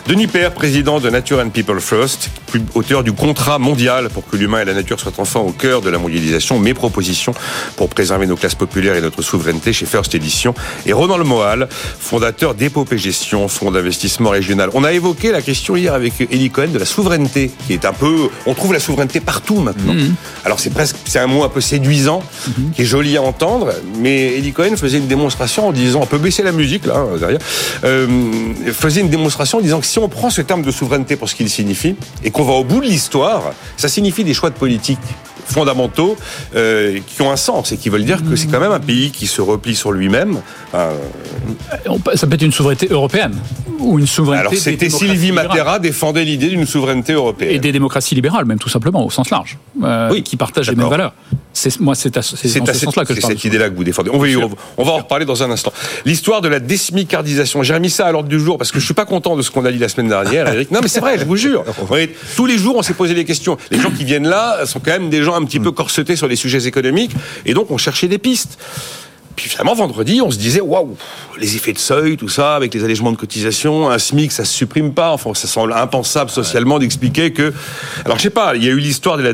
Denis 0.07 0.27
Père, 0.27 0.51
président 0.51 0.99
de 0.99 1.09
Nature 1.09 1.39
and 1.39 1.49
People 1.49 1.79
First, 1.79 2.29
auteur 2.73 3.03
du 3.03 3.13
contrat 3.13 3.59
mondial 3.59 4.09
pour 4.09 4.27
que 4.27 4.35
l'humain 4.35 4.61
et 4.61 4.65
la 4.65 4.73
nature 4.73 4.99
soient 4.99 5.13
enfin 5.19 5.39
au 5.39 5.51
cœur 5.51 5.81
de 5.81 5.89
la 5.89 5.99
mondialisation, 5.99 6.59
mes 6.59 6.73
propositions 6.73 7.33
pour 7.77 7.87
préserver 7.87 8.25
nos 8.25 8.35
classes 8.35 8.55
populaires 8.55 8.95
et 8.95 9.01
notre 9.01 9.21
souveraineté 9.21 9.73
chez 9.73 9.85
First 9.85 10.15
Edition. 10.15 10.53
Et 10.85 10.93
Ronan 10.93 11.17
Lemoal, 11.17 11.69
fondateur 11.71 12.55
d'Épopée 12.55 12.97
Gestion, 12.97 13.47
fonds 13.47 13.71
d'investissement 13.71 14.31
régional. 14.31 14.69
On 14.73 14.83
a 14.83 14.91
évoqué 14.91 15.31
la 15.31 15.41
question 15.41 15.75
hier 15.75 15.93
avec 15.93 16.13
Elie 16.19 16.49
Cohen 16.49 16.69
de 16.73 16.79
la 16.79 16.85
souveraineté, 16.85 17.51
qui 17.67 17.73
est 17.73 17.85
un 17.85 17.93
peu, 17.93 18.29
on 18.47 18.53
trouve 18.53 18.73
la 18.73 18.79
souveraineté 18.79 19.19
partout 19.19 19.61
maintenant. 19.61 19.93
Mhm. 19.93 20.15
Alors 20.45 20.59
c'est 20.59 20.71
presque, 20.71 20.95
c'est 21.05 21.19
un 21.19 21.27
mot 21.27 21.43
un 21.43 21.49
peu 21.49 21.61
séduisant, 21.61 22.23
mhm. 22.47 22.71
qui 22.71 22.81
est 22.81 22.85
joli 22.85 23.17
à 23.17 23.21
entendre, 23.21 23.71
mais 23.99 24.37
Eddie 24.37 24.51
Cohen 24.51 24.75
faisait 24.75 24.97
une 24.97 25.07
démonstration 25.07 25.67
en 25.67 25.71
disant, 25.71 26.01
on 26.01 26.07
peut 26.07 26.17
baisser 26.17 26.43
la 26.43 26.51
musique 26.51 26.85
là 26.85 27.05
derrière, 27.19 27.39
euh, 27.83 28.07
faisait 28.73 29.01
une 29.01 29.09
démonstration 29.09 29.59
en 29.59 29.61
disant 29.61 29.79
que 29.79 29.90
si 29.91 29.99
on 29.99 30.07
prend 30.07 30.29
ce 30.29 30.41
terme 30.41 30.61
de 30.61 30.71
souveraineté 30.71 31.17
pour 31.17 31.27
ce 31.27 31.35
qu'il 31.35 31.49
signifie 31.49 31.97
et 32.23 32.31
qu'on 32.31 32.43
va 32.43 32.53
au 32.53 32.63
bout 32.63 32.79
de 32.79 32.85
l'histoire, 32.85 33.51
ça 33.75 33.89
signifie 33.89 34.23
des 34.23 34.33
choix 34.33 34.49
de 34.49 34.55
politique 34.55 34.99
fondamentaux 35.51 36.17
euh, 36.55 36.99
qui 37.07 37.21
ont 37.21 37.31
un 37.31 37.35
sens 37.35 37.71
et 37.71 37.77
qui 37.77 37.89
veulent 37.89 38.05
dire 38.05 38.23
que 38.23 38.35
c'est 38.35 38.47
quand 38.47 38.59
même 38.59 38.71
un 38.71 38.79
pays 38.79 39.11
qui 39.11 39.27
se 39.27 39.41
replie 39.41 39.75
sur 39.75 39.91
lui-même. 39.91 40.41
Euh, 40.73 40.91
ça 42.15 42.27
peut 42.27 42.35
être 42.35 42.41
une 42.41 42.51
souveraineté 42.51 42.87
européenne 42.89 43.35
ou 43.79 43.99
une 43.99 44.07
souveraineté. 44.07 44.47
Alors 44.47 44.53
c'était 44.55 44.89
Sylvie 44.89 45.31
Matera 45.31 45.79
défendait 45.79 46.23
l'idée 46.23 46.49
d'une 46.49 46.65
souveraineté 46.65 47.13
européenne 47.13 47.51
et 47.51 47.59
des 47.59 47.71
démocraties 47.71 48.15
libérales 48.15 48.45
même 48.45 48.59
tout 48.59 48.69
simplement 48.69 49.05
au 49.05 49.09
sens 49.09 49.29
large, 49.29 49.57
euh, 49.83 50.09
oui, 50.11 50.23
qui 50.23 50.37
partagent 50.37 50.69
les 50.69 50.75
mêmes 50.75 50.89
valeurs. 50.89 51.13
C'est 51.53 51.79
moi 51.79 51.95
c'est 51.95 52.13
dans 52.13 52.21
ce 52.21 52.35
sens-là 52.35 53.05
que 53.05 53.13
je 53.13 53.19
parle. 53.19 53.33
C'est 53.33 53.37
cette 53.37 53.43
idée-là 53.43 53.69
que 53.69 53.75
vous 53.75 53.83
défendez. 53.83 54.09
On 54.13 54.19
va, 54.19 54.27
on 54.77 54.83
va 54.83 54.91
en 54.91 54.97
reparler 54.97 55.25
dans 55.25 55.43
un 55.43 55.51
instant. 55.51 55.73
L'histoire 56.05 56.41
de 56.41 56.47
la 56.47 56.59
désmicardisation. 56.59 57.63
J'ai 57.63 57.73
remis 57.73 57.89
ça 57.89 58.07
à 58.07 58.11
l'ordre 58.11 58.29
du 58.29 58.39
jour 58.39 58.57
parce 58.57 58.71
que 58.71 58.79
je 58.79 58.85
suis 58.85 58.93
pas 58.93 59.05
content 59.05 59.35
de 59.35 59.41
ce 59.41 59.51
qu'on 59.51 59.65
a 59.65 59.71
dit 59.71 59.77
la 59.77 59.89
semaine 59.89 60.07
dernière, 60.07 60.47
Eric. 60.47 60.71
Non 60.71 60.79
mais 60.81 60.87
c'est 60.87 61.01
vrai, 61.01 61.17
je 61.17 61.25
vous 61.25 61.35
jure. 61.35 61.65
Tous 62.35 62.45
les 62.45 62.57
jours 62.57 62.75
on 62.77 62.81
s'est 62.81 62.93
posé 62.93 63.13
des 63.13 63.25
questions. 63.25 63.57
Les 63.69 63.79
gens 63.79 63.91
qui 63.91 64.05
viennent 64.05 64.27
là 64.27 64.65
sont 64.65 64.79
quand 64.79 64.91
même 64.91 65.09
des 65.09 65.23
gens 65.23 65.35
un 65.41 65.45
petit 65.45 65.59
peu 65.59 65.71
corsetés 65.71 66.15
sur 66.15 66.27
les 66.27 66.35
sujets 66.35 66.67
économiques 66.67 67.11
et 67.45 67.53
donc 67.53 67.71
on 67.71 67.77
cherchait 67.77 68.07
des 68.07 68.17
pistes. 68.17 68.57
Puis 69.35 69.49
finalement, 69.49 69.73
vendredi, 69.73 70.21
on 70.21 70.29
se 70.29 70.37
disait, 70.37 70.61
waouh, 70.61 70.95
les 71.39 71.55
effets 71.55 71.73
de 71.73 71.77
seuil, 71.77 72.17
tout 72.17 72.29
ça, 72.29 72.55
avec 72.55 72.73
les 72.73 72.83
allègements 72.83 73.11
de 73.11 73.17
cotisation, 73.17 73.89
un 73.89 73.97
SMIC, 73.97 74.31
ça 74.31 74.45
se 74.45 74.53
supprime 74.53 74.93
pas. 74.93 75.11
Enfin, 75.11 75.33
ça 75.33 75.47
semble 75.47 75.73
impensable 75.73 76.29
socialement 76.29 76.79
d'expliquer 76.79 77.31
que. 77.31 77.53
Alors, 78.05 78.17
je 78.17 78.23
sais 78.23 78.29
pas, 78.29 78.55
il 78.55 78.63
y 78.63 78.67
a 78.67 78.71
eu 78.71 78.79
l'histoire 78.79 79.17
de 79.17 79.23
la 79.23 79.33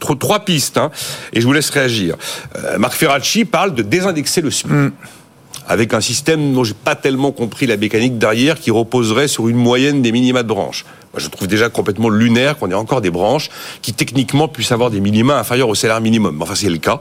trois 0.00 0.40
pistes, 0.40 0.78
hein, 0.78 0.90
et 1.32 1.40
je 1.40 1.46
vous 1.46 1.52
laisse 1.52 1.70
réagir. 1.70 2.16
Euh, 2.56 2.78
Marc 2.78 2.94
Ferracci 2.94 3.44
parle 3.44 3.74
de 3.74 3.82
désindexer 3.82 4.40
le 4.40 4.50
SMIC. 4.50 4.72
Mm. 4.72 4.92
Avec 5.66 5.92
un 5.92 6.00
système 6.00 6.54
dont 6.54 6.64
j'ai 6.64 6.74
pas 6.74 6.94
tellement 6.94 7.30
compris 7.30 7.66
la 7.66 7.76
mécanique 7.76 8.18
derrière, 8.18 8.58
qui 8.58 8.70
reposerait 8.70 9.28
sur 9.28 9.48
une 9.48 9.56
moyenne 9.56 10.00
des 10.02 10.12
minima 10.12 10.42
de 10.42 10.48
branche 10.48 10.84
je 11.16 11.28
trouve 11.28 11.48
déjà 11.48 11.68
complètement 11.68 12.08
lunaire 12.08 12.58
qu'on 12.58 12.70
ait 12.70 12.74
encore 12.74 13.00
des 13.00 13.10
branches 13.10 13.48
qui 13.82 13.92
techniquement 13.92 14.48
puissent 14.48 14.72
avoir 14.72 14.90
des 14.90 15.00
minima 15.00 15.38
inférieurs 15.38 15.68
au 15.68 15.74
salaire 15.74 16.00
minimum. 16.00 16.40
Enfin, 16.42 16.54
c'est 16.54 16.68
le 16.68 16.78
cas. 16.78 17.00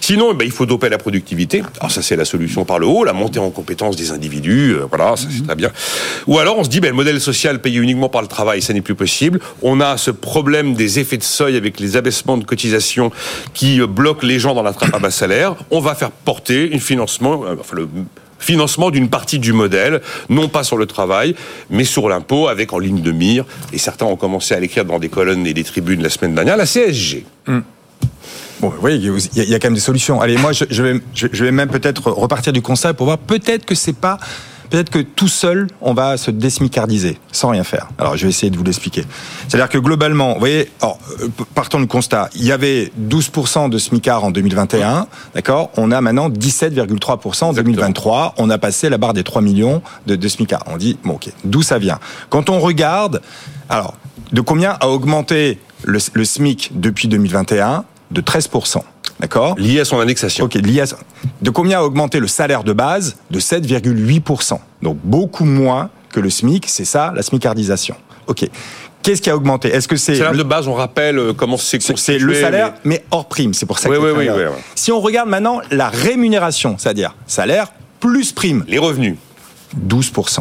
Sinon, 0.00 0.30
eh 0.32 0.34
ben, 0.34 0.44
il 0.44 0.50
faut 0.50 0.66
doper 0.66 0.88
la 0.88 0.98
productivité. 0.98 1.62
Alors 1.80 1.90
ça, 1.90 2.02
c'est 2.02 2.16
la 2.16 2.24
solution 2.24 2.64
par 2.64 2.78
le 2.78 2.86
haut, 2.86 3.04
la 3.04 3.12
montée 3.12 3.38
en 3.38 3.50
compétence 3.50 3.96
des 3.96 4.10
individus. 4.10 4.74
Euh, 4.74 4.86
voilà, 4.88 5.16
ça 5.16 5.28
c'est 5.30 5.44
très 5.44 5.54
bien. 5.54 5.70
Ou 6.26 6.38
alors, 6.38 6.58
on 6.58 6.64
se 6.64 6.68
dit, 6.68 6.80
ben, 6.80 6.88
le 6.88 6.94
modèle 6.94 7.20
social 7.20 7.60
payé 7.60 7.78
uniquement 7.78 8.08
par 8.08 8.22
le 8.22 8.28
travail, 8.28 8.62
ça 8.62 8.72
n'est 8.72 8.80
plus 8.80 8.94
possible. 8.94 9.40
On 9.62 9.80
a 9.80 9.96
ce 9.96 10.10
problème 10.10 10.74
des 10.74 10.98
effets 10.98 11.18
de 11.18 11.22
seuil 11.22 11.56
avec 11.56 11.80
les 11.80 11.96
abaissements 11.96 12.36
de 12.36 12.44
cotisation 12.44 13.10
qui 13.52 13.80
euh, 13.80 13.86
bloquent 13.86 14.26
les 14.26 14.38
gens 14.38 14.54
dans 14.54 14.62
la 14.62 14.72
trappe 14.72 14.94
à 14.94 14.98
bas 14.98 15.10
salaire. 15.10 15.54
On 15.70 15.80
va 15.80 15.94
faire 15.94 16.10
porter 16.10 16.70
un 16.72 16.78
financement, 16.78 17.44
euh, 17.44 17.56
enfin, 17.58 17.76
le 17.76 17.88
financement 18.44 18.90
d'une 18.90 19.08
partie 19.08 19.38
du 19.38 19.52
modèle, 19.52 20.00
non 20.28 20.48
pas 20.48 20.62
sur 20.62 20.76
le 20.76 20.86
travail, 20.86 21.34
mais 21.70 21.84
sur 21.84 22.08
l'impôt, 22.08 22.48
avec 22.48 22.72
en 22.72 22.78
ligne 22.78 23.00
de 23.00 23.10
mire, 23.10 23.44
et 23.72 23.78
certains 23.78 24.06
ont 24.06 24.16
commencé 24.16 24.54
à 24.54 24.60
l'écrire 24.60 24.84
dans 24.84 24.98
des 24.98 25.08
colonnes 25.08 25.46
et 25.46 25.54
des 25.54 25.64
tribunes 25.64 26.02
la 26.02 26.10
semaine 26.10 26.34
dernière, 26.34 26.56
la 26.56 26.66
CSG. 26.66 27.24
Hmm. 27.46 27.60
Bon, 28.60 28.72
oui, 28.82 28.96
il 29.34 29.44
y, 29.44 29.54
a 29.54 29.58
quand 29.58 29.68
même 29.68 29.74
des 29.74 29.80
solutions. 29.80 30.20
Allez, 30.20 30.36
moi, 30.36 30.52
je, 30.52 30.82
vais, 30.82 31.00
je 31.14 31.44
vais 31.44 31.50
même 31.50 31.68
peut-être 31.68 32.10
repartir 32.10 32.52
du 32.52 32.62
constat 32.62 32.94
pour 32.94 33.06
voir 33.06 33.18
peut-être 33.18 33.64
que 33.64 33.74
c'est 33.74 33.96
pas 33.96 34.18
peut-être 34.74 34.90
que 34.90 34.98
tout 34.98 35.28
seul, 35.28 35.68
on 35.80 35.94
va 35.94 36.16
se 36.16 36.32
désmicardiser 36.32 37.20
sans 37.30 37.50
rien 37.50 37.62
faire. 37.62 37.86
Alors, 37.96 38.16
je 38.16 38.24
vais 38.24 38.30
essayer 38.30 38.50
de 38.50 38.56
vous 38.56 38.64
l'expliquer. 38.64 39.04
C'est-à-dire 39.46 39.68
que 39.68 39.78
globalement, 39.78 40.32
vous 40.32 40.40
voyez, 40.40 40.68
alors, 40.82 40.98
euh, 41.20 41.28
partons 41.54 41.78
du 41.78 41.86
constat, 41.86 42.28
il 42.34 42.44
y 42.44 42.50
avait 42.50 42.90
12% 43.00 43.68
de 43.68 43.78
smicard 43.78 44.24
en 44.24 44.32
2021, 44.32 45.06
d'accord? 45.32 45.70
On 45.76 45.92
a 45.92 46.00
maintenant 46.00 46.28
17,3% 46.28 47.44
en 47.44 47.52
2023. 47.52 48.34
On 48.36 48.50
a 48.50 48.58
passé 48.58 48.88
la 48.88 48.98
barre 48.98 49.12
des 49.12 49.22
3 49.22 49.42
millions 49.42 49.80
de, 50.08 50.16
de 50.16 50.28
smicards. 50.28 50.64
On 50.66 50.76
dit, 50.76 50.98
bon, 51.04 51.14
ok, 51.14 51.30
d'où 51.44 51.62
ça 51.62 51.78
vient? 51.78 52.00
Quand 52.28 52.50
on 52.50 52.58
regarde, 52.58 53.22
alors, 53.68 53.94
de 54.32 54.40
combien 54.40 54.76
a 54.80 54.88
augmenté 54.88 55.60
le, 55.84 56.00
le 56.14 56.24
SMIC 56.24 56.72
depuis 56.74 57.06
2021 57.06 57.84
De 58.14 58.20
13%. 58.20 58.78
D'accord 59.20 59.56
Lié 59.58 59.80
à 59.80 59.84
son 59.84 59.98
indexation. 59.98 60.44
Ok, 60.44 60.54
lié 60.54 60.80
à... 60.82 60.84
De 61.42 61.50
combien 61.50 61.80
a 61.80 61.82
augmenté 61.82 62.20
le 62.20 62.28
salaire 62.28 62.64
de 62.64 62.72
base 62.72 63.16
De 63.30 63.40
7,8%. 63.40 64.58
Donc 64.82 64.98
beaucoup 65.02 65.44
moins 65.44 65.90
que 66.12 66.20
le 66.20 66.30
SMIC, 66.30 66.66
c'est 66.68 66.84
ça 66.84 67.12
la 67.14 67.22
SMICardisation. 67.22 67.96
Ok. 68.28 68.48
Qu'est-ce 69.02 69.20
qui 69.20 69.28
a 69.28 69.36
augmenté? 69.36 69.68
Est-ce 69.68 69.86
que 69.86 69.96
c'est 69.96 70.12
le 70.12 70.18
salaire 70.18 70.32
de 70.32 70.42
base 70.42 70.66
On 70.66 70.74
rappelle 70.74 71.18
euh, 71.18 71.32
comment 71.34 71.58
c'est 71.58 71.82
C'est 71.82 72.18
le 72.18 72.34
salaire, 72.34 72.72
mais... 72.84 73.04
hors 73.10 73.28
prime. 73.28 73.52
C'est 73.52 73.66
pour 73.66 73.78
ça. 73.78 73.90
Oui, 73.90 73.98
oui, 74.00 74.10
oui, 74.16 74.28
oui, 74.34 74.42
Si 74.74 74.92
on 74.92 75.00
regarde 75.00 75.28
maintenant 75.28 75.60
la 75.70 75.88
rémunération, 75.88 76.76
c'est-à-dire 76.78 77.14
salaire 77.26 77.72
plus 78.00 78.32
prime. 78.32 78.64
Les 78.66 78.78
revenus. 78.78 79.16
12%. 79.88 80.38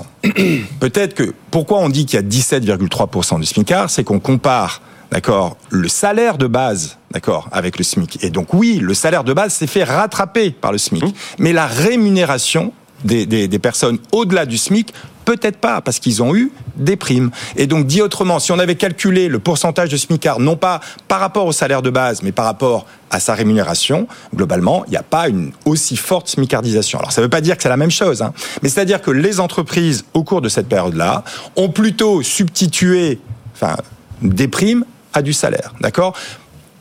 Peut-être 0.79 1.13
que 1.15 1.33
pourquoi 1.51 1.79
on 1.79 1.89
dit 1.89 2.05
qu'il 2.05 2.19
y 2.19 2.23
a 2.23 2.25
17,3% 2.25 3.39
du 3.39 3.45
SMICAR, 3.45 3.89
c'est 3.89 4.03
qu'on 4.03 4.19
compare 4.19 4.81
d'accord, 5.13 5.57
le 5.69 5.87
salaire 5.87 6.37
de 6.39 6.47
base, 6.47 6.97
d'accord, 7.11 7.47
avec 7.51 7.77
le 7.77 7.83
SMIC. 7.83 8.23
Et 8.23 8.31
donc 8.31 8.53
oui, 8.53 8.79
le 8.81 8.95
salaire 8.95 9.23
de 9.23 9.31
base 9.31 9.53
s'est 9.53 9.67
fait 9.67 9.83
rattraper 9.83 10.49
par 10.49 10.71
le 10.71 10.79
SMIC, 10.79 11.03
mmh. 11.03 11.13
mais 11.37 11.53
la 11.53 11.67
rémunération 11.67 12.73
des, 13.05 13.25
des, 13.25 13.47
des 13.47 13.59
personnes 13.59 13.99
au-delà 14.11 14.45
du 14.45 14.57
SMIC 14.57 14.91
Peut-être 15.25 15.57
pas, 15.57 15.79
parce 15.79 15.99
qu'ils 15.99 16.21
ont 16.21 16.35
eu 16.35 16.51
des 16.75 16.97
primes. 16.97 17.31
Et 17.55 17.65
donc, 17.65 17.87
dit 17.87 18.01
autrement, 18.01 18.39
si 18.39 18.51
on 18.51 18.59
avait 18.59 18.75
calculé 18.75 19.29
le 19.29 19.39
pourcentage 19.39 19.89
de 19.89 19.95
SMICAR, 19.95 20.39
non 20.39 20.57
pas 20.57 20.81
par 21.07 21.19
rapport 21.19 21.45
au 21.45 21.53
salaire 21.53 21.81
de 21.81 21.89
base, 21.89 22.23
mais 22.23 22.33
par 22.33 22.45
rapport 22.45 22.85
à 23.09 23.21
sa 23.21 23.33
rémunération, 23.33 24.07
globalement, 24.35 24.83
il 24.87 24.91
n'y 24.91 24.97
a 24.97 25.03
pas 25.03 25.29
une 25.29 25.53
aussi 25.65 25.95
forte 25.95 26.27
SMICardisation. 26.27 26.99
Alors, 26.99 27.13
ça 27.13 27.21
ne 27.21 27.25
veut 27.25 27.29
pas 27.29 27.39
dire 27.39 27.55
que 27.55 27.63
c'est 27.63 27.69
la 27.69 27.77
même 27.77 27.91
chose, 27.91 28.21
hein, 28.21 28.33
mais 28.61 28.69
c'est-à-dire 28.69 29.01
que 29.01 29.11
les 29.11 29.39
entreprises, 29.39 30.03
au 30.13 30.23
cours 30.23 30.41
de 30.41 30.49
cette 30.49 30.67
période-là, 30.67 31.23
ont 31.55 31.69
plutôt 31.69 32.21
substitué 32.21 33.19
enfin, 33.53 33.77
des 34.21 34.49
primes 34.49 34.83
à 35.13 35.21
du 35.21 35.33
salaire. 35.33 35.73
D'accord? 35.81 36.17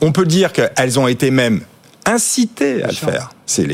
On 0.00 0.12
peut 0.12 0.26
dire 0.26 0.52
qu'elles 0.52 0.98
ont 0.98 1.08
été 1.08 1.30
même 1.30 1.60
incitées 2.06 2.82
à 2.82 2.88
le 2.88 2.94
faire 2.94 3.30
c'est 3.46 3.66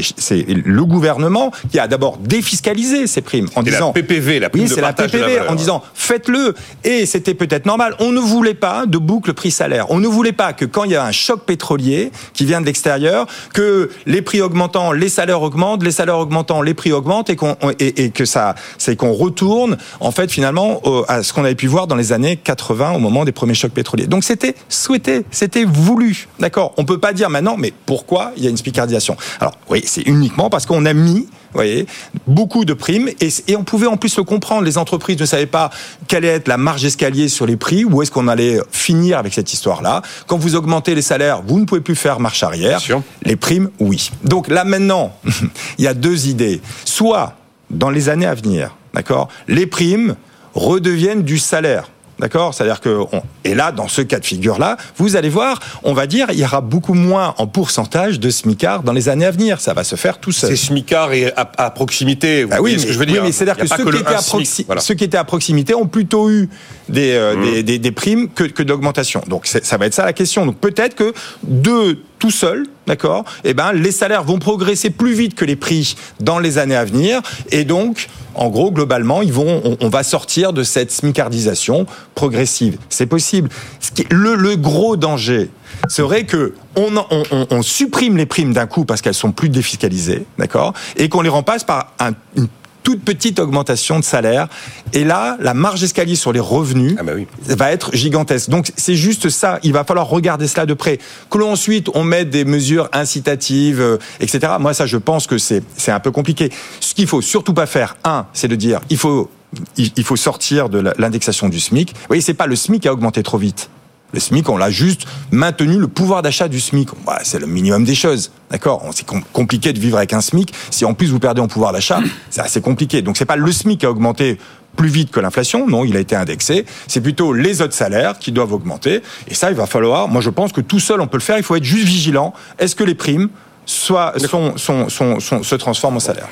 le 0.48 0.84
gouvernement 0.84 1.52
qui 1.70 1.78
a 1.78 1.86
d'abord 1.86 2.18
défiscalisé 2.18 3.06
ces 3.06 3.20
primes 3.20 3.48
en 3.54 3.62
disant 3.62 3.88
la 3.88 4.02
PPV, 4.02 4.40
la 4.40 4.50
prime 4.50 4.64
oui, 4.64 4.68
c'est 4.68 4.80
la 4.80 4.92
PPV 4.92 5.40
en 5.48 5.54
disant 5.54 5.82
faites-le 5.94 6.54
et 6.84 7.06
c'était 7.06 7.34
peut-être 7.34 7.66
normal. 7.66 7.94
On 8.00 8.12
ne 8.12 8.20
voulait 8.20 8.54
pas 8.54 8.86
de 8.86 8.98
boucle 8.98 9.34
prix-salaire. 9.34 9.90
On 9.90 9.98
ne 9.98 10.08
voulait 10.08 10.32
pas 10.32 10.52
que 10.52 10.64
quand 10.64 10.84
il 10.84 10.92
y 10.92 10.96
a 10.96 11.04
un 11.04 11.12
choc 11.12 11.44
pétrolier 11.44 12.10
qui 12.32 12.44
vient 12.44 12.60
de 12.60 12.66
l'extérieur, 12.66 13.26
que 13.52 13.90
les 14.06 14.22
prix 14.22 14.40
augmentant, 14.40 14.92
les 14.92 15.08
salaires 15.08 15.42
augmentent, 15.42 15.82
les 15.82 15.92
salaires 15.92 16.18
augmentant, 16.18 16.62
les 16.62 16.74
prix 16.74 16.92
augmentent 16.92 17.30
et 17.30 17.36
qu'on 17.36 17.56
et, 17.78 18.10
que 18.10 18.24
ça 18.24 18.54
c'est 18.78 18.96
qu'on 18.96 19.12
retourne 19.12 19.76
en 20.00 20.10
fait 20.10 20.30
finalement 20.30 20.80
à 21.08 21.22
ce 21.22 21.32
qu'on 21.32 21.44
avait 21.44 21.54
pu 21.54 21.66
voir 21.66 21.86
dans 21.86 21.96
les 21.96 22.12
années 22.12 22.36
80 22.36 22.92
au 22.92 22.98
moment 22.98 23.24
des 23.24 23.32
premiers 23.32 23.54
chocs 23.54 23.72
pétroliers. 23.72 24.06
Donc 24.06 24.24
c'était 24.24 24.54
souhaité, 24.68 25.24
c'était 25.30 25.64
voulu. 25.64 26.28
D'accord? 26.38 26.72
On 26.76 26.84
peut 26.84 26.98
pas 26.98 27.12
dire 27.12 27.30
maintenant 27.30 27.56
mais 27.56 27.72
pourquoi 27.86 28.32
il 28.36 28.44
y 28.44 28.46
a 28.46 28.50
une 28.50 28.56
spicardisation. 28.56 29.16
Alors 29.40 29.54
oui, 29.70 29.82
c'est 29.84 30.02
uniquement 30.02 30.50
parce 30.50 30.66
qu'on 30.66 30.86
a 30.86 30.92
mis 30.92 31.28
voyez, 31.52 31.86
beaucoup 32.26 32.64
de 32.64 32.72
primes 32.72 33.08
et, 33.20 33.56
on 33.56 33.64
pouvait 33.64 33.86
en 33.86 33.96
plus 33.96 34.16
le 34.16 34.22
comprendre. 34.22 34.62
Les 34.62 34.78
entreprises 34.78 35.18
ne 35.18 35.26
savaient 35.26 35.46
pas 35.46 35.70
quelle 36.06 36.24
allait 36.24 36.36
être 36.36 36.48
la 36.48 36.56
marge 36.56 36.84
escalier 36.84 37.28
sur 37.28 37.46
les 37.46 37.56
prix, 37.56 37.84
où 37.84 38.02
est-ce 38.02 38.10
qu'on 38.10 38.28
allait 38.28 38.60
finir 38.70 39.18
avec 39.18 39.34
cette 39.34 39.52
histoire-là. 39.52 40.02
Quand 40.26 40.38
vous 40.38 40.54
augmentez 40.54 40.94
les 40.94 41.02
salaires, 41.02 41.42
vous 41.42 41.58
ne 41.58 41.64
pouvez 41.64 41.80
plus 41.80 41.96
faire 41.96 42.20
marche 42.20 42.42
arrière. 42.42 42.80
Les 43.22 43.36
primes, 43.36 43.70
oui. 43.80 44.10
Donc 44.24 44.48
là 44.48 44.64
maintenant, 44.64 45.12
il 45.78 45.84
y 45.84 45.88
a 45.88 45.94
deux 45.94 46.28
idées. 46.28 46.60
Soit 46.84 47.34
dans 47.70 47.90
les 47.90 48.08
années 48.08 48.26
à 48.26 48.34
venir, 48.34 48.76
d'accord, 48.94 49.28
les 49.46 49.66
primes 49.66 50.16
redeviennent 50.54 51.22
du 51.22 51.38
salaire. 51.38 51.90
D'accord? 52.18 52.54
C'est-à-dire 52.54 52.80
que 52.80 52.98
et 53.44 53.54
là 53.54 53.72
dans 53.72 53.88
ce 53.88 54.02
cas 54.02 54.18
de 54.18 54.24
figure 54.24 54.58
là, 54.58 54.76
vous 54.96 55.16
allez 55.16 55.28
voir, 55.28 55.60
on 55.84 55.92
va 55.92 56.06
dire 56.06 56.26
il 56.30 56.38
y 56.38 56.44
aura 56.44 56.60
beaucoup 56.60 56.94
moins 56.94 57.34
en 57.38 57.46
pourcentage 57.46 58.18
de 58.18 58.30
smicard 58.30 58.82
dans 58.82 58.92
les 58.92 59.08
années 59.08 59.26
à 59.26 59.30
venir, 59.30 59.60
ça 59.60 59.72
va 59.74 59.84
se 59.84 59.96
faire 59.96 60.18
tout 60.18 60.32
seul. 60.32 60.50
C'est 60.50 60.56
smicard 60.56 61.12
et 61.12 61.32
à, 61.36 61.70
proximité, 61.70 62.44
vous 62.44 62.50
ah 62.52 62.62
oui, 62.62 62.78
ce 62.78 62.86
que 62.86 62.92
je 62.92 62.98
veux 62.98 63.06
dire. 63.06 63.22
Oui, 63.22 63.28
mais 63.28 63.32
c'est-à-dire 63.32 63.56
que, 63.56 63.66
ceux 63.66 63.84
qui, 63.84 63.98
étaient 63.98 64.14
à 64.14 64.80
ceux 64.80 64.94
qui 64.94 65.04
étaient 65.04 65.16
à 65.16 65.24
proximité 65.24 65.74
ont 65.74 65.86
plutôt 65.86 66.30
eu 66.30 66.48
des, 66.88 67.12
euh, 67.12 67.36
mmh. 67.36 67.62
des, 67.62 67.78
des, 67.78 67.92
primes 67.92 68.28
que, 68.30 68.44
que 68.44 68.62
d'augmentation. 68.62 69.22
Donc 69.28 69.46
ça 69.46 69.76
va 69.76 69.86
être 69.86 69.94
ça 69.94 70.04
la 70.04 70.12
question. 70.12 70.46
Donc 70.46 70.58
peut-être 70.58 70.94
que 70.94 71.12
de 71.42 71.98
tout 72.18 72.30
seul, 72.30 72.66
d'accord 72.86 73.24
Eh 73.44 73.54
ben, 73.54 73.72
les 73.72 73.92
salaires 73.92 74.24
vont 74.24 74.38
progresser 74.38 74.90
plus 74.90 75.12
vite 75.12 75.34
que 75.34 75.44
les 75.44 75.56
prix 75.56 75.96
dans 76.20 76.38
les 76.38 76.58
années 76.58 76.76
à 76.76 76.84
venir, 76.84 77.20
et 77.50 77.64
donc, 77.64 78.08
en 78.34 78.48
gros, 78.48 78.70
globalement, 78.70 79.22
ils 79.22 79.32
vont, 79.32 79.76
on, 79.80 79.88
va 79.88 80.02
sortir 80.02 80.52
de 80.52 80.62
cette 80.62 80.92
smicardisation 80.92 81.86
progressive. 82.14 82.78
C'est 82.88 83.06
possible. 83.06 83.48
Ce 83.80 83.90
qui, 83.90 84.06
le, 84.10 84.34
le 84.34 84.56
gros 84.56 84.96
danger 84.96 85.50
serait 85.88 86.24
que 86.24 86.54
on, 86.76 86.96
on, 87.10 87.46
on, 87.50 87.62
supprime 87.62 88.16
les 88.16 88.26
primes 88.26 88.52
d'un 88.52 88.66
coup 88.66 88.84
parce 88.84 89.02
qu'elles 89.02 89.14
sont 89.14 89.32
plus 89.32 89.48
défiscalisées, 89.48 90.24
d'accord, 90.38 90.72
et 90.96 91.08
qu'on 91.08 91.22
les 91.22 91.28
remplace 91.28 91.64
par 91.64 91.92
un, 91.98 92.12
une 92.36 92.48
toute 92.88 93.04
petite 93.04 93.38
augmentation 93.38 93.98
de 93.98 94.04
salaire. 94.04 94.48
Et 94.94 95.04
là, 95.04 95.36
la 95.40 95.52
marge 95.52 95.84
escalier 95.84 96.14
sur 96.14 96.32
les 96.32 96.40
revenus 96.40 96.96
ah 96.98 97.02
bah 97.02 97.12
va 97.48 97.70
être 97.70 97.94
gigantesque. 97.94 98.48
Donc 98.48 98.72
c'est 98.78 98.94
juste 98.94 99.28
ça. 99.28 99.58
Il 99.62 99.74
va 99.74 99.84
falloir 99.84 100.08
regarder 100.08 100.48
cela 100.48 100.64
de 100.64 100.72
près. 100.72 100.98
Que 101.28 101.36
l'on 101.36 101.52
ensuite 101.52 101.90
on 101.92 102.02
mette 102.02 102.30
des 102.30 102.46
mesures 102.46 102.88
incitatives, 102.94 103.82
euh, 103.82 103.98
etc. 104.20 104.54
Moi, 104.58 104.72
ça, 104.72 104.86
je 104.86 104.96
pense 104.96 105.26
que 105.26 105.36
c'est 105.36 105.62
c'est 105.76 105.92
un 105.92 106.00
peu 106.00 106.10
compliqué. 106.10 106.50
Ce 106.80 106.94
qu'il 106.94 107.06
faut 107.06 107.20
surtout 107.20 107.52
pas 107.52 107.66
faire, 107.66 107.98
un, 108.04 108.24
c'est 108.32 108.48
de 108.48 108.56
dire 108.56 108.80
il 108.88 108.96
faut 108.96 109.28
il 109.76 110.04
faut 110.04 110.16
sortir 110.16 110.70
de 110.70 110.82
l'indexation 110.96 111.50
du 111.50 111.60
SMIC. 111.60 111.92
Vous 111.92 112.06
voyez, 112.06 112.22
c'est 112.22 112.32
pas 112.32 112.46
le 112.46 112.56
SMIC 112.56 112.80
qui 112.80 112.88
a 112.88 112.92
augmenté 112.94 113.22
trop 113.22 113.36
vite. 113.36 113.68
Le 114.12 114.20
SMIC, 114.20 114.48
on 114.48 114.56
l'a 114.56 114.70
juste 114.70 115.06
maintenu 115.30 115.78
le 115.78 115.86
pouvoir 115.86 116.22
d'achat 116.22 116.48
du 116.48 116.60
SMIC. 116.60 116.88
Bah, 117.04 117.18
c'est 117.24 117.38
le 117.38 117.46
minimum 117.46 117.84
des 117.84 117.94
choses. 117.94 118.30
D'accord? 118.50 118.82
C'est 118.94 119.06
compliqué 119.06 119.74
de 119.74 119.78
vivre 119.78 119.98
avec 119.98 120.14
un 120.14 120.22
SMIC. 120.22 120.52
Si 120.70 120.86
en 120.86 120.94
plus 120.94 121.08
vous 121.08 121.18
perdez 121.18 121.42
en 121.42 121.48
pouvoir 121.48 121.72
d'achat, 121.72 122.00
c'est 122.30 122.40
assez 122.40 122.62
compliqué. 122.62 123.02
Donc 123.02 123.18
c'est 123.18 123.26
pas 123.26 123.36
le 123.36 123.52
SMIC 123.52 123.80
qui 123.80 123.86
a 123.86 123.90
augmenté 123.90 124.38
plus 124.76 124.88
vite 124.88 125.10
que 125.10 125.20
l'inflation. 125.20 125.66
Non, 125.66 125.84
il 125.84 125.94
a 125.96 126.00
été 126.00 126.16
indexé. 126.16 126.64
C'est 126.86 127.02
plutôt 127.02 127.34
les 127.34 127.60
autres 127.60 127.74
salaires 127.74 128.18
qui 128.18 128.32
doivent 128.32 128.52
augmenter. 128.52 129.02
Et 129.26 129.34
ça, 129.34 129.50
il 129.50 129.56
va 129.56 129.66
falloir. 129.66 130.08
Moi, 130.08 130.22
je 130.22 130.30
pense 130.30 130.52
que 130.52 130.62
tout 130.62 130.80
seul, 130.80 131.02
on 131.02 131.06
peut 131.06 131.18
le 131.18 131.22
faire. 131.22 131.36
Il 131.36 131.42
faut 131.42 131.56
être 131.56 131.64
juste 131.64 131.86
vigilant. 131.86 132.32
Est-ce 132.58 132.74
que 132.74 132.84
les 132.84 132.94
primes 132.94 133.28
soit, 133.66 134.14
sont, 134.18 134.56
sont, 134.56 134.88
sont, 134.88 135.20
se 135.20 135.54
transforment 135.56 135.96
en 135.96 136.00
salaire? 136.00 136.28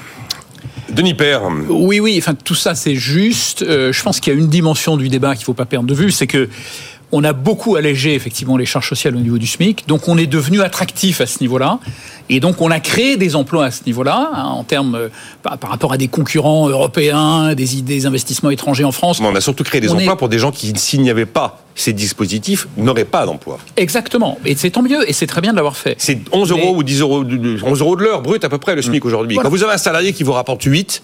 Denis 0.89 1.15
Père. 1.15 1.43
Oui, 1.69 2.01
oui. 2.01 2.17
Enfin, 2.19 2.35
tout 2.35 2.55
ça, 2.55 2.75
c'est 2.75 2.95
juste. 2.95 3.62
Euh, 3.62 3.93
je 3.93 4.03
pense 4.03 4.21
qu'il 4.21 4.33
y 4.33 4.37
a 4.37 4.39
une 4.39 4.49
dimension 4.49 4.97
du 4.97 5.09
débat 5.09 5.35
qu'il 5.35 5.43
ne 5.43 5.47
faut 5.47 5.55
pas 5.55 5.67
perdre 5.67 5.87
de 5.87 5.95
vue, 5.95 6.11
c'est 6.12 6.29
que 6.29 6.49
on 7.12 7.23
a 7.25 7.33
beaucoup 7.33 7.77
allégé 7.77 8.14
effectivement 8.14 8.57
les 8.57 8.66
charges 8.66 8.88
sociales 8.88 9.14
au 9.16 9.21
niveau 9.21 9.38
du 9.38 9.47
SMIC, 9.47 9.87
donc 9.87 10.09
on 10.09 10.19
est 10.19 10.27
devenu 10.27 10.61
attractif 10.61 11.21
à 11.21 11.27
ce 11.27 11.40
niveau-là, 11.40 11.79
et 12.29 12.40
donc 12.40 12.61
on 12.61 12.71
a 12.71 12.81
créé 12.81 13.16
des 13.16 13.37
emplois 13.37 13.66
à 13.66 13.71
ce 13.71 13.83
niveau-là, 13.87 14.31
hein, 14.35 14.45
en 14.45 14.64
termes 14.64 14.97
euh, 14.97 15.09
par, 15.42 15.59
rapport 15.71 15.92
à 15.92 15.99
des 15.99 16.09
concurrents 16.09 16.69
européens, 16.69 17.55
des, 17.55 17.83
des 17.83 18.07
investissements 18.07 18.51
étrangers 18.51 18.85
en 18.85 18.92
France. 18.92 19.21
on 19.21 19.35
a 19.35 19.40
surtout 19.40 19.62
créé 19.62 19.81
des 19.81 19.92
emplois 19.92 20.16
pour 20.16 20.29
des 20.29 20.38
gens 20.38 20.51
qui, 20.51 20.73
s'il 20.77 21.03
n'y 21.03 21.11
avait 21.11 21.27
pas 21.27 21.62
ces 21.75 21.92
dispositifs, 21.92 22.66
n'auraient 22.77 23.05
pas 23.05 23.27
d'emploi. 23.27 23.59
Exactement, 23.77 24.38
et 24.45 24.57
c'est 24.57 24.71
tant 24.71 24.83
mieux, 24.83 25.09
et 25.09 25.12
c'est 25.12 25.27
très 25.27 25.40
bien 25.40 25.53
de 25.53 25.57
l'avoir 25.57 25.77
fait. 25.77 25.95
C'est 25.99 26.19
11 26.33 26.51
euros 26.51 26.75
ou 26.77 26.83
10 26.83 27.01
euros, 27.03 27.25
11 27.25 27.81
euros 27.81 27.97
de 27.97 28.03
l'heure 28.03 28.23
brut 28.23 28.42
à 28.45 28.49
peu 28.49 28.59
près 28.59 28.75
le 28.75 28.83
SMIC 28.83 29.05
mmh. 29.05 29.07
aujourd'hui. 29.07 29.37
Quand 29.37 29.49
vous 29.49 29.62
avez 29.62 29.75
un 29.75 29.79
salarié 29.79 30.12
qui 30.12 30.25
vous 30.25 30.33
rapporte 30.33 30.62
8, 30.64 31.03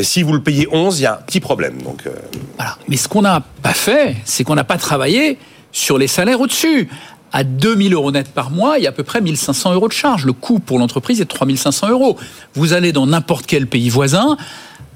si 0.00 0.22
vous 0.22 0.32
le 0.32 0.42
payez 0.42 0.66
11, 0.70 0.98
il 1.00 1.02
y 1.02 1.06
a 1.06 1.14
un 1.14 1.22
petit 1.22 1.40
problème. 1.40 1.82
Donc, 1.82 2.06
euh, 2.06 2.10
voilà. 2.56 2.78
Mais 2.88 2.96
ce 2.96 3.08
qu'on 3.08 3.22
n'a 3.22 3.42
pas 3.62 3.74
fait, 3.74 4.16
c'est 4.24 4.44
qu'on 4.44 4.54
n'a 4.54 4.64
pas 4.64 4.78
travaillé 4.78 5.38
sur 5.72 5.98
les 5.98 6.06
salaires 6.06 6.40
au-dessus. 6.40 6.88
À 7.34 7.44
2000 7.44 7.94
euros 7.94 8.12
net 8.12 8.28
par 8.28 8.50
mois, 8.50 8.76
il 8.76 8.84
y 8.84 8.86
a 8.86 8.90
à 8.90 8.92
peu 8.92 9.04
près 9.04 9.20
1500 9.20 9.72
euros 9.72 9.88
de 9.88 9.92
charge. 9.92 10.26
Le 10.26 10.34
coût 10.34 10.58
pour 10.58 10.78
l'entreprise 10.78 11.20
est 11.20 11.24
de 11.24 11.30
3500 11.30 11.88
euros. 11.88 12.18
Vous 12.54 12.74
allez 12.74 12.92
dans 12.92 13.06
n'importe 13.06 13.46
quel 13.46 13.66
pays 13.66 13.88
voisin, 13.88 14.36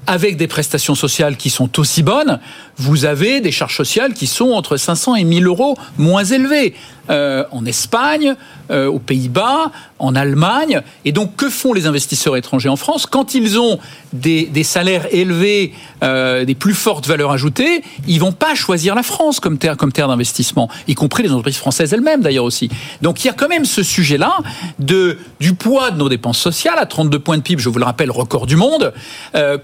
avec 0.07 0.37
des 0.37 0.47
prestations 0.47 0.95
sociales 0.95 1.35
qui 1.35 1.49
sont 1.49 1.79
aussi 1.79 2.01
bonnes, 2.01 2.39
vous 2.77 3.05
avez 3.05 3.41
des 3.41 3.51
charges 3.51 3.75
sociales 3.75 4.13
qui 4.13 4.25
sont 4.25 4.51
entre 4.51 4.77
500 4.77 5.15
et 5.15 5.25
1000 5.25 5.45
euros 5.45 5.77
moins 5.97 6.23
élevées. 6.23 6.73
En 7.09 7.65
Espagne, 7.65 8.35
aux 8.69 8.99
Pays-Bas, 8.99 9.71
en 9.99 10.15
Allemagne. 10.15 10.81
Et 11.05 11.11
donc, 11.11 11.35
que 11.35 11.49
font 11.49 11.73
les 11.73 11.85
investisseurs 11.85 12.35
étrangers 12.35 12.69
en 12.69 12.75
France 12.75 13.05
Quand 13.05 13.33
ils 13.33 13.59
ont 13.59 13.79
des, 14.13 14.63
salaires 14.63 15.07
élevés, 15.11 15.73
des 16.01 16.55
plus 16.55 16.73
fortes 16.73 17.07
valeurs 17.07 17.31
ajoutées, 17.31 17.83
ils 18.07 18.19
vont 18.19 18.31
pas 18.31 18.55
choisir 18.55 18.95
la 18.95 19.03
France 19.03 19.39
comme 19.39 19.57
terre, 19.57 19.77
d'investissement, 19.77 20.69
y 20.87 20.95
compris 20.95 21.23
les 21.23 21.31
entreprises 21.31 21.57
françaises 21.57 21.93
elles-mêmes 21.93 22.21
d'ailleurs 22.21 22.45
aussi. 22.45 22.69
Donc, 23.01 23.23
il 23.23 23.27
y 23.27 23.29
a 23.29 23.33
quand 23.33 23.49
même 23.49 23.65
ce 23.65 23.83
sujet-là 23.83 24.37
du 24.79 25.53
poids 25.53 25.91
de 25.91 25.97
nos 25.97 26.09
dépenses 26.09 26.39
sociales 26.39 26.77
à 26.77 26.85
32 26.85 27.19
points 27.19 27.37
de 27.37 27.43
PIB, 27.43 27.61
je 27.61 27.69
vous 27.69 27.79
le 27.79 27.85
rappelle, 27.85 28.11
record 28.11 28.47
du 28.47 28.55
monde, 28.55 28.93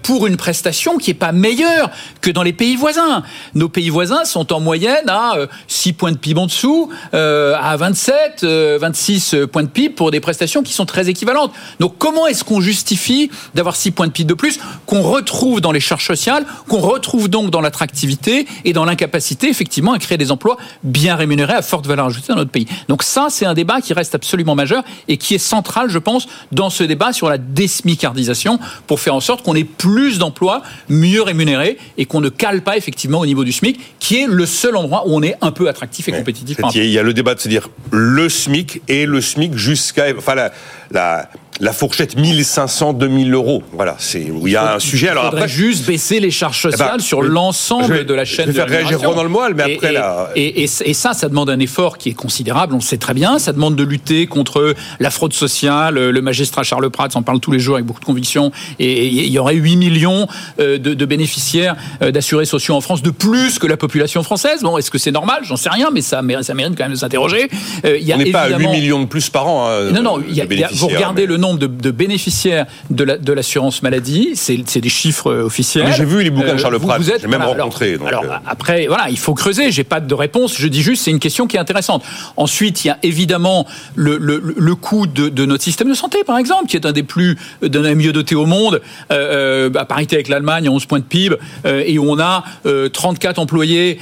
pour 0.02 0.26
une 0.26 0.36
prestation 0.36 0.98
qui 0.98 1.10
n'est 1.10 1.14
pas 1.14 1.32
meilleure 1.32 1.90
que 2.20 2.30
dans 2.30 2.42
les 2.42 2.52
pays 2.52 2.76
voisins. 2.76 3.22
Nos 3.54 3.68
pays 3.68 3.90
voisins 3.90 4.24
sont 4.24 4.52
en 4.52 4.60
moyenne 4.60 5.08
à 5.08 5.34
6 5.68 5.90
euh, 5.90 5.92
points 5.96 6.12
de 6.12 6.18
PIB 6.18 6.40
en 6.40 6.46
dessous, 6.46 6.90
euh, 7.12 7.33
à 7.60 7.76
27, 7.76 8.44
26 8.44 9.34
euh, 9.34 9.46
points 9.46 9.62
de 9.62 9.68
PIB 9.68 9.94
pour 9.94 10.10
des 10.10 10.20
prestations 10.20 10.62
qui 10.62 10.72
sont 10.72 10.86
très 10.86 11.08
équivalentes. 11.08 11.52
Donc 11.80 11.94
comment 11.98 12.26
est-ce 12.26 12.44
qu'on 12.44 12.60
justifie 12.60 13.30
d'avoir 13.54 13.76
6 13.76 13.90
points 13.92 14.06
de 14.06 14.12
PIB 14.12 14.28
de 14.28 14.34
plus 14.34 14.58
qu'on 14.86 15.02
retrouve 15.02 15.60
dans 15.60 15.72
les 15.72 15.80
charges 15.80 16.06
sociales, 16.06 16.44
qu'on 16.68 16.80
retrouve 16.80 17.28
donc 17.28 17.50
dans 17.50 17.60
l'attractivité 17.60 18.46
et 18.64 18.72
dans 18.72 18.84
l'incapacité 18.84 19.48
effectivement 19.48 19.92
à 19.92 19.98
créer 19.98 20.18
des 20.18 20.30
emplois 20.30 20.56
bien 20.82 21.16
rémunérés 21.16 21.54
à 21.54 21.62
forte 21.62 21.86
valeur 21.86 22.06
ajoutée 22.06 22.28
dans 22.28 22.36
notre 22.36 22.50
pays? 22.50 22.66
Donc 22.88 23.02
ça, 23.02 23.28
c'est 23.30 23.46
un 23.46 23.54
débat 23.54 23.80
qui 23.80 23.92
reste 23.92 24.14
absolument 24.14 24.54
majeur 24.54 24.84
et 25.08 25.16
qui 25.16 25.34
est 25.34 25.38
central, 25.38 25.90
je 25.90 25.98
pense, 25.98 26.26
dans 26.52 26.70
ce 26.70 26.84
débat 26.84 27.12
sur 27.12 27.28
la 27.28 27.38
désmicardisation 27.38 28.58
pour 28.86 29.00
faire 29.00 29.14
en 29.14 29.20
sorte 29.20 29.42
qu'on 29.44 29.54
ait 29.54 29.64
plus 29.64 30.18
d'emplois 30.18 30.62
mieux 30.88 31.22
rémunérés 31.22 31.78
et 31.96 32.06
qu'on 32.06 32.20
ne 32.20 32.28
cale 32.28 32.62
pas 32.62 32.76
effectivement 32.76 33.20
au 33.20 33.26
niveau 33.26 33.44
du 33.44 33.52
SMIC, 33.52 33.80
qui 33.98 34.18
est 34.18 34.26
le 34.26 34.46
seul 34.46 34.76
endroit 34.76 35.04
où 35.06 35.14
on 35.14 35.22
est 35.22 35.36
un 35.40 35.50
peu 35.50 35.68
attractif 35.68 36.08
et 36.08 36.12
compétitif. 36.12 36.58
Il 36.74 36.86
y 36.86 36.98
a 36.98 37.02
le 37.02 37.14
débat 37.14 37.23
de 37.32 37.40
se 37.40 37.48
dire 37.48 37.70
le 37.90 38.28
SMIC 38.28 38.82
et 38.88 39.06
le 39.06 39.22
SMIC 39.22 39.56
jusqu'à, 39.56 40.06
enfin 40.16 40.34
la 40.34 40.52
la 40.90 41.30
fourchette 41.72 42.16
1500-2000 42.16 43.32
euros. 43.32 43.62
Voilà, 43.72 43.96
c'est 43.98 44.30
où 44.30 44.46
il 44.46 44.52
y 44.52 44.56
a 44.56 44.74
un 44.74 44.78
sujet. 44.78 45.08
Alors 45.08 45.26
après, 45.26 45.48
juste 45.48 45.86
baisser 45.86 46.20
les 46.20 46.30
charges 46.30 46.60
eh 46.64 46.70
ben, 46.70 46.76
sociales 46.76 47.00
sur 47.00 47.22
l'ensemble 47.22 48.04
de 48.04 48.14
la 48.14 48.24
chaîne. 48.24 48.46
Je 48.46 48.52
vais 48.52 48.58
faire 48.58 48.68
réagir 48.68 49.00
dans 49.00 49.22
le 49.22 49.28
moelle, 49.28 49.54
mais 49.54 49.74
après 49.74 49.92
là. 49.92 50.30
Et, 50.36 50.66
ça, 50.66 51.12
ça 51.12 51.28
demande 51.28 51.50
un 51.50 51.58
effort 51.58 51.98
qui 51.98 52.10
est 52.10 52.14
considérable. 52.14 52.74
On 52.74 52.78
le 52.78 52.82
sait 52.82 52.98
très 52.98 53.14
bien. 53.14 53.38
Ça 53.38 53.52
demande 53.52 53.76
de 53.76 53.82
lutter 53.82 54.26
contre 54.26 54.74
la 55.00 55.10
fraude 55.10 55.32
sociale. 55.32 55.94
Le 55.94 56.20
magistrat 56.20 56.62
Charles 56.62 56.90
Pratt 56.90 57.12
s'en 57.12 57.22
parle 57.22 57.40
tous 57.40 57.52
les 57.52 57.58
jours 57.58 57.76
avec 57.76 57.86
beaucoup 57.86 58.00
de 58.00 58.04
conviction. 58.04 58.52
Et 58.78 59.06
il 59.06 59.30
y 59.30 59.38
aurait 59.38 59.54
8 59.54 59.76
millions 59.76 60.26
euh, 60.60 60.78
de, 60.78 61.04
bénéficiaires 61.04 61.76
euh, 62.02 62.10
d'assurés 62.10 62.46
sociaux 62.46 62.74
en 62.74 62.80
France 62.80 63.02
de 63.02 63.10
plus 63.10 63.58
que 63.58 63.66
la 63.66 63.76
population 63.76 64.22
française. 64.22 64.62
Bon, 64.62 64.78
est-ce 64.78 64.90
que 64.90 64.98
c'est 64.98 65.10
normal? 65.10 65.42
J'en 65.42 65.56
sais 65.56 65.70
rien, 65.70 65.90
mais 65.92 66.00
ça, 66.00 66.22
ça 66.42 66.54
mérite 66.54 66.76
quand 66.76 66.84
même 66.84 66.92
de 66.92 66.98
s'interroger. 66.98 67.48
Euh, 67.84 67.98
on 68.12 68.16
n'est 68.16 68.30
pas 68.30 68.42
à 68.42 68.58
8 68.58 68.68
millions 68.68 69.00
de 69.00 69.06
plus 69.06 69.28
par 69.30 69.46
an. 69.48 69.68
Hein, 69.68 69.90
non, 69.92 70.02
non. 70.02 70.18
vous 70.18 70.86
regardez 70.86 71.26
le 71.26 71.36
nombre 71.44 71.58
de, 71.58 71.90
bénéficiaires 71.90 72.66
de 72.90 73.32
l'assurance 73.32 73.82
maladie, 73.82 74.32
c'est 74.34 74.80
des 74.80 74.88
chiffres 74.88 75.30
euh, 75.30 75.44
officiels. 75.44 75.92
J'ai 75.96 76.04
vu 76.04 76.22
les 76.22 76.30
bouquins 76.30 76.54
de 76.54 76.58
Charles 76.58 76.74
euh, 76.76 76.78
Pratt, 76.78 77.02
j'ai 77.02 77.26
même 77.26 77.42
rencontré. 77.42 77.96
Alors, 78.06 78.24
euh. 78.24 78.36
après, 78.46 78.86
voilà, 78.86 79.10
il 79.10 79.18
faut 79.18 79.34
creuser. 79.34 79.70
J'ai 79.70 79.84
pas 79.84 80.00
de 80.00 80.14
réponse. 80.14 80.56
Je 80.58 80.68
dis 80.68 80.82
juste, 80.82 81.04
c'est 81.04 81.10
une 81.10 81.18
question 81.18 81.46
qui 81.46 81.56
est 81.56 81.60
intéressante. 81.60 82.02
Ensuite, 82.36 82.84
il 82.84 82.88
y 82.88 82.90
a 82.90 82.98
évidemment 83.02 83.66
le, 83.94 84.16
le, 84.18 84.74
coût 84.74 85.06
de, 85.06 85.44
notre 85.44 85.62
système 85.62 85.88
de 85.88 85.94
santé, 85.94 86.18
par 86.26 86.38
exemple, 86.38 86.66
qui 86.66 86.76
est 86.76 86.86
un 86.86 86.92
des 86.92 87.02
plus, 87.02 87.36
d'un 87.62 87.82
des 87.82 87.94
mieux 87.94 88.12
dotés 88.12 88.34
au 88.34 88.46
monde, 88.46 88.80
à 89.10 89.84
parité 89.84 90.16
avec 90.16 90.28
l'Allemagne, 90.28 90.66
à 90.66 90.70
11 90.70 90.86
points 90.86 90.98
de 90.98 91.04
PIB, 91.04 91.36
et 91.64 91.98
où 91.98 92.10
on 92.10 92.18
a 92.18 92.44
34 92.92 93.38
employés 93.38 93.98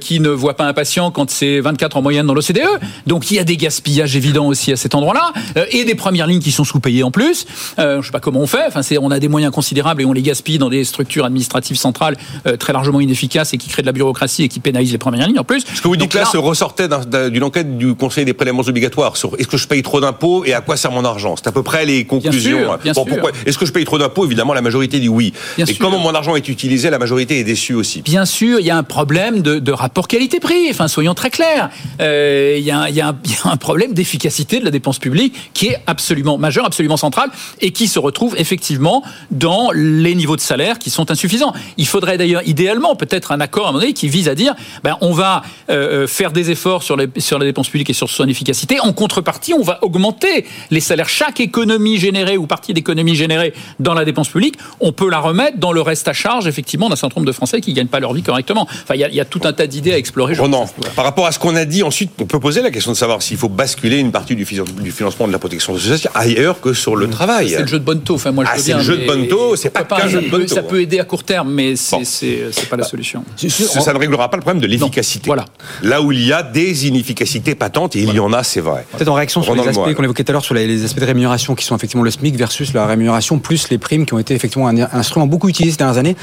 qui 0.00 0.20
ne 0.20 0.28
voient 0.28 0.56
pas 0.56 0.66
un 0.66 0.72
patient 0.72 1.10
quand 1.10 1.30
c'est 1.30 1.60
24 1.60 1.96
en 1.96 2.02
moyenne 2.02 2.26
dans 2.26 2.34
l'OCDE. 2.34 2.60
Donc 3.06 3.30
il 3.30 3.36
y 3.36 3.38
a 3.38 3.44
des 3.44 3.56
gaspillages 3.56 4.16
évidents 4.16 4.46
aussi 4.46 4.72
à 4.72 4.76
cet 4.76 4.94
endroit-là, 4.94 5.32
et 5.70 5.84
des 5.84 5.94
premières 5.94 6.26
lignes 6.26 6.40
qui 6.40 6.52
sont 6.52 6.64
sous-payées 6.72 7.02
en 7.02 7.10
plus. 7.10 7.46
Euh, 7.78 7.94
je 7.94 7.98
ne 7.98 8.02
sais 8.02 8.10
pas 8.10 8.20
comment 8.20 8.40
on 8.40 8.46
fait. 8.46 8.64
Enfin, 8.66 8.80
on 9.00 9.10
a 9.10 9.18
des 9.18 9.28
moyens 9.28 9.52
considérables 9.52 10.02
et 10.02 10.04
on 10.04 10.12
les 10.12 10.22
gaspille 10.22 10.58
dans 10.58 10.70
des 10.70 10.84
structures 10.84 11.24
administratives 11.24 11.76
centrales 11.76 12.16
euh, 12.46 12.56
très 12.56 12.72
largement 12.72 13.00
inefficaces 13.00 13.52
et 13.52 13.58
qui 13.58 13.68
créent 13.68 13.82
de 13.82 13.86
la 13.86 13.92
bureaucratie 13.92 14.44
et 14.44 14.48
qui 14.48 14.60
pénalisent 14.60 14.92
les 14.92 14.98
premières 14.98 15.26
lignes 15.26 15.38
en 15.38 15.44
plus. 15.44 15.64
Ce 15.74 15.80
que 15.82 15.88
vous 15.88 15.96
dites 15.96 16.14
là, 16.14 16.24
se 16.24 16.38
ressortait 16.38 16.88
d'une 17.30 17.42
enquête 17.42 17.76
du 17.76 17.94
Conseil 17.94 18.24
des 18.24 18.32
prélèvements 18.32 18.62
obligatoires 18.62 19.16
sur 19.16 19.34
est-ce 19.38 19.48
que 19.48 19.56
je 19.56 19.68
paye 19.68 19.82
trop 19.82 20.00
d'impôts 20.00 20.44
et 20.44 20.54
à 20.54 20.60
quoi 20.60 20.76
sert 20.76 20.92
mon 20.92 21.04
argent? 21.04 21.34
C'est 21.36 21.46
à 21.46 21.52
peu 21.52 21.62
près 21.62 21.84
les 21.84 22.04
conclusions. 22.04 22.76
Bien 22.82 22.94
sûr, 22.94 23.06
Est-ce 23.46 23.58
que 23.58 23.66
je 23.66 23.72
paye 23.72 23.84
trop 23.84 23.98
d'impôts? 23.98 24.24
Évidemment, 24.24 24.54
la 24.54 24.62
majorité 24.62 24.98
dit 25.00 25.08
oui. 25.08 25.32
et 25.58 25.74
comment 25.74 25.98
mon 25.98 26.14
argent 26.14 26.36
est 26.36 26.48
utilisé, 26.48 26.90
la 26.90 26.98
majorité 26.98 27.38
est 27.38 27.44
déçue 27.44 27.74
aussi. 27.74 28.02
Bien 28.02 28.24
sûr, 28.24 28.60
il 28.60 28.66
y 28.66 28.70
a 28.70 28.76
un 28.76 28.82
problème 28.82 29.42
de, 29.42 29.72
rapport 29.72 30.06
qualité-prix. 30.06 30.68
Enfin, 30.70 30.88
soyons 30.88 31.14
très 31.14 31.30
clairs. 31.30 31.70
Euh, 32.00 32.56
y 32.58 32.72
il 32.88 32.96
y 32.96 33.00
a 33.00 33.14
un 33.44 33.56
problème 33.56 33.92
d'efficacité 33.92 34.60
de 34.60 34.64
la 34.64 34.70
dépense 34.70 34.98
publique 34.98 35.34
qui 35.54 35.68
est 35.68 35.78
absolument 35.86 36.38
majeur, 36.38 36.61
absolument 36.64 36.96
central 36.96 37.30
et 37.60 37.70
qui 37.70 37.88
se 37.88 37.98
retrouve 37.98 38.34
effectivement 38.38 39.02
dans 39.30 39.70
les 39.72 40.14
niveaux 40.14 40.36
de 40.36 40.40
salaire 40.40 40.78
qui 40.78 40.90
sont 40.90 41.10
insuffisants. 41.10 41.52
Il 41.76 41.86
faudrait 41.86 42.18
d'ailleurs 42.18 42.42
idéalement 42.46 42.96
peut-être 42.96 43.32
un 43.32 43.40
accord 43.40 43.66
à 43.66 43.68
un 43.68 43.72
moment 43.72 43.80
donné 43.80 43.92
qui 43.92 44.08
vise 44.08 44.28
à 44.28 44.34
dire 44.34 44.54
ben, 44.82 44.96
on 45.00 45.12
va 45.12 45.42
euh, 45.70 46.02
euh, 46.02 46.06
faire 46.06 46.32
des 46.32 46.50
efforts 46.50 46.82
sur 46.82 46.96
les, 46.96 47.08
sur 47.18 47.38
la 47.38 47.44
dépense 47.44 47.68
publique 47.68 47.90
et 47.90 47.94
sur 47.94 48.10
son 48.10 48.26
efficacité. 48.28 48.80
En 48.80 48.92
contrepartie, 48.92 49.54
on 49.54 49.62
va 49.62 49.78
augmenter 49.82 50.46
les 50.70 50.80
salaires. 50.80 51.08
Chaque 51.08 51.40
économie 51.40 51.98
générée 51.98 52.36
ou 52.36 52.46
partie 52.46 52.74
d'économie 52.74 53.14
générée 53.14 53.52
dans 53.80 53.94
la 53.94 54.04
dépense 54.04 54.28
publique, 54.28 54.56
on 54.80 54.92
peut 54.92 55.10
la 55.10 55.18
remettre 55.18 55.58
dans 55.58 55.72
le 55.72 55.80
reste 55.80 56.08
à 56.08 56.12
charge 56.12 56.46
effectivement 56.46 56.88
d'un 56.88 56.96
certain 56.96 57.20
nombre 57.20 57.26
de 57.26 57.32
Français 57.32 57.60
qui 57.60 57.70
ne 57.70 57.76
gagnent 57.76 57.86
pas 57.86 58.00
leur 58.00 58.12
vie 58.12 58.22
correctement. 58.22 58.66
Enfin, 58.82 58.94
il 58.94 59.00
y, 59.00 59.20
a 59.20 59.24
tout 59.24 59.40
un 59.44 59.52
tas 59.52 59.66
d'idées 59.66 59.92
à 59.92 59.98
explorer. 59.98 60.34
non. 60.48 60.66
Par 60.96 61.04
rapport 61.04 61.26
à 61.26 61.32
ce 61.32 61.38
qu'on 61.38 61.56
a 61.56 61.64
dit 61.64 61.82
ensuite, 61.82 62.10
on 62.20 62.26
peut 62.26 62.40
poser 62.40 62.62
la 62.62 62.70
question 62.70 62.92
de 62.92 62.96
savoir 62.96 63.22
s'il 63.22 63.36
faut 63.36 63.48
basculer 63.48 63.98
une 63.98 64.12
partie 64.12 64.36
du 64.36 64.44
financement 64.44 65.26
de 65.26 65.32
la 65.32 65.38
protection 65.38 65.76
sociale 65.76 66.12
ailleurs 66.14 66.51
que 66.60 66.72
sur 66.72 66.96
le 66.96 67.08
travail. 67.08 67.50
C'est 67.50 67.60
le 67.60 67.66
jeu 67.66 67.78
de 67.78 67.84
bonne 67.84 68.02
taux. 68.02 68.14
Enfin, 68.14 68.32
moi, 68.32 68.44
je 68.44 68.50
ah, 68.52 68.58
c'est 68.58 68.74
le 68.74 68.80
jeu 68.80 68.96
de 68.96 69.06
bonne 69.06 69.28
taux, 69.28 69.56
c'est 69.56 69.70
pas, 69.70 69.84
qu'un 69.84 70.08
jeu 70.08 70.20
de. 70.20 70.46
Ça 70.46 70.62
peut 70.62 70.80
aider 70.80 70.98
à 70.98 71.04
court 71.04 71.24
terme, 71.24 71.52
mais 71.52 71.76
c'est 71.76 71.98
n'est 71.98 72.66
pas 72.68 72.76
la 72.76 72.84
solution. 72.84 73.24
Ça, 73.36 73.92
ne 73.92 73.98
réglera 73.98 74.30
pas 74.30 74.36
le 74.36 74.42
problème 74.42 74.62
de 74.62 74.66
l'efficacité. 74.66 75.26
Voilà. 75.26 75.44
Là 75.82 76.02
où 76.02 76.12
il 76.12 76.26
y 76.26 76.32
a 76.32 76.42
des 76.42 76.86
inefficacités 76.88 77.54
patentes, 77.54 77.96
et 77.96 78.02
il 78.02 78.12
y 78.12 78.20
en 78.20 78.32
a, 78.32 78.42
c'est 78.42 78.60
vrai. 78.60 78.86
Peut-être 78.92 79.08
en 79.08 79.14
réaction 79.14 79.42
sur 79.42 79.54
les 79.54 79.66
aspects 79.66 79.94
qu'on 79.94 80.04
évoquait 80.04 80.24
tout 80.24 80.32
à 80.32 80.34
l'heure, 80.34 80.44
sur 80.44 80.54
les 80.54 80.84
aspects 80.84 81.00
de 81.00 81.04
rémunération 81.04 81.54
qui 81.54 81.64
sont 81.64 81.76
effectivement 81.76 82.04
le 82.04 82.10
SMIC 82.10 82.36
versus 82.36 82.72
la 82.72 82.86
rémunération, 82.86 83.38
plus 83.38 83.68
les 83.70 83.78
primes 83.78 84.06
qui 84.06 84.14
ont 84.14 84.18
été 84.18 84.34
effectivement 84.34 84.68
un 84.68 84.78
instrument 84.92 85.26
beaucoup 85.26 85.48
utilisé 85.48 85.72
ces 85.72 85.78
dernières 85.78 85.98
années. 85.98 86.16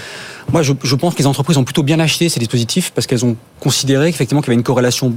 Moi, 0.52 0.64
je, 0.64 0.74
je 0.84 0.96
pense 0.96 1.14
que 1.14 1.20
les 1.20 1.28
entreprises 1.28 1.58
ont 1.58 1.64
plutôt 1.64 1.84
bien 1.84 2.00
acheté 2.00 2.30
ces 2.30 2.40
dispositifs 2.40 2.92
parce 2.92 3.08
qu'elles 3.08 3.26
ont 3.26 3.36
considéré 3.60 4.12
qu'effectivement 4.12 4.42
qu'il 4.42 4.50
y 4.50 4.52
avait 4.52 4.60
une 4.60 4.64
corrélation 4.64 5.14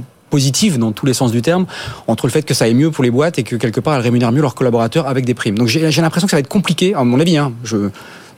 dans 0.77 0.91
tous 0.91 1.05
les 1.05 1.13
sens 1.13 1.31
du 1.31 1.41
terme 1.41 1.65
entre 2.07 2.27
le 2.27 2.31
fait 2.31 2.43
que 2.43 2.53
ça 2.53 2.65
aille 2.65 2.73
mieux 2.73 2.91
pour 2.91 3.03
les 3.03 3.11
boîtes 3.11 3.37
et 3.39 3.43
que 3.43 3.55
quelque 3.55 3.79
part 3.79 3.95
elles 3.95 4.01
rémunèrent 4.01 4.31
mieux 4.31 4.41
leurs 4.41 4.55
collaborateurs 4.55 5.07
avec 5.07 5.25
des 5.25 5.33
primes. 5.33 5.57
Donc 5.57 5.67
j'ai 5.67 6.01
l'impression 6.01 6.27
que 6.27 6.31
ça 6.31 6.37
va 6.37 6.41
être 6.41 6.47
compliqué, 6.47 6.93
à 6.95 7.03
mon 7.03 7.19
avis, 7.19 7.37
hein, 7.37 7.53
de 7.63 7.91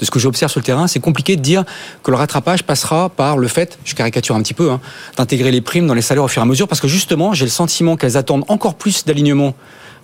ce 0.03 0.11
que 0.11 0.19
j'observe 0.19 0.51
sur 0.51 0.59
le 0.59 0.65
terrain, 0.65 0.87
c'est 0.87 0.99
compliqué 0.99 1.35
de 1.35 1.41
dire 1.41 1.63
que 2.03 2.11
le 2.11 2.17
rattrapage 2.17 2.63
passera 2.63 3.09
par 3.09 3.37
le 3.37 3.47
fait, 3.47 3.79
je 3.85 3.95
caricature 3.95 4.35
un 4.35 4.41
petit 4.41 4.53
peu, 4.53 4.71
hein, 4.71 4.81
d'intégrer 5.17 5.51
les 5.51 5.61
primes 5.61 5.87
dans 5.87 5.93
les 5.93 6.01
salaires 6.01 6.23
au 6.23 6.27
fur 6.27 6.41
et 6.41 6.43
à 6.43 6.45
mesure, 6.45 6.67
parce 6.67 6.81
que 6.81 6.87
justement, 6.87 7.33
j'ai 7.33 7.45
le 7.45 7.51
sentiment 7.51 7.95
qu'elles 7.95 8.17
attendent 8.17 8.45
encore 8.49 8.75
plus 8.75 9.05
d'alignement 9.05 9.55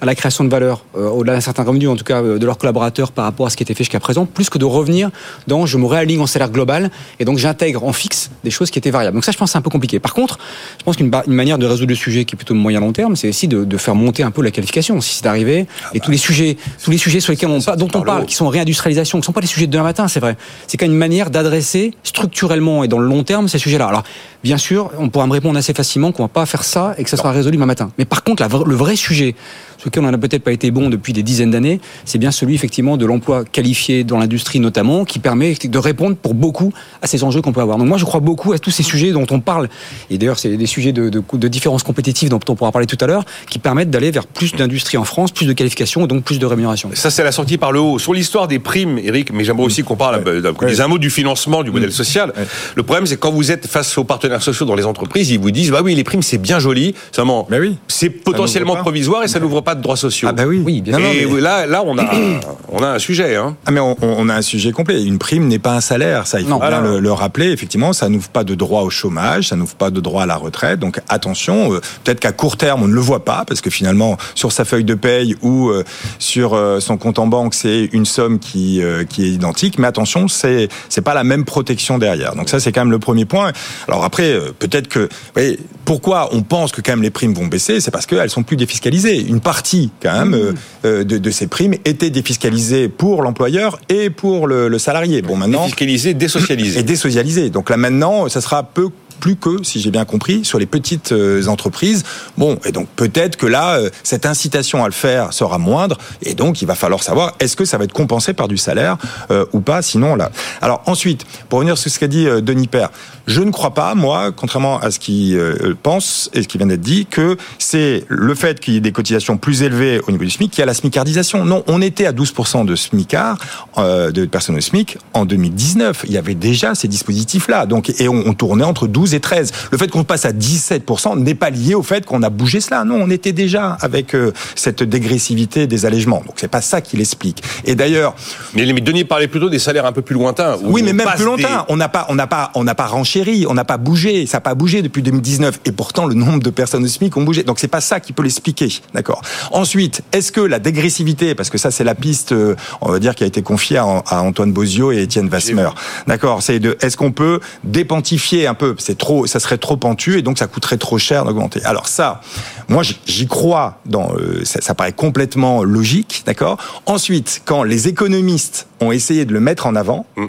à 0.01 0.05
la 0.05 0.15
création 0.15 0.43
de 0.43 0.49
valeur, 0.49 0.83
euh, 0.97 1.07
au-delà 1.09 1.33
d'un 1.33 1.41
certain 1.41 1.63
revenu, 1.63 1.87
en 1.87 1.95
tout 1.95 2.03
cas 2.03 2.23
euh, 2.23 2.39
de 2.39 2.45
leurs 2.45 2.57
collaborateurs 2.57 3.11
par 3.11 3.23
rapport 3.23 3.45
à 3.45 3.49
ce 3.51 3.55
qui 3.55 3.61
était 3.61 3.75
fait 3.75 3.83
jusqu'à 3.83 3.99
présent, 3.99 4.25
plus 4.25 4.49
que 4.49 4.57
de 4.57 4.65
revenir 4.65 5.11
dans 5.47 5.67
je 5.67 5.77
me 5.77 5.85
réaligne 5.85 6.19
en 6.19 6.27
salaire 6.27 6.49
global 6.49 6.89
et 7.19 7.25
donc 7.25 7.37
j'intègre 7.37 7.83
en 7.83 7.93
fixe 7.93 8.31
des 8.43 8.49
choses 8.49 8.71
qui 8.71 8.79
étaient 8.79 8.89
variables. 8.89 9.13
Donc 9.13 9.23
ça, 9.23 9.31
je 9.31 9.37
pense, 9.37 9.51
c'est 9.51 9.59
un 9.59 9.61
peu 9.61 9.69
compliqué. 9.69 9.99
Par 9.99 10.15
contre, 10.15 10.39
je 10.79 10.83
pense 10.83 10.97
qu'une 10.97 11.11
manière 11.27 11.59
de 11.59 11.67
résoudre 11.67 11.89
le 11.89 11.95
sujet 11.95 12.25
qui 12.25 12.35
est 12.35 12.37
plutôt 12.37 12.55
moyen 12.55 12.79
long 12.79 12.93
terme, 12.93 13.15
c'est 13.15 13.29
aussi 13.29 13.47
de, 13.47 13.63
de, 13.63 13.77
faire 13.77 13.93
monter 13.93 14.23
un 14.23 14.31
peu 14.31 14.41
la 14.41 14.49
qualification, 14.49 14.99
si 15.01 15.15
c'est 15.15 15.23
d'arriver. 15.23 15.67
Ah 15.83 15.89
et 15.93 15.99
bah, 15.99 16.05
tous 16.05 16.11
les 16.11 16.17
sujets, 16.17 16.57
tous 16.83 16.89
les 16.89 16.97
sujets 16.97 17.19
sur 17.19 17.31
lesquels 17.31 17.49
on, 17.49 17.59
dont 17.75 17.89
on 17.93 18.01
parle, 18.01 18.25
qui 18.25 18.35
sont 18.35 18.47
réindustrialisation, 18.47 19.19
qui 19.19 19.25
sont 19.25 19.33
pas 19.33 19.41
des 19.41 19.47
sujets 19.47 19.67
de 19.67 19.71
demain 19.71 19.83
matin, 19.83 20.07
c'est 20.07 20.19
vrai. 20.19 20.35
C'est 20.65 20.77
quand 20.77 20.85
même 20.85 20.93
une 20.93 20.97
manière 20.97 21.29
d'adresser 21.29 21.93
structurellement 22.03 22.83
et 22.83 22.87
dans 22.87 22.99
le 22.99 23.07
long 23.07 23.23
terme 23.23 23.47
ces 23.47 23.59
sujets-là. 23.59 23.87
Alors, 23.87 24.03
bien 24.43 24.57
sûr, 24.57 24.89
on 24.97 25.09
pourra 25.09 25.27
me 25.27 25.33
répondre 25.33 25.57
assez 25.59 25.73
facilement 25.73 26.11
qu'on 26.11 26.23
va 26.23 26.29
pas 26.29 26.45
faire 26.47 26.63
ça 26.63 26.95
et 26.97 27.03
que 27.03 27.09
ça 27.09 27.17
sera 27.17 27.31
résolu 27.31 27.57
demain 27.57 27.67
matin. 27.67 27.91
Mais 27.99 28.05
par 28.05 28.23
contre, 28.23 28.43
le 28.43 28.75
vrai 28.75 28.95
sujet, 28.95 29.35
sur 29.81 29.87
lequel 29.87 30.05
on 30.05 30.11
n'a 30.11 30.17
peut-être 30.19 30.43
pas 30.43 30.51
été 30.51 30.69
bon 30.69 30.91
depuis 30.91 31.11
des 31.11 31.23
dizaines 31.23 31.49
d'années, 31.49 31.81
c'est 32.05 32.19
bien 32.19 32.29
celui 32.29 32.53
effectivement 32.53 32.97
de 32.97 33.05
l'emploi 33.07 33.43
qualifié 33.43 34.03
dans 34.03 34.19
l'industrie 34.19 34.59
notamment, 34.59 35.05
qui 35.05 35.17
permet 35.17 35.55
de 35.55 35.77
répondre 35.79 36.15
pour 36.15 36.35
beaucoup 36.35 36.71
à 37.01 37.07
ces 37.07 37.23
enjeux 37.23 37.41
qu'on 37.41 37.51
peut 37.51 37.61
avoir. 37.61 37.79
Donc 37.79 37.87
moi, 37.87 37.97
je 37.97 38.05
crois 38.05 38.19
beaucoup 38.19 38.53
à 38.53 38.59
tous 38.59 38.69
ces 38.69 38.83
sujets 38.83 39.11
dont 39.11 39.25
on 39.31 39.39
parle, 39.39 39.69
et 40.11 40.19
d'ailleurs 40.19 40.37
c'est 40.37 40.55
des 40.55 40.65
sujets 40.67 40.91
de, 40.91 41.09
de, 41.09 41.23
de 41.33 41.47
différences 41.47 41.81
compétitives 41.81 42.29
dont 42.29 42.39
on 42.47 42.53
pourra 42.53 42.71
parler 42.71 42.85
tout 42.85 42.97
à 43.01 43.07
l'heure, 43.07 43.25
qui 43.49 43.57
permettent 43.57 43.89
d'aller 43.89 44.11
vers 44.11 44.27
plus 44.27 44.53
d'industrie 44.53 44.97
en 44.97 45.03
France, 45.03 45.31
plus 45.31 45.47
de 45.47 45.53
qualification, 45.53 46.05
et 46.05 46.07
donc 46.07 46.23
plus 46.23 46.37
de 46.37 46.45
rémunération. 46.45 46.91
Ça, 46.93 47.09
c'est 47.09 47.23
la 47.23 47.31
sortie 47.31 47.57
par 47.57 47.71
le 47.71 47.79
haut. 47.79 47.97
Sur 47.97 48.13
l'histoire 48.13 48.47
des 48.47 48.59
primes, 48.59 48.99
Eric, 48.99 49.33
mais 49.33 49.43
j'aimerais 49.43 49.63
aussi 49.63 49.81
qu'on 49.81 49.95
parle 49.95 50.23
des 50.23 50.81
un 50.81 50.87
mot 50.87 50.97
du 50.97 51.09
financement 51.09 51.63
du 51.63 51.71
modèle 51.71 51.91
social. 51.91 52.33
Le 52.75 52.83
problème, 52.83 53.07
c'est 53.07 53.17
quand 53.17 53.31
vous 53.31 53.51
êtes 53.51 53.67
face 53.67 53.97
aux 53.97 54.03
partenaires 54.03 54.41
sociaux 54.43 54.65
dans 54.65 54.75
les 54.75 54.85
entreprises, 54.85 55.31
ils 55.31 55.39
vous 55.39 55.51
disent, 55.51 55.71
bah 55.71 55.81
oui, 55.83 55.95
les 55.95 56.03
primes, 56.03 56.21
c'est 56.21 56.37
bien 56.37 56.59
joli, 56.59 56.93
seulement, 57.11 57.47
oui. 57.51 57.77
c'est 57.87 58.09
potentiellement 58.09 58.75
provisoire 58.75 59.23
et 59.23 59.27
ça 59.27 59.39
n'ouvre 59.39 59.61
pas 59.61 59.70
pas 59.71 59.75
de 59.75 59.81
droits 59.81 59.95
sociaux. 59.95 60.27
Ah 60.29 60.33
bah 60.33 60.43
oui. 60.45 60.61
oui 60.65 60.81
bien 60.81 60.99
Et 60.99 61.25
là, 61.25 61.65
là, 61.65 61.81
on 61.85 61.97
a, 61.97 62.05
on 62.69 62.83
a 62.83 62.89
un 62.89 62.99
sujet. 62.99 63.37
Hein. 63.37 63.55
Ah 63.65 63.71
mais 63.71 63.79
on, 63.79 64.29
a 64.29 64.35
un 64.35 64.41
sujet 64.41 64.73
complet. 64.73 65.01
Une 65.01 65.17
prime 65.17 65.47
n'est 65.47 65.59
pas 65.59 65.75
un 65.75 65.81
salaire, 65.81 66.27
ça 66.27 66.41
il 66.41 66.47
faut 66.47 66.59
bien 66.59 66.99
le, 66.99 67.11
rappeler. 67.11 67.51
Effectivement, 67.51 67.93
ça 67.93 68.09
n'ouvre 68.09 68.29
pas 68.29 68.43
de 68.43 68.53
droit 68.53 68.81
au 68.81 68.89
chômage, 68.89 69.49
ça 69.49 69.55
n'ouvre 69.55 69.75
pas 69.75 69.89
de 69.89 70.01
droit 70.01 70.23
à 70.23 70.25
la 70.25 70.35
retraite. 70.35 70.79
Donc 70.79 70.99
attention, 71.07 71.73
euh, 71.73 71.79
peut-être 72.03 72.19
qu'à 72.19 72.33
court 72.33 72.57
terme 72.57 72.83
on 72.83 72.87
ne 72.87 72.93
le 72.93 73.01
voit 73.01 73.23
pas 73.23 73.45
parce 73.47 73.61
que 73.61 73.69
finalement 73.69 74.17
sur 74.35 74.51
sa 74.51 74.65
feuille 74.65 74.83
de 74.83 74.95
paye 74.95 75.35
ou 75.41 75.69
euh, 75.69 75.83
sur 76.19 76.53
euh, 76.53 76.79
son 76.79 76.97
compte 76.97 77.19
en 77.19 77.27
banque 77.27 77.53
c'est 77.53 77.89
une 77.93 78.05
somme 78.05 78.39
qui 78.39 78.81
qui 79.09 79.23
est 79.23 79.29
identique. 79.29 79.79
Mais 79.79 79.87
attention, 79.87 80.27
c'est 80.27 80.67
c'est 80.89 81.01
pas 81.01 81.13
la 81.13 81.23
même 81.23 81.45
protection 81.45 81.97
derrière. 81.97 82.35
Donc 82.35 82.49
ça 82.49 82.59
c'est 82.59 82.71
quand 82.71 82.81
même 82.81 82.91
le 82.91 82.99
premier 82.99 83.25
point. 83.25 83.53
Alors 83.87 84.03
après, 84.03 84.37
peut-être 84.59 84.89
que, 84.89 84.99
vous 84.99 85.07
voyez, 85.33 85.59
pourquoi 85.85 86.29
on 86.33 86.41
pense 86.41 86.71
que 86.71 86.81
quand 86.81 86.91
même 86.91 87.03
les 87.03 87.09
primes 87.09 87.33
vont 87.33 87.47
baisser, 87.47 87.79
c'est 87.79 87.91
parce 87.91 88.05
qu'elles 88.05 88.29
sont 88.29 88.43
plus 88.43 88.57
défiscalisées. 88.57 89.21
Une 89.21 89.39
partie 89.61 89.91
quand 90.01 90.25
même 90.25 90.53
mmh. 90.83 91.03
de, 91.03 91.17
de 91.19 91.31
ces 91.31 91.45
primes 91.45 91.75
était 91.85 92.09
défiscalisée 92.09 92.89
pour 92.89 93.21
l'employeur 93.21 93.79
et 93.89 94.09
pour 94.09 94.47
le, 94.47 94.69
le 94.69 94.79
salarié. 94.79 95.21
Bon 95.21 95.35
maintenant, 95.35 95.65
défiscalisée, 95.65 96.13
désocialisée. 96.15 96.79
Et 96.79 96.83
désocialisée. 96.83 97.49
Donc 97.51 97.69
là 97.69 97.77
maintenant, 97.77 98.27
ça 98.27 98.41
sera 98.41 98.63
peu 98.63 98.89
plus 99.19 99.35
que, 99.35 99.63
si 99.63 99.79
j'ai 99.79 99.91
bien 99.91 100.03
compris, 100.03 100.43
sur 100.43 100.57
les 100.57 100.65
petites 100.65 101.11
euh, 101.11 101.45
entreprises. 101.45 102.03
Bon, 102.39 102.57
et 102.65 102.71
donc 102.71 102.87
peut-être 102.95 103.35
que 103.37 103.45
là, 103.45 103.75
euh, 103.75 103.91
cette 104.01 104.25
incitation 104.25 104.83
à 104.83 104.87
le 104.87 104.93
faire 104.93 105.31
sera 105.31 105.59
moindre, 105.59 105.99
et 106.23 106.33
donc 106.33 106.63
il 106.63 106.65
va 106.65 106.73
falloir 106.73 107.03
savoir 107.03 107.35
est-ce 107.39 107.55
que 107.55 107.63
ça 107.63 107.77
va 107.77 107.83
être 107.83 107.93
compensé 107.93 108.33
par 108.33 108.47
du 108.47 108.57
salaire 108.57 108.97
euh, 109.29 109.45
ou 109.53 109.59
pas. 109.59 109.83
Sinon, 109.83 110.15
là. 110.15 110.31
Alors 110.59 110.81
ensuite, 110.87 111.25
pour 111.49 111.59
revenir 111.59 111.77
sur 111.77 111.91
ce 111.91 111.99
qu'a 111.99 112.07
dit 112.07 112.25
Denis 112.41 112.67
Père, 112.67 112.89
je 113.27 113.41
ne 113.41 113.51
crois 113.51 113.73
pas, 113.73 113.95
moi, 113.95 114.31
contrairement 114.31 114.79
à 114.79 114.91
ce 114.91 114.99
qu'il 114.99 115.39
pense 115.81 116.29
et 116.33 116.43
ce 116.43 116.47
qui 116.47 116.57
vient 116.57 116.67
d'être 116.67 116.81
dit, 116.81 117.05
que 117.05 117.37
c'est 117.59 118.03
le 118.07 118.35
fait 118.35 118.59
qu'il 118.59 118.73
y 118.73 118.77
ait 118.77 118.81
des 118.81 118.91
cotisations 118.91 119.37
plus 119.37 119.63
élevées 119.63 120.01
au 120.07 120.11
niveau 120.11 120.23
du 120.23 120.29
SMIC 120.29 120.51
qui 120.51 120.61
a 120.61 120.65
la 120.65 120.73
SMICardisation. 120.73 121.45
Non, 121.45 121.63
on 121.67 121.81
était 121.81 122.05
à 122.05 122.11
12% 122.11 122.65
de 122.65 122.75
SMICard, 122.75 123.37
de 123.77 124.25
personnes 124.25 124.57
au 124.57 124.61
SMIC 124.61 124.97
en 125.13 125.25
2019. 125.25 126.05
Il 126.07 126.13
y 126.13 126.17
avait 126.17 126.35
déjà 126.35 126.75
ces 126.75 126.87
dispositifs-là. 126.87 127.65
Donc, 127.65 127.91
et 127.99 128.07
on, 128.07 128.23
on 128.25 128.33
tournait 128.33 128.63
entre 128.63 128.87
12 128.87 129.13
et 129.13 129.19
13. 129.19 129.51
Le 129.71 129.77
fait 129.77 129.87
qu'on 129.89 130.03
passe 130.03 130.25
à 130.25 130.31
17% 130.31 131.19
n'est 131.19 131.35
pas 131.35 131.49
lié 131.49 131.75
au 131.75 131.83
fait 131.83 132.05
qu'on 132.05 132.23
a 132.23 132.29
bougé 132.29 132.61
cela. 132.61 132.83
Non, 132.83 132.95
on 133.01 133.09
était 133.09 133.31
déjà 133.31 133.77
avec 133.81 134.15
euh, 134.15 134.31
cette 134.55 134.83
dégressivité 134.83 135.67
des 135.67 135.85
allègements. 135.85 136.23
Donc 136.25 136.35
c'est 136.37 136.47
pas 136.47 136.61
ça 136.61 136.81
qui 136.81 136.97
l'explique. 136.97 137.43
Et 137.65 137.75
d'ailleurs, 137.75 138.15
mais 138.53 138.65
les 138.65 138.73
Denis 138.81 139.03
parlait 139.03 139.27
plutôt 139.27 139.49
des 139.49 139.59
salaires 139.59 139.85
un 139.85 139.91
peu 139.91 140.01
plus 140.01 140.15
lointains. 140.15 140.57
Oui, 140.63 140.81
mais 140.83 140.93
même 140.93 141.07
plus 141.15 141.25
lointains. 141.25 141.65
On 141.69 141.77
n'a 141.77 141.89
pas, 141.89 142.05
on 142.09 142.15
n'a 142.15 142.27
pas, 142.27 142.51
on 142.55 142.63
n'a 142.63 142.75
pas 142.75 142.87
renchéri, 143.11 143.45
on 143.47 143.53
n'a 143.53 143.65
pas 143.65 143.77
bougé. 143.77 144.25
Ça 144.25 144.37
n'a 144.37 144.41
pas 144.41 144.55
bougé 144.55 144.81
depuis 144.81 145.01
2019. 145.01 145.61
Et 145.65 145.71
pourtant, 145.71 146.05
le 146.05 146.13
nombre 146.13 146.39
de 146.39 146.49
personnes 146.49 146.83
au 146.83 146.87
SMIC 146.87 147.15
ont 147.17 147.23
bougé. 147.23 147.43
Donc 147.43 147.59
c'est 147.59 147.67
pas 147.67 147.81
ça 147.81 147.99
qui 147.99 148.13
peut 148.13 148.23
l'expliquer. 148.23 148.69
D'accord. 148.93 149.21
Ensuite, 149.51 150.01
est-ce 150.11 150.31
que 150.31 150.41
la 150.41 150.59
dégressivité, 150.59 151.35
parce 151.35 151.49
que 151.49 151.57
ça 151.57 151.71
c'est 151.71 151.83
la 151.83 151.95
piste, 151.95 152.31
euh, 152.31 152.55
on 152.81 152.91
va 152.91 152.99
dire, 152.99 153.15
qui 153.15 153.23
a 153.23 153.27
été 153.27 153.41
confiée 153.41 153.77
à, 153.77 154.21
Antoine 154.21 154.53
Bozio 154.53 154.91
et 154.91 155.01
Étienne 155.01 155.29
Vasmer. 155.29 155.69
D'accord. 156.07 156.41
C'est 156.41 156.59
de, 156.59 156.77
est-ce 156.81 156.97
qu'on 156.97 157.11
peut 157.11 157.39
dépantifier 157.63 158.47
un 158.47 158.53
peu? 158.53 158.75
C'est 158.77 158.97
trop, 158.97 159.25
ça 159.27 159.39
serait 159.39 159.57
trop 159.57 159.77
pentu 159.77 160.17
et 160.17 160.21
donc 160.21 160.37
ça 160.37 160.47
coûterait 160.47 160.77
trop 160.77 160.97
cher 160.97 161.25
d'augmenter. 161.25 161.63
Alors 161.63 161.87
ça, 161.87 162.21
moi 162.69 162.83
j'y 163.05 163.27
crois. 163.27 163.79
Dans, 163.85 164.13
euh, 164.15 164.41
ça, 164.43 164.73
paraît 164.75 164.93
complètement 164.93 165.63
logique, 165.63 166.23
d'accord. 166.25 166.57
Ensuite, 166.85 167.41
quand 167.45 167.63
les 167.63 167.87
économistes 167.87 168.67
ont 168.79 168.91
essayé 168.91 169.25
de 169.25 169.33
le 169.33 169.39
mettre 169.39 169.65
en 169.65 169.75
avant, 169.75 170.05
mmh, 170.15 170.25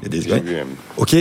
ok, 0.96 1.16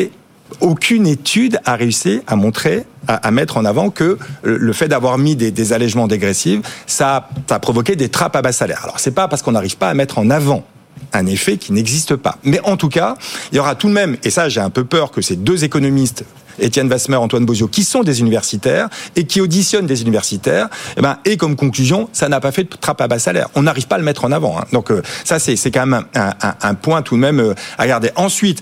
aucune 0.59 1.07
étude 1.07 1.59
a 1.65 1.75
réussi 1.75 2.21
à 2.27 2.35
montrer, 2.35 2.85
à, 3.07 3.31
mettre 3.31 3.57
en 3.57 3.65
avant 3.65 3.89
que 3.89 4.17
le 4.43 4.73
fait 4.73 4.87
d'avoir 4.87 5.17
mis 5.17 5.35
des, 5.35 5.51
des 5.51 5.73
allègements 5.73 6.07
dégressifs, 6.07 6.61
ça, 6.85 7.29
a 7.49 7.59
provoqué 7.59 7.95
des 7.95 8.09
trappes 8.09 8.35
à 8.35 8.41
bas 8.41 8.51
salaire. 8.51 8.81
Alors 8.83 8.99
c'est 8.99 9.11
pas 9.11 9.27
parce 9.27 9.41
qu'on 9.41 9.53
n'arrive 9.53 9.77
pas 9.77 9.89
à 9.89 9.93
mettre 9.93 10.19
en 10.19 10.29
avant 10.29 10.63
un 11.13 11.25
effet 11.25 11.57
qui 11.57 11.73
n'existe 11.73 12.15
pas. 12.15 12.37
Mais 12.43 12.59
en 12.63 12.77
tout 12.77 12.89
cas, 12.89 13.15
il 13.51 13.55
y 13.55 13.59
aura 13.59 13.75
tout 13.75 13.87
de 13.87 13.93
même, 13.93 14.17
et 14.23 14.29
ça 14.29 14.49
j'ai 14.49 14.61
un 14.61 14.69
peu 14.69 14.83
peur 14.83 15.11
que 15.11 15.21
ces 15.21 15.35
deux 15.35 15.63
économistes 15.63 16.25
Étienne 16.59 16.89
Vasmer, 16.89 17.15
Antoine 17.15 17.45
Bozio, 17.45 17.67
qui 17.67 17.83
sont 17.83 18.03
des 18.03 18.19
universitaires 18.19 18.89
et 19.15 19.25
qui 19.25 19.41
auditionnent 19.41 19.87
des 19.87 20.01
universitaires, 20.01 20.67
et, 20.91 20.93
eh 20.97 21.01
ben, 21.01 21.17
et 21.25 21.37
comme 21.37 21.55
conclusion, 21.55 22.09
ça 22.13 22.29
n'a 22.29 22.39
pas 22.39 22.51
fait 22.51 22.63
de 22.63 22.69
trappe 22.69 23.01
à 23.01 23.07
bas 23.07 23.19
salaire. 23.19 23.47
On 23.55 23.63
n'arrive 23.63 23.87
pas 23.87 23.95
à 23.95 23.99
le 23.99 24.03
mettre 24.03 24.25
en 24.25 24.31
avant. 24.31 24.59
Hein. 24.59 24.65
Donc 24.71 24.91
euh, 24.91 25.01
ça, 25.23 25.39
c'est 25.39 25.71
quand 25.71 25.85
même 25.85 26.05
un, 26.13 26.73
point 26.75 27.01
tout 27.01 27.15
de 27.15 27.21
même 27.21 27.39
euh, 27.39 27.53
à 27.77 27.87
garder. 27.87 28.11
Ensuite, 28.15 28.61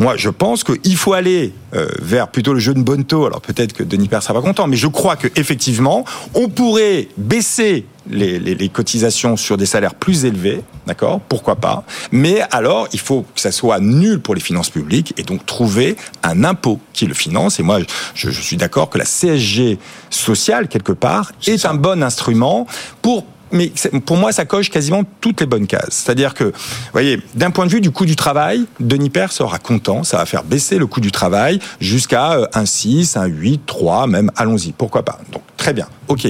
moi, 0.00 0.16
je 0.16 0.30
pense 0.30 0.64
qu'il 0.64 0.96
faut 0.96 1.12
aller 1.12 1.52
euh, 1.74 1.86
vers 2.00 2.28
plutôt 2.28 2.54
le 2.54 2.58
jeu 2.58 2.72
de 2.72 2.80
Bonto. 2.80 3.26
Alors 3.26 3.42
peut-être 3.42 3.74
que 3.74 3.82
Denis 3.82 4.08
Père 4.08 4.22
sera 4.22 4.32
pas 4.32 4.40
content, 4.40 4.66
mais 4.66 4.76
je 4.76 4.86
crois 4.86 5.14
que 5.14 5.28
effectivement, 5.36 6.06
on 6.34 6.48
pourrait 6.48 7.08
baisser 7.18 7.84
les, 8.08 8.38
les, 8.38 8.54
les, 8.54 8.68
cotisations 8.70 9.36
sur 9.36 9.58
des 9.58 9.66
salaires 9.66 9.94
plus 9.94 10.24
élevés, 10.24 10.62
d'accord 10.86 11.20
Pourquoi 11.20 11.56
pas 11.56 11.84
Mais 12.12 12.40
alors, 12.50 12.88
il 12.94 12.98
faut 12.98 13.26
que 13.34 13.40
ça 13.40 13.52
soit 13.52 13.78
nul 13.78 14.20
pour 14.20 14.34
les 14.34 14.40
finances 14.40 14.70
publiques 14.70 15.12
et 15.18 15.22
donc 15.22 15.44
trouver 15.44 15.96
un 16.22 16.44
impôt 16.44 16.80
qui 16.94 17.04
le 17.04 17.12
finance. 17.12 17.60
Et 17.60 17.62
moi, 17.62 17.80
je, 18.14 18.30
je 18.30 18.40
suis 18.40 18.56
d'accord 18.56 18.88
que 18.88 18.96
la 18.96 19.04
CSG 19.04 19.78
sociale, 20.08 20.68
quelque 20.68 20.92
part, 20.92 21.32
est, 21.46 21.52
est 21.52 21.66
un 21.66 21.74
bon 21.74 22.02
instrument 22.02 22.66
pour 23.02 23.26
mais 23.52 23.72
pour 24.06 24.16
moi, 24.16 24.32
ça 24.32 24.44
coche 24.44 24.70
quasiment 24.70 25.02
toutes 25.20 25.40
les 25.40 25.46
bonnes 25.46 25.66
cases. 25.66 25.88
C'est-à-dire 25.90 26.34
que, 26.34 26.44
vous 26.44 26.52
voyez, 26.92 27.20
d'un 27.34 27.50
point 27.50 27.66
de 27.66 27.70
vue 27.70 27.80
du 27.80 27.90
coût 27.90 28.06
du 28.06 28.16
travail, 28.16 28.66
Denis 28.78 29.10
Père 29.10 29.32
sera 29.32 29.58
content, 29.58 30.04
ça 30.04 30.18
va 30.18 30.26
faire 30.26 30.44
baisser 30.44 30.78
le 30.78 30.86
coût 30.86 31.00
du 31.00 31.10
travail 31.10 31.58
jusqu'à 31.80 32.32
euh, 32.32 32.46
un 32.54 32.66
6, 32.66 33.16
un 33.16 33.26
8, 33.26 33.62
3, 33.66 34.06
même, 34.06 34.30
allons-y, 34.36 34.72
pourquoi 34.72 35.04
pas. 35.04 35.18
Donc, 35.32 35.42
très 35.56 35.74
bien, 35.74 35.86
ok. 36.08 36.26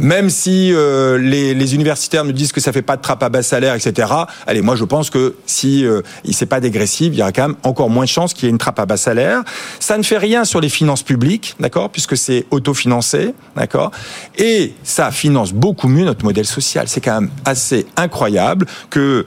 Même 0.00 0.30
si 0.30 0.72
euh, 0.72 1.16
les, 1.18 1.74
universitaires 1.74 2.24
nous 2.24 2.32
disent 2.32 2.52
que 2.52 2.60
ça 2.60 2.72
fait 2.72 2.82
pas 2.82 2.96
de 2.96 3.02
trappe 3.02 3.22
à 3.22 3.28
bas 3.28 3.42
salaire, 3.42 3.74
etc., 3.74 4.12
allez, 4.46 4.62
moi 4.62 4.76
je 4.76 4.84
pense 4.84 5.10
que 5.10 5.36
si 5.46 5.86
euh, 5.86 6.02
c'est 6.32 6.46
pas 6.46 6.60
dégressif, 6.60 7.08
il 7.12 7.18
y 7.18 7.22
aura 7.22 7.32
quand 7.32 7.48
même 7.48 7.56
encore 7.62 7.88
moins 7.88 8.04
de 8.04 8.08
chances 8.08 8.34
qu'il 8.34 8.44
y 8.44 8.48
ait 8.48 8.50
une 8.50 8.58
trappe 8.58 8.80
à 8.80 8.86
bas 8.86 8.96
salaire. 8.96 9.42
Ça 9.80 9.96
ne 9.96 10.02
fait 10.02 10.18
rien 10.18 10.44
sur 10.44 10.60
les 10.60 10.68
finances 10.68 11.02
publiques, 11.02 11.54
d'accord, 11.60 11.90
puisque 11.90 12.16
c'est 12.16 12.46
autofinancé, 12.50 13.34
d'accord, 13.56 13.92
et 14.36 14.74
ça 14.82 15.10
finance 15.10 15.52
beaucoup 15.52 15.88
mieux 15.88 16.04
notre 16.04 16.24
modèle 16.24 16.46
social. 16.46 16.53
C'est 16.60 17.00
quand 17.00 17.20
même 17.20 17.30
assez 17.44 17.86
incroyable 17.96 18.66
que 18.90 19.24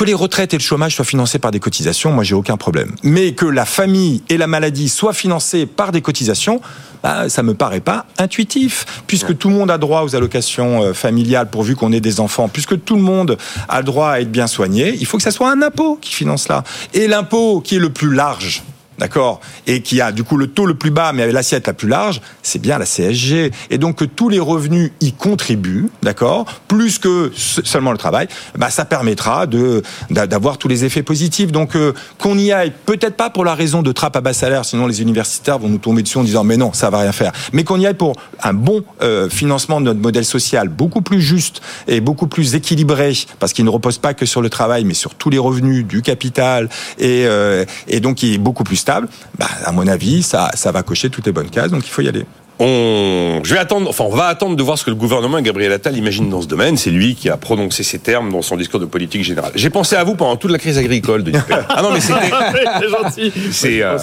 que 0.00 0.06
les 0.06 0.14
retraites 0.14 0.54
et 0.54 0.56
le 0.56 0.62
chômage 0.62 0.96
soient 0.96 1.04
financés 1.04 1.38
par 1.38 1.50
des 1.50 1.60
cotisations, 1.60 2.10
moi 2.10 2.24
j'ai 2.24 2.34
aucun 2.34 2.56
problème. 2.56 2.94
Mais 3.02 3.32
que 3.32 3.44
la 3.44 3.66
famille 3.66 4.22
et 4.30 4.38
la 4.38 4.46
maladie 4.46 4.88
soient 4.88 5.12
financées 5.12 5.66
par 5.66 5.92
des 5.92 6.00
cotisations, 6.00 6.62
bah, 7.02 7.28
ça 7.28 7.42
me 7.42 7.52
paraît 7.52 7.80
pas 7.80 8.06
intuitif, 8.16 9.02
puisque 9.06 9.36
tout 9.36 9.50
le 9.50 9.56
monde 9.56 9.70
a 9.70 9.76
droit 9.76 10.02
aux 10.02 10.16
allocations 10.16 10.82
euh, 10.82 10.92
familiales 10.94 11.50
pourvu 11.50 11.76
qu'on 11.76 11.92
ait 11.92 12.00
des 12.00 12.18
enfants, 12.18 12.48
puisque 12.48 12.82
tout 12.82 12.96
le 12.96 13.02
monde 13.02 13.36
a 13.68 13.78
le 13.80 13.84
droit 13.84 14.12
à 14.12 14.20
être 14.20 14.30
bien 14.30 14.46
soigné, 14.46 14.96
il 14.98 15.04
faut 15.04 15.18
que 15.18 15.22
ça 15.22 15.30
soit 15.30 15.50
un 15.50 15.60
impôt 15.60 15.98
qui 16.00 16.14
finance 16.14 16.48
là. 16.48 16.64
Et 16.94 17.06
l'impôt 17.06 17.60
qui 17.60 17.76
est 17.76 17.78
le 17.78 17.90
plus 17.90 18.14
large, 18.14 18.62
d'accord, 19.00 19.40
et 19.66 19.80
qui 19.80 20.00
a 20.00 20.12
du 20.12 20.22
coup 20.22 20.36
le 20.36 20.46
taux 20.46 20.66
le 20.66 20.74
plus 20.74 20.90
bas, 20.90 21.12
mais 21.12 21.22
avec 21.22 21.34
l'assiette 21.34 21.66
la 21.66 21.72
plus 21.72 21.88
large, 21.88 22.20
c'est 22.42 22.60
bien 22.60 22.78
la 22.78 22.84
CSG. 22.84 23.50
Et 23.70 23.78
donc 23.78 23.96
que 23.96 24.04
tous 24.04 24.28
les 24.28 24.38
revenus 24.38 24.92
y 25.00 25.12
contribuent, 25.12 25.88
d'accord, 26.02 26.44
plus 26.68 26.98
que 26.98 27.32
seulement 27.34 27.92
le 27.92 27.98
travail, 27.98 28.28
bah 28.56 28.70
ça 28.70 28.84
permettra 28.84 29.46
de 29.46 29.82
d'avoir 30.10 30.58
tous 30.58 30.68
les 30.68 30.84
effets 30.84 31.02
positifs. 31.02 31.50
Donc 31.50 31.74
euh, 31.74 31.94
qu'on 32.18 32.38
y 32.38 32.52
aille, 32.52 32.72
peut-être 32.84 33.16
pas 33.16 33.30
pour 33.30 33.44
la 33.44 33.54
raison 33.54 33.82
de 33.82 33.90
trappe 33.90 34.16
à 34.16 34.20
bas 34.20 34.34
salaire, 34.34 34.66
sinon 34.66 34.86
les 34.86 35.00
universitaires 35.00 35.58
vont 35.58 35.68
nous 35.68 35.78
tomber 35.78 36.02
dessus 36.02 36.18
en 36.18 36.24
disant 36.24 36.44
mais 36.44 36.58
non, 36.58 36.74
ça 36.74 36.90
va 36.90 36.98
rien 36.98 37.12
faire. 37.12 37.32
Mais 37.54 37.64
qu'on 37.64 37.80
y 37.80 37.86
aille 37.86 37.94
pour 37.94 38.12
un 38.42 38.52
bon 38.52 38.84
euh, 39.02 39.30
financement 39.30 39.80
de 39.80 39.86
notre 39.86 40.00
modèle 40.00 40.26
social, 40.26 40.68
beaucoup 40.68 41.00
plus 41.00 41.22
juste 41.22 41.62
et 41.88 42.02
beaucoup 42.02 42.26
plus 42.26 42.54
équilibré, 42.54 43.14
parce 43.38 43.54
qu'il 43.54 43.64
ne 43.64 43.70
repose 43.70 43.96
pas 43.96 44.12
que 44.12 44.26
sur 44.26 44.42
le 44.42 44.50
travail, 44.50 44.84
mais 44.84 44.94
sur 44.94 45.14
tous 45.14 45.30
les 45.30 45.38
revenus 45.38 45.86
du 45.86 46.02
capital 46.02 46.68
et, 46.98 47.24
euh, 47.26 47.64
et 47.88 48.00
donc 48.00 48.22
il 48.22 48.34
est 48.34 48.38
beaucoup 48.38 48.62
plus 48.62 48.76
stable 48.76 48.89
bah, 49.38 49.46
à 49.64 49.72
mon 49.72 49.86
avis, 49.86 50.22
ça, 50.22 50.50
ça 50.54 50.72
va 50.72 50.82
cocher 50.82 51.10
toutes 51.10 51.26
les 51.26 51.32
bonnes 51.32 51.50
cases, 51.50 51.70
donc 51.70 51.86
il 51.86 51.90
faut 51.90 52.02
y 52.02 52.08
aller. 52.08 52.24
On, 52.62 53.40
je 53.42 53.54
vais 53.54 53.58
attendre, 53.58 53.88
enfin, 53.88 54.04
on 54.04 54.14
va 54.14 54.26
attendre 54.26 54.54
de 54.54 54.62
voir 54.62 54.76
ce 54.76 54.84
que 54.84 54.90
le 54.90 54.96
gouvernement 54.96 55.38
et 55.38 55.42
Gabriel 55.42 55.72
Attal 55.72 55.96
imaginent 55.96 56.28
dans 56.28 56.42
ce 56.42 56.46
domaine. 56.46 56.76
C'est 56.76 56.90
lui 56.90 57.14
qui 57.14 57.30
a 57.30 57.38
prononcé 57.38 57.82
ces 57.82 57.98
termes 57.98 58.30
dans 58.30 58.42
son 58.42 58.58
discours 58.58 58.78
de 58.78 58.84
politique 58.84 59.24
générale. 59.24 59.52
J'ai 59.54 59.70
pensé 59.70 59.96
à 59.96 60.04
vous 60.04 60.14
pendant 60.14 60.36
toute 60.36 60.50
la 60.50 60.58
crise 60.58 60.76
agricole 60.76 61.24
de 61.24 61.32
Ah 61.70 61.80
non, 61.80 61.90
mais 61.90 62.00
c'était. 62.00 62.28
gentil. 62.90 63.32
C'est. 63.50 63.82
Euh, 63.82 63.96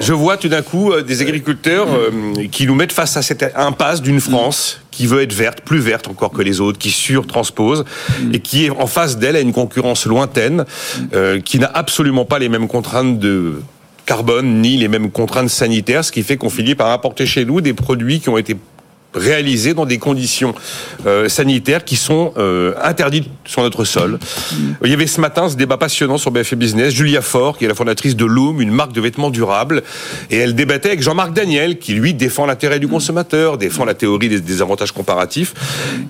je 0.00 0.12
vois 0.12 0.36
tout 0.38 0.48
d'un 0.48 0.62
coup 0.62 0.90
euh, 0.90 1.02
des 1.02 1.22
agriculteurs 1.22 1.86
euh, 1.88 2.48
qui 2.50 2.66
nous 2.66 2.74
mettent 2.74 2.92
face 2.92 3.16
à 3.16 3.22
cette 3.22 3.44
impasse 3.54 4.02
d'une 4.02 4.20
France 4.20 4.80
qui 4.90 5.06
veut 5.06 5.22
être 5.22 5.32
verte, 5.32 5.60
plus 5.60 5.78
verte 5.78 6.08
encore 6.08 6.32
que 6.32 6.42
les 6.42 6.60
autres, 6.60 6.78
qui 6.78 6.90
surtranspose 6.90 7.84
et 8.32 8.40
qui 8.40 8.64
est 8.64 8.70
en 8.70 8.88
face 8.88 9.18
d'elle 9.18 9.36
à 9.36 9.40
une 9.40 9.52
concurrence 9.52 10.06
lointaine, 10.06 10.64
qui 11.44 11.60
n'a 11.60 11.70
absolument 11.72 12.24
pas 12.24 12.40
les 12.40 12.48
mêmes 12.48 12.66
contraintes 12.66 13.20
de 13.20 13.62
carbone 14.08 14.62
ni 14.62 14.78
les 14.78 14.88
mêmes 14.88 15.10
contraintes 15.10 15.50
sanitaires, 15.50 16.02
ce 16.02 16.10
qui 16.10 16.22
fait 16.22 16.38
qu'on 16.38 16.48
finit 16.48 16.74
par 16.74 16.90
importer 16.92 17.26
chez 17.26 17.44
nous 17.44 17.60
des 17.60 17.74
produits 17.74 18.20
qui 18.20 18.30
ont 18.30 18.38
été 18.38 18.56
réalisés 19.18 19.74
dans 19.74 19.86
des 19.86 19.98
conditions 19.98 20.54
euh, 21.06 21.28
sanitaires 21.28 21.84
qui 21.84 21.96
sont 21.96 22.32
euh, 22.38 22.74
interdites 22.82 23.28
sur 23.44 23.62
notre 23.62 23.84
sol. 23.84 24.18
Il 24.84 24.90
y 24.90 24.94
avait 24.94 25.06
ce 25.06 25.20
matin 25.20 25.48
ce 25.48 25.56
débat 25.56 25.76
passionnant 25.76 26.18
sur 26.18 26.30
BFM 26.30 26.58
Business. 26.58 26.94
Julia 26.94 27.20
Faure, 27.20 27.58
qui 27.58 27.64
est 27.64 27.68
la 27.68 27.74
fondatrice 27.74 28.16
de 28.16 28.24
Loom, 28.24 28.60
une 28.60 28.70
marque 28.70 28.92
de 28.92 29.00
vêtements 29.00 29.30
durables, 29.30 29.82
et 30.30 30.36
elle 30.36 30.54
débattait 30.54 30.88
avec 30.88 31.02
Jean-Marc 31.02 31.32
Daniel, 31.32 31.78
qui 31.78 31.94
lui 31.94 32.14
défend 32.14 32.46
l'intérêt 32.46 32.78
du 32.78 32.88
consommateur, 32.88 33.58
défend 33.58 33.84
la 33.84 33.94
théorie 33.94 34.28
des, 34.28 34.62
avantages 34.62 34.92
comparatifs, 34.92 35.54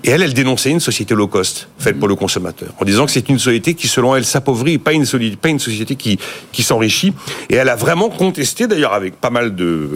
et 0.03 0.09
elle, 0.09 0.23
elle 0.23 0.33
dénonçait 0.33 0.71
une 0.71 0.79
société 0.79 1.13
low 1.15 1.27
cost 1.27 1.67
faite 1.77 1.99
pour 1.99 2.07
le 2.07 2.15
consommateur, 2.15 2.69
en 2.79 2.85
disant 2.85 3.05
que 3.05 3.11
c'est 3.11 3.29
une 3.29 3.39
société 3.39 3.73
qui, 3.73 3.87
selon 3.87 4.15
elle, 4.15 4.25
s'appauvrit, 4.25 4.77
pas 4.77 4.93
une, 4.93 5.05
pas 5.41 5.49
une 5.49 5.59
société 5.59 5.95
qui, 5.95 6.19
qui 6.51 6.63
s'enrichit. 6.63 7.13
Et 7.49 7.55
elle 7.55 7.69
a 7.69 7.75
vraiment 7.75 8.09
contesté, 8.09 8.67
d'ailleurs, 8.67 8.93
avec 8.93 9.19
pas 9.19 9.29
mal 9.29 9.55
de 9.55 9.89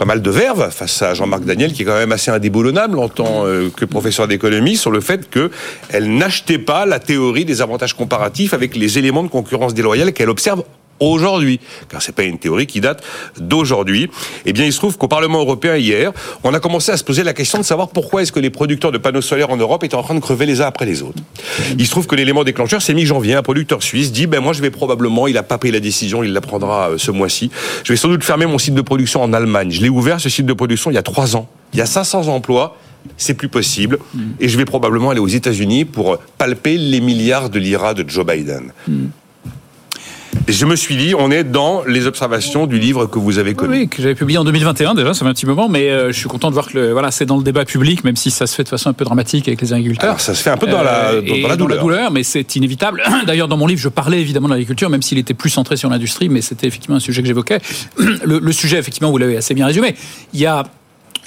pas 0.00 0.06
mal 0.06 0.22
de 0.22 0.30
verve 0.30 0.70
face 0.70 1.02
à 1.02 1.12
Jean-Marc 1.12 1.44
Daniel, 1.44 1.74
qui 1.74 1.82
est 1.82 1.84
quand 1.84 1.92
même 1.92 2.12
assez 2.12 2.30
indéboulonnable 2.30 2.98
en 2.98 3.10
tant 3.10 3.44
euh, 3.44 3.68
que 3.68 3.84
professeur 3.84 4.26
d'économie, 4.26 4.78
sur 4.78 4.90
le 4.90 5.02
fait 5.02 5.28
qu'elle 5.28 6.16
n'achetait 6.16 6.56
pas 6.56 6.86
la 6.86 6.98
théorie 6.98 7.44
des 7.44 7.60
avantages 7.60 7.94
comparatifs 7.94 8.54
avec 8.54 8.76
les 8.76 8.96
éléments 8.96 9.22
de 9.22 9.28
concurrence 9.28 9.74
déloyale 9.74 10.14
qu'elle 10.14 10.30
observe 10.30 10.64
aujourd'hui, 11.00 11.60
car 11.88 12.02
c'est 12.02 12.14
pas 12.14 12.22
une 12.22 12.38
théorie 12.38 12.66
qui 12.66 12.80
date 12.80 13.02
d'aujourd'hui. 13.38 14.10
Eh 14.44 14.52
bien, 14.52 14.64
il 14.64 14.72
se 14.72 14.78
trouve 14.78 14.96
qu'au 14.96 15.08
Parlement 15.08 15.40
européen 15.40 15.76
hier, 15.76 16.12
on 16.44 16.54
a 16.54 16.60
commencé 16.60 16.92
à 16.92 16.96
se 16.96 17.04
poser 17.04 17.24
la 17.24 17.32
question 17.32 17.58
de 17.58 17.64
savoir 17.64 17.88
pourquoi 17.88 18.22
est-ce 18.22 18.32
que 18.32 18.40
les 18.40 18.50
producteurs 18.50 18.92
de 18.92 18.98
panneaux 18.98 19.22
solaires 19.22 19.50
en 19.50 19.56
Europe 19.56 19.82
étaient 19.84 19.94
en 19.94 20.02
train 20.02 20.14
de 20.14 20.20
crever 20.20 20.46
les 20.46 20.60
uns 20.60 20.66
après 20.66 20.86
les 20.86 21.02
autres. 21.02 21.22
Il 21.78 21.86
se 21.86 21.90
trouve 21.90 22.06
que 22.06 22.14
l'élément 22.14 22.44
déclencheur, 22.44 22.82
c'est 22.82 22.94
mi-janvier. 22.94 23.34
Un 23.34 23.42
producteur 23.42 23.82
suisse 23.82 24.12
dit, 24.12 24.26
ben 24.26 24.40
moi, 24.40 24.52
je 24.52 24.62
vais 24.62 24.70
probablement, 24.70 25.26
il 25.26 25.36
a 25.36 25.42
pas 25.42 25.58
pris 25.58 25.70
la 25.70 25.80
décision, 25.80 26.22
il 26.22 26.32
la 26.32 26.40
prendra 26.40 26.90
euh, 26.90 26.98
ce 26.98 27.10
mois-ci. 27.10 27.50
Je 27.84 27.92
vais 27.92 27.96
sans 27.96 28.08
doute 28.08 28.24
fermer 28.24 28.46
mon 28.46 28.58
site 28.58 28.74
de 28.74 28.82
production 28.82 29.22
en 29.22 29.32
Allemagne. 29.32 29.70
Je 29.70 29.80
l'ai 29.80 29.88
ouvert 29.88 30.20
ce 30.20 30.28
site 30.28 30.46
de 30.46 30.52
production 30.52 30.90
il 30.90 30.94
y 30.94 30.98
a 30.98 31.02
trois 31.02 31.36
ans. 31.36 31.48
Il 31.72 31.78
y 31.78 31.82
a 31.82 31.86
500 31.86 32.28
emplois 32.28 32.76
c'est 33.16 33.34
plus 33.34 33.48
possible. 33.48 33.98
Et 34.40 34.48
je 34.48 34.56
vais 34.56 34.64
probablement 34.64 35.10
aller 35.10 35.20
aux 35.20 35.28
États-Unis 35.28 35.84
pour 35.84 36.18
palper 36.38 36.76
les 36.76 37.00
milliards 37.00 37.50
de 37.50 37.58
lira 37.58 37.94
de 37.94 38.08
Joe 38.08 38.26
Biden. 38.26 38.72
Et 40.50 40.52
je 40.52 40.66
me 40.66 40.74
suis 40.74 40.96
dit, 40.96 41.14
on 41.16 41.30
est 41.30 41.44
dans 41.44 41.84
les 41.84 42.08
observations 42.08 42.66
du 42.66 42.80
livre 42.80 43.06
que 43.06 43.20
vous 43.20 43.38
avez 43.38 43.54
connu. 43.54 43.82
Oui, 43.82 43.88
que 43.88 44.02
j'avais 44.02 44.16
publié 44.16 44.36
en 44.36 44.42
2021 44.42 44.94
déjà, 44.94 45.14
ça 45.14 45.20
fait 45.20 45.30
un 45.30 45.32
petit 45.32 45.46
moment, 45.46 45.68
mais 45.68 45.90
euh, 45.90 46.10
je 46.10 46.18
suis 46.18 46.28
content 46.28 46.48
de 46.48 46.54
voir 46.54 46.66
que 46.66 46.76
le, 46.76 46.90
voilà, 46.90 47.12
c'est 47.12 47.24
dans 47.24 47.36
le 47.36 47.44
débat 47.44 47.64
public, 47.64 48.02
même 48.02 48.16
si 48.16 48.32
ça 48.32 48.48
se 48.48 48.56
fait 48.56 48.64
de 48.64 48.68
façon 48.68 48.88
un 48.88 48.92
peu 48.92 49.04
dramatique 49.04 49.46
avec 49.46 49.60
les 49.60 49.72
agriculteurs. 49.72 50.08
Alors, 50.08 50.20
ça 50.20 50.34
se 50.34 50.42
fait 50.42 50.50
un 50.50 50.56
peu 50.56 50.66
dans, 50.66 50.82
la, 50.82 51.12
euh, 51.12 51.22
dans, 51.22 51.46
la, 51.46 51.56
douleur. 51.56 51.76
la 51.76 51.82
douleur, 51.84 52.10
mais 52.10 52.24
c'est 52.24 52.56
inévitable. 52.56 53.00
D'ailleurs, 53.28 53.46
dans 53.46 53.56
mon 53.56 53.68
livre, 53.68 53.80
je 53.80 53.88
parlais 53.88 54.20
évidemment 54.20 54.48
de 54.48 54.54
l'agriculture, 54.54 54.90
même 54.90 55.02
s'il 55.02 55.18
était 55.18 55.34
plus 55.34 55.50
centré 55.50 55.76
sur 55.76 55.88
l'industrie, 55.88 56.28
mais 56.28 56.40
c'était 56.40 56.66
effectivement 56.66 56.96
un 56.96 57.00
sujet 57.00 57.22
que 57.22 57.28
j'évoquais. 57.28 57.60
Le, 58.24 58.40
le 58.40 58.52
sujet, 58.52 58.76
effectivement, 58.76 59.12
vous 59.12 59.18
l'avez 59.18 59.36
assez 59.36 59.54
bien 59.54 59.66
résumé. 59.66 59.94
Il 60.34 60.40
y 60.40 60.46
a 60.46 60.64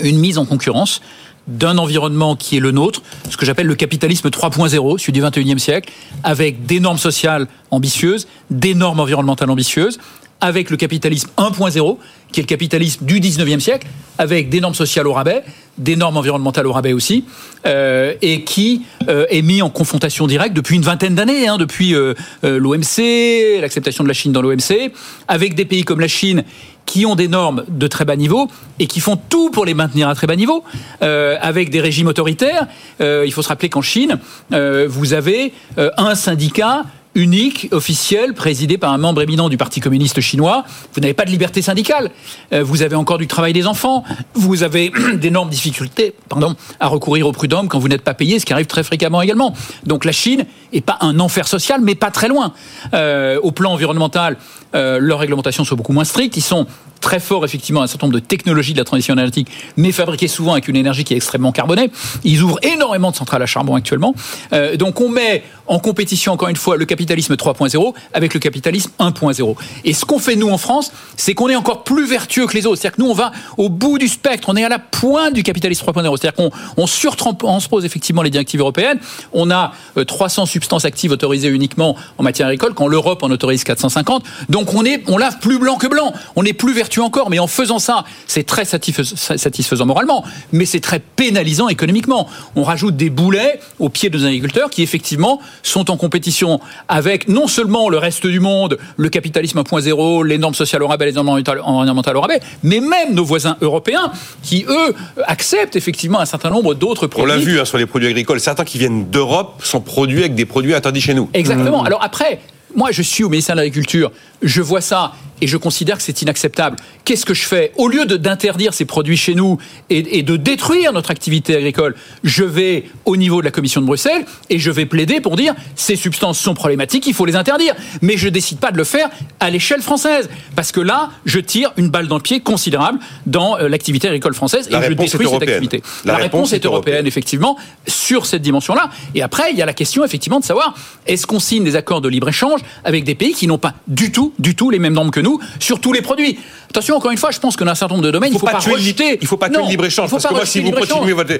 une 0.01 0.19
mise 0.19 0.37
en 0.37 0.43
concurrence 0.43 0.99
d'un 1.47 1.77
environnement 1.77 2.35
qui 2.35 2.57
est 2.57 2.59
le 2.59 2.71
nôtre, 2.71 3.01
ce 3.29 3.37
que 3.37 3.45
j'appelle 3.45 3.67
le 3.67 3.75
capitalisme 3.75 4.29
3.0, 4.29 4.97
celui 4.97 5.11
du 5.11 5.21
21e 5.21 5.57
siècle, 5.57 5.91
avec 6.23 6.65
des 6.65 6.79
normes 6.79 6.97
sociales 6.97 7.47
ambitieuses, 7.71 8.27
des 8.49 8.75
normes 8.75 8.99
environnementales 8.99 9.49
ambitieuses, 9.49 9.99
avec 10.43 10.69
le 10.69 10.75
capitalisme 10.75 11.29
1.0, 11.37 11.97
qui 12.33 12.41
est 12.41 12.43
le 12.43 12.47
capitalisme 12.47 13.05
du 13.05 13.21
19e 13.21 13.61
siècle, 13.61 13.87
avec 14.17 14.49
des 14.49 14.59
normes 14.59 14.75
sociales 14.75 15.07
au 15.07 15.13
rabais, 15.13 15.41
des 15.77 15.95
normes 15.95 16.17
environnementales 16.17 16.67
au 16.67 16.73
rabais 16.73 16.91
aussi, 16.91 17.23
euh, 17.65 18.13
et 18.21 18.43
qui 18.43 18.81
euh, 19.07 19.25
est 19.29 19.41
mis 19.41 19.61
en 19.61 19.69
confrontation 19.69 20.27
directe 20.27 20.53
depuis 20.53 20.75
une 20.75 20.81
vingtaine 20.81 21.15
d'années, 21.15 21.47
hein, 21.47 21.57
depuis 21.57 21.95
euh, 21.95 22.13
l'OMC, 22.43 23.61
l'acceptation 23.61 24.03
de 24.03 24.09
la 24.09 24.13
Chine 24.13 24.33
dans 24.33 24.41
l'OMC, 24.41 24.91
avec 25.29 25.55
des 25.55 25.63
pays 25.63 25.85
comme 25.85 26.01
la 26.01 26.09
Chine 26.09 26.43
qui 26.85 27.05
ont 27.05 27.15
des 27.15 27.29
normes 27.29 27.63
de 27.69 27.87
très 27.87 28.03
bas 28.03 28.17
niveau 28.17 28.49
et 28.79 28.87
qui 28.87 28.99
font 28.99 29.15
tout 29.15 29.49
pour 29.49 29.63
les 29.63 29.73
maintenir 29.73 30.09
à 30.09 30.15
très 30.15 30.27
bas 30.27 30.35
niveau, 30.35 30.65
avec 30.99 31.69
des 31.69 31.79
régimes 31.79 32.07
autoritaires. 32.07 32.67
Il 32.99 33.31
faut 33.31 33.41
se 33.41 33.47
rappeler 33.47 33.69
qu'en 33.69 33.81
Chine, 33.81 34.19
vous 34.51 35.13
avez 35.13 35.53
un 35.77 36.13
syndicat 36.13 36.83
unique, 37.15 37.67
officiel, 37.71 38.33
présidé 38.33 38.77
par 38.77 38.91
un 38.91 38.97
membre 38.97 39.21
éminent 39.21 39.49
du 39.49 39.57
Parti 39.57 39.79
communiste 39.79 40.21
chinois. 40.21 40.63
Vous 40.93 41.01
n'avez 41.01 41.13
pas 41.13 41.25
de 41.25 41.29
liberté 41.29 41.61
syndicale. 41.61 42.11
Euh, 42.51 42.63
vous 42.63 42.81
avez 42.81 42.95
encore 42.95 43.17
du 43.17 43.27
travail 43.27 43.53
des 43.53 43.67
enfants. 43.67 44.03
Vous 44.33 44.63
avez 44.63 44.91
d'énormes 45.15 45.49
difficultés 45.49 46.15
pardon, 46.29 46.55
à 46.79 46.87
recourir 46.87 47.27
au 47.27 47.31
prud'homme 47.31 47.67
quand 47.67 47.79
vous 47.79 47.87
n'êtes 47.87 48.01
pas 48.01 48.13
payé, 48.13 48.39
ce 48.39 48.45
qui 48.45 48.53
arrive 48.53 48.65
très 48.65 48.83
fréquemment 48.83 49.21
également. 49.21 49.53
Donc 49.85 50.05
la 50.05 50.11
Chine 50.11 50.45
est 50.71 50.81
pas 50.81 50.97
un 51.01 51.19
enfer 51.19 51.47
social, 51.47 51.81
mais 51.81 51.95
pas 51.95 52.11
très 52.11 52.27
loin. 52.27 52.53
Euh, 52.93 53.39
au 53.41 53.51
plan 53.51 53.71
environnemental, 53.73 54.37
euh, 54.75 54.97
leurs 54.99 55.19
réglementations 55.19 55.63
sont 55.63 55.75
beaucoup 55.75 55.93
moins 55.93 56.05
strictes. 56.05 56.37
Ils 56.37 56.41
sont 56.41 56.65
très 57.03 57.19
forts, 57.19 57.45
effectivement, 57.45 57.81
un 57.81 57.87
certain 57.87 58.07
nombre 58.07 58.19
de 58.19 58.25
technologies 58.25 58.73
de 58.73 58.79
la 58.79 58.85
transition 58.85 59.13
énergétique, 59.13 59.49
mais 59.75 59.91
fabriquées 59.91 60.29
souvent 60.29 60.53
avec 60.53 60.69
une 60.69 60.77
énergie 60.77 61.03
qui 61.03 61.13
est 61.13 61.17
extrêmement 61.17 61.51
carbonée. 61.51 61.91
Ils 62.23 62.41
ouvrent 62.41 62.59
énormément 62.63 63.11
de 63.11 63.15
centrales 63.15 63.43
à 63.43 63.45
charbon 63.45 63.75
actuellement. 63.75 64.15
Euh, 64.53 64.77
donc 64.77 65.01
on 65.01 65.09
met 65.09 65.43
en 65.67 65.79
compétition, 65.79 66.31
encore 66.31 66.47
une 66.47 66.55
fois, 66.55 66.77
le 66.77 66.85
capitalisme 66.85 67.35
3.0 67.35 67.93
avec 68.13 68.33
le 68.33 68.39
capitalisme 68.39 68.91
1.0. 68.99 69.55
Et 69.83 69.93
ce 69.93 70.05
qu'on 70.05 70.17
fait, 70.17 70.35
nous, 70.35 70.49
en 70.49 70.57
France, 70.57 70.91
c'est 71.17 71.33
qu'on 71.33 71.49
est 71.49 71.55
encore 71.55 71.83
plus 71.83 72.07
vertueux 72.07 72.47
que 72.47 72.53
les 72.53 72.65
autres. 72.65 72.81
C'est-à-dire 72.81 72.97
que 72.97 73.01
nous, 73.01 73.09
on 73.09 73.13
va 73.13 73.31
au 73.57 73.69
bout 73.69 73.97
du 73.97 74.07
spectre, 74.07 74.47
on 74.49 74.55
est 74.55 74.63
à 74.63 74.69
la 74.69 74.79
pointe 74.79 75.33
du 75.33 75.43
capitalisme 75.43 75.85
3.0. 75.85 76.17
C'est-à-dire 76.17 76.33
qu'on 76.33 76.51
on 76.77 76.87
surtranspose 76.87 77.83
effectivement 77.83 78.21
les 78.21 78.29
directives 78.29 78.61
européennes. 78.61 78.99
On 79.33 79.51
a 79.51 79.73
300 80.07 80.43
euh, 80.43 80.45
substances 80.45 80.85
actives 80.85 81.11
autorisées 81.11 81.49
uniquement 81.49 81.97
en 82.17 82.23
matière 82.23 82.47
agricole, 82.47 82.73
quand 82.73 82.87
l'Europe 82.87 83.23
en 83.23 83.31
autorise 83.31 83.65
450. 83.65 84.23
Donc 84.49 84.73
on, 84.73 84.85
est, 84.85 85.03
on 85.07 85.17
lave 85.17 85.39
plus 85.39 85.59
blanc 85.59 85.75
que 85.75 85.87
blanc. 85.87 86.13
On 86.37 86.45
est 86.45 86.53
plus 86.53 86.73
vertueux 86.73 86.92
encore. 87.01 87.29
Mais 87.29 87.39
en 87.39 87.47
faisant 87.47 87.79
ça, 87.79 88.03
c'est 88.27 88.43
très 88.43 88.65
satisfaisant 88.65 89.85
moralement, 89.85 90.23
mais 90.51 90.65
c'est 90.65 90.79
très 90.79 90.99
pénalisant 90.99 91.67
économiquement. 91.67 92.27
On 92.55 92.63
rajoute 92.63 92.95
des 92.95 93.09
boulets 93.09 93.59
au 93.79 93.89
pied 93.89 94.09
de 94.09 94.17
nos 94.17 94.25
agriculteurs 94.25 94.69
qui, 94.69 94.83
effectivement, 94.83 95.39
sont 95.61 95.91
en 95.91 95.97
compétition 95.97 96.59
avec 96.87 97.27
non 97.27 97.47
seulement 97.47 97.89
le 97.89 97.97
reste 97.97 98.27
du 98.27 98.39
monde, 98.39 98.77
le 98.97 99.09
capitalisme 99.09 99.59
1.0, 99.59 100.25
les 100.25 100.37
normes 100.37 100.53
sociales 100.53 100.83
au 100.83 100.87
rabais, 100.87 101.05
les 101.05 101.11
normes 101.13 101.29
environnementales 101.29 102.17
au 102.17 102.21
rabais, 102.21 102.39
mais 102.63 102.79
même 102.79 103.13
nos 103.13 103.25
voisins 103.25 103.57
européens 103.61 104.11
qui, 104.41 104.65
eux, 104.67 104.93
acceptent 105.25 105.75
effectivement 105.75 106.19
un 106.19 106.25
certain 106.25 106.49
nombre 106.49 106.73
d'autres 106.73 107.07
produits. 107.07 107.31
On 107.31 107.35
l'a 107.35 107.41
vu 107.41 107.59
hein, 107.59 107.65
sur 107.65 107.77
les 107.77 107.85
produits 107.85 108.07
agricoles. 108.07 108.39
Certains 108.39 108.65
qui 108.65 108.77
viennent 108.77 109.09
d'Europe 109.09 109.61
sont 109.63 109.81
produits 109.81 110.19
avec 110.19 110.35
des 110.35 110.45
produits 110.45 110.73
interdits 110.73 111.01
chez 111.01 111.13
nous. 111.13 111.29
Exactement. 111.33 111.83
Mmh. 111.83 111.87
Alors 111.87 112.03
après, 112.03 112.39
moi, 112.75 112.91
je 112.91 113.01
suis 113.01 113.23
au 113.23 113.29
ministère 113.29 113.55
de 113.55 113.61
l'Agriculture, 113.61 114.11
je 114.41 114.61
vois 114.61 114.81
ça 114.81 115.13
et 115.41 115.47
je 115.47 115.57
considère 115.57 115.97
que 115.97 116.03
c'est 116.03 116.21
inacceptable. 116.21 116.77
Qu'est-ce 117.03 117.25
que 117.25 117.33
je 117.33 117.43
fais? 117.43 117.73
Au 117.75 117.89
lieu 117.89 118.05
d'interdire 118.05 118.73
ces 118.73 118.85
produits 118.85 119.17
chez 119.17 119.35
nous 119.35 119.57
et, 119.89 120.19
et, 120.19 120.23
de 120.23 120.37
détruire 120.37 120.93
notre 120.93 121.11
activité 121.11 121.55
agricole, 121.55 121.95
je 122.23 122.43
vais 122.43 122.85
au 123.03 123.17
niveau 123.17 123.41
de 123.41 123.45
la 123.45 123.51
Commission 123.51 123.81
de 123.81 123.85
Bruxelles 123.85 124.25
et 124.49 124.57
je 124.57 124.71
vais 124.71 124.85
plaider 124.85 125.19
pour 125.19 125.35
dire 125.35 125.53
ces 125.75 125.97
substances 125.97 126.39
sont 126.39 126.53
problématiques, 126.53 127.05
il 127.07 127.13
faut 127.13 127.25
les 127.25 127.35
interdire. 127.35 127.75
Mais 128.01 128.15
je 128.15 128.29
décide 128.29 128.59
pas 128.59 128.71
de 128.71 128.77
le 128.77 128.85
faire 128.85 129.09
à 129.39 129.49
l'échelle 129.49 129.81
française 129.81 130.29
parce 130.55 130.71
que 130.71 130.79
là, 130.79 131.09
je 131.25 131.39
tire 131.39 131.73
une 131.75 131.89
balle 131.89 132.07
dans 132.07 132.17
le 132.17 132.21
pied 132.21 132.39
considérable 132.39 132.99
dans 133.25 133.57
euh, 133.57 133.67
l'activité 133.67 134.07
agricole 134.07 134.33
française 134.33 134.69
la 134.69 134.79
et 134.79 134.89
je 134.89 134.93
détruis 134.93 135.27
cette 135.27 135.41
activité. 135.41 135.83
La, 136.05 136.13
la 136.13 136.17
réponse, 136.19 136.51
réponse, 136.51 136.53
est 136.53 136.65
européenne, 136.65 136.93
européenne, 136.93 137.07
effectivement, 137.07 137.57
sur 137.85 138.25
cette 138.25 138.41
dimension-là. 138.41 138.89
Et 139.13 139.21
après, 139.21 139.51
il 139.51 139.57
y 139.57 139.61
a 139.61 139.65
la 139.65 139.73
question 139.73 140.05
effectivement 140.05 140.39
de 140.39 140.45
savoir 140.45 140.73
est-ce 141.05 141.27
qu'on 141.27 141.39
signe 141.39 141.63
des 141.63 141.75
accords 141.75 142.01
de 142.01 142.07
libre 142.07 142.29
échange 142.29 142.61
avec 142.83 143.03
des 143.03 143.15
pays 143.15 143.33
qui 143.33 143.47
n'ont 143.47 143.57
pas 143.57 143.73
du 143.87 144.11
tout, 144.11 144.33
du 144.39 144.55
tout 144.55 144.69
les 144.69 144.79
mêmes 144.79 144.93
normes 144.93 145.11
que 145.11 145.19
nous 145.19 145.39
sur 145.59 145.79
tous 145.79 145.93
les 145.93 146.01
produits. 146.01 146.37
Attention, 146.69 146.95
encore 146.95 147.11
une 147.11 147.17
fois, 147.17 147.31
je 147.31 147.39
pense 147.39 147.55
que 147.55 147.63
dans 147.63 147.71
un 147.71 147.75
certain 147.75 147.95
nombre 147.95 148.05
de 148.05 148.11
domaines, 148.11 148.31
il 148.31 148.35
ne 148.35 148.39
faut, 148.39 148.45
pas, 148.45 148.53
pas 148.53 148.59
rejeter. 148.59 149.19
Il 149.21 149.27
faut 149.27 149.37
pas 149.37 149.49
tuer 149.49 149.61
le 149.61 149.69
libre-échange. 149.69 150.09
Parce 150.09 150.25
que 150.25 150.33
moi, 150.33 150.45
si 150.45 150.61
vous, 150.61 150.71
continuez 150.71 151.13
votre, 151.13 151.33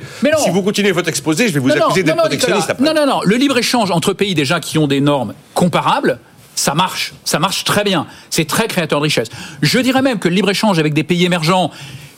si 0.43 0.49
vous 0.51 0.61
continuez 0.61 0.91
votre 0.91 1.09
exposé, 1.09 1.47
je 1.47 1.53
vais 1.53 1.59
vous 1.59 1.69
non, 1.69 1.75
accuser 1.75 2.03
d'être 2.03 2.17
protectionniste 2.17 2.69
après. 2.69 2.83
Non, 2.83 2.93
non, 2.93 3.05
non. 3.05 3.21
Le 3.23 3.35
libre-échange 3.35 3.91
entre 3.91 4.13
pays 4.13 4.35
déjà 4.35 4.59
qui 4.59 4.77
ont 4.77 4.87
des 4.87 5.01
normes 5.01 5.33
comparables, 5.53 6.19
ça 6.55 6.75
marche. 6.75 7.13
Ça 7.25 7.39
marche 7.39 7.63
très 7.63 7.83
bien. 7.83 8.05
C'est 8.29 8.45
très 8.45 8.67
créateur 8.67 8.99
de 8.99 9.03
richesse. 9.03 9.29
Je 9.61 9.79
dirais 9.79 10.01
même 10.01 10.19
que 10.19 10.27
le 10.27 10.35
libre-échange 10.35 10.79
avec 10.79 10.93
des 10.93 11.03
pays 11.03 11.25
émergents 11.25 11.71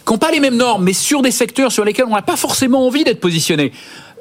qui 0.05 0.13
n'ont 0.13 0.19
pas 0.19 0.31
les 0.31 0.39
mêmes 0.39 0.57
normes, 0.57 0.83
mais 0.83 0.93
sur 0.93 1.21
des 1.21 1.31
secteurs 1.31 1.71
sur 1.71 1.83
lesquels 1.83 2.05
on 2.05 2.13
n'a 2.13 2.21
pas 2.21 2.35
forcément 2.35 2.85
envie 2.85 3.03
d'être 3.03 3.19
positionné. 3.19 3.71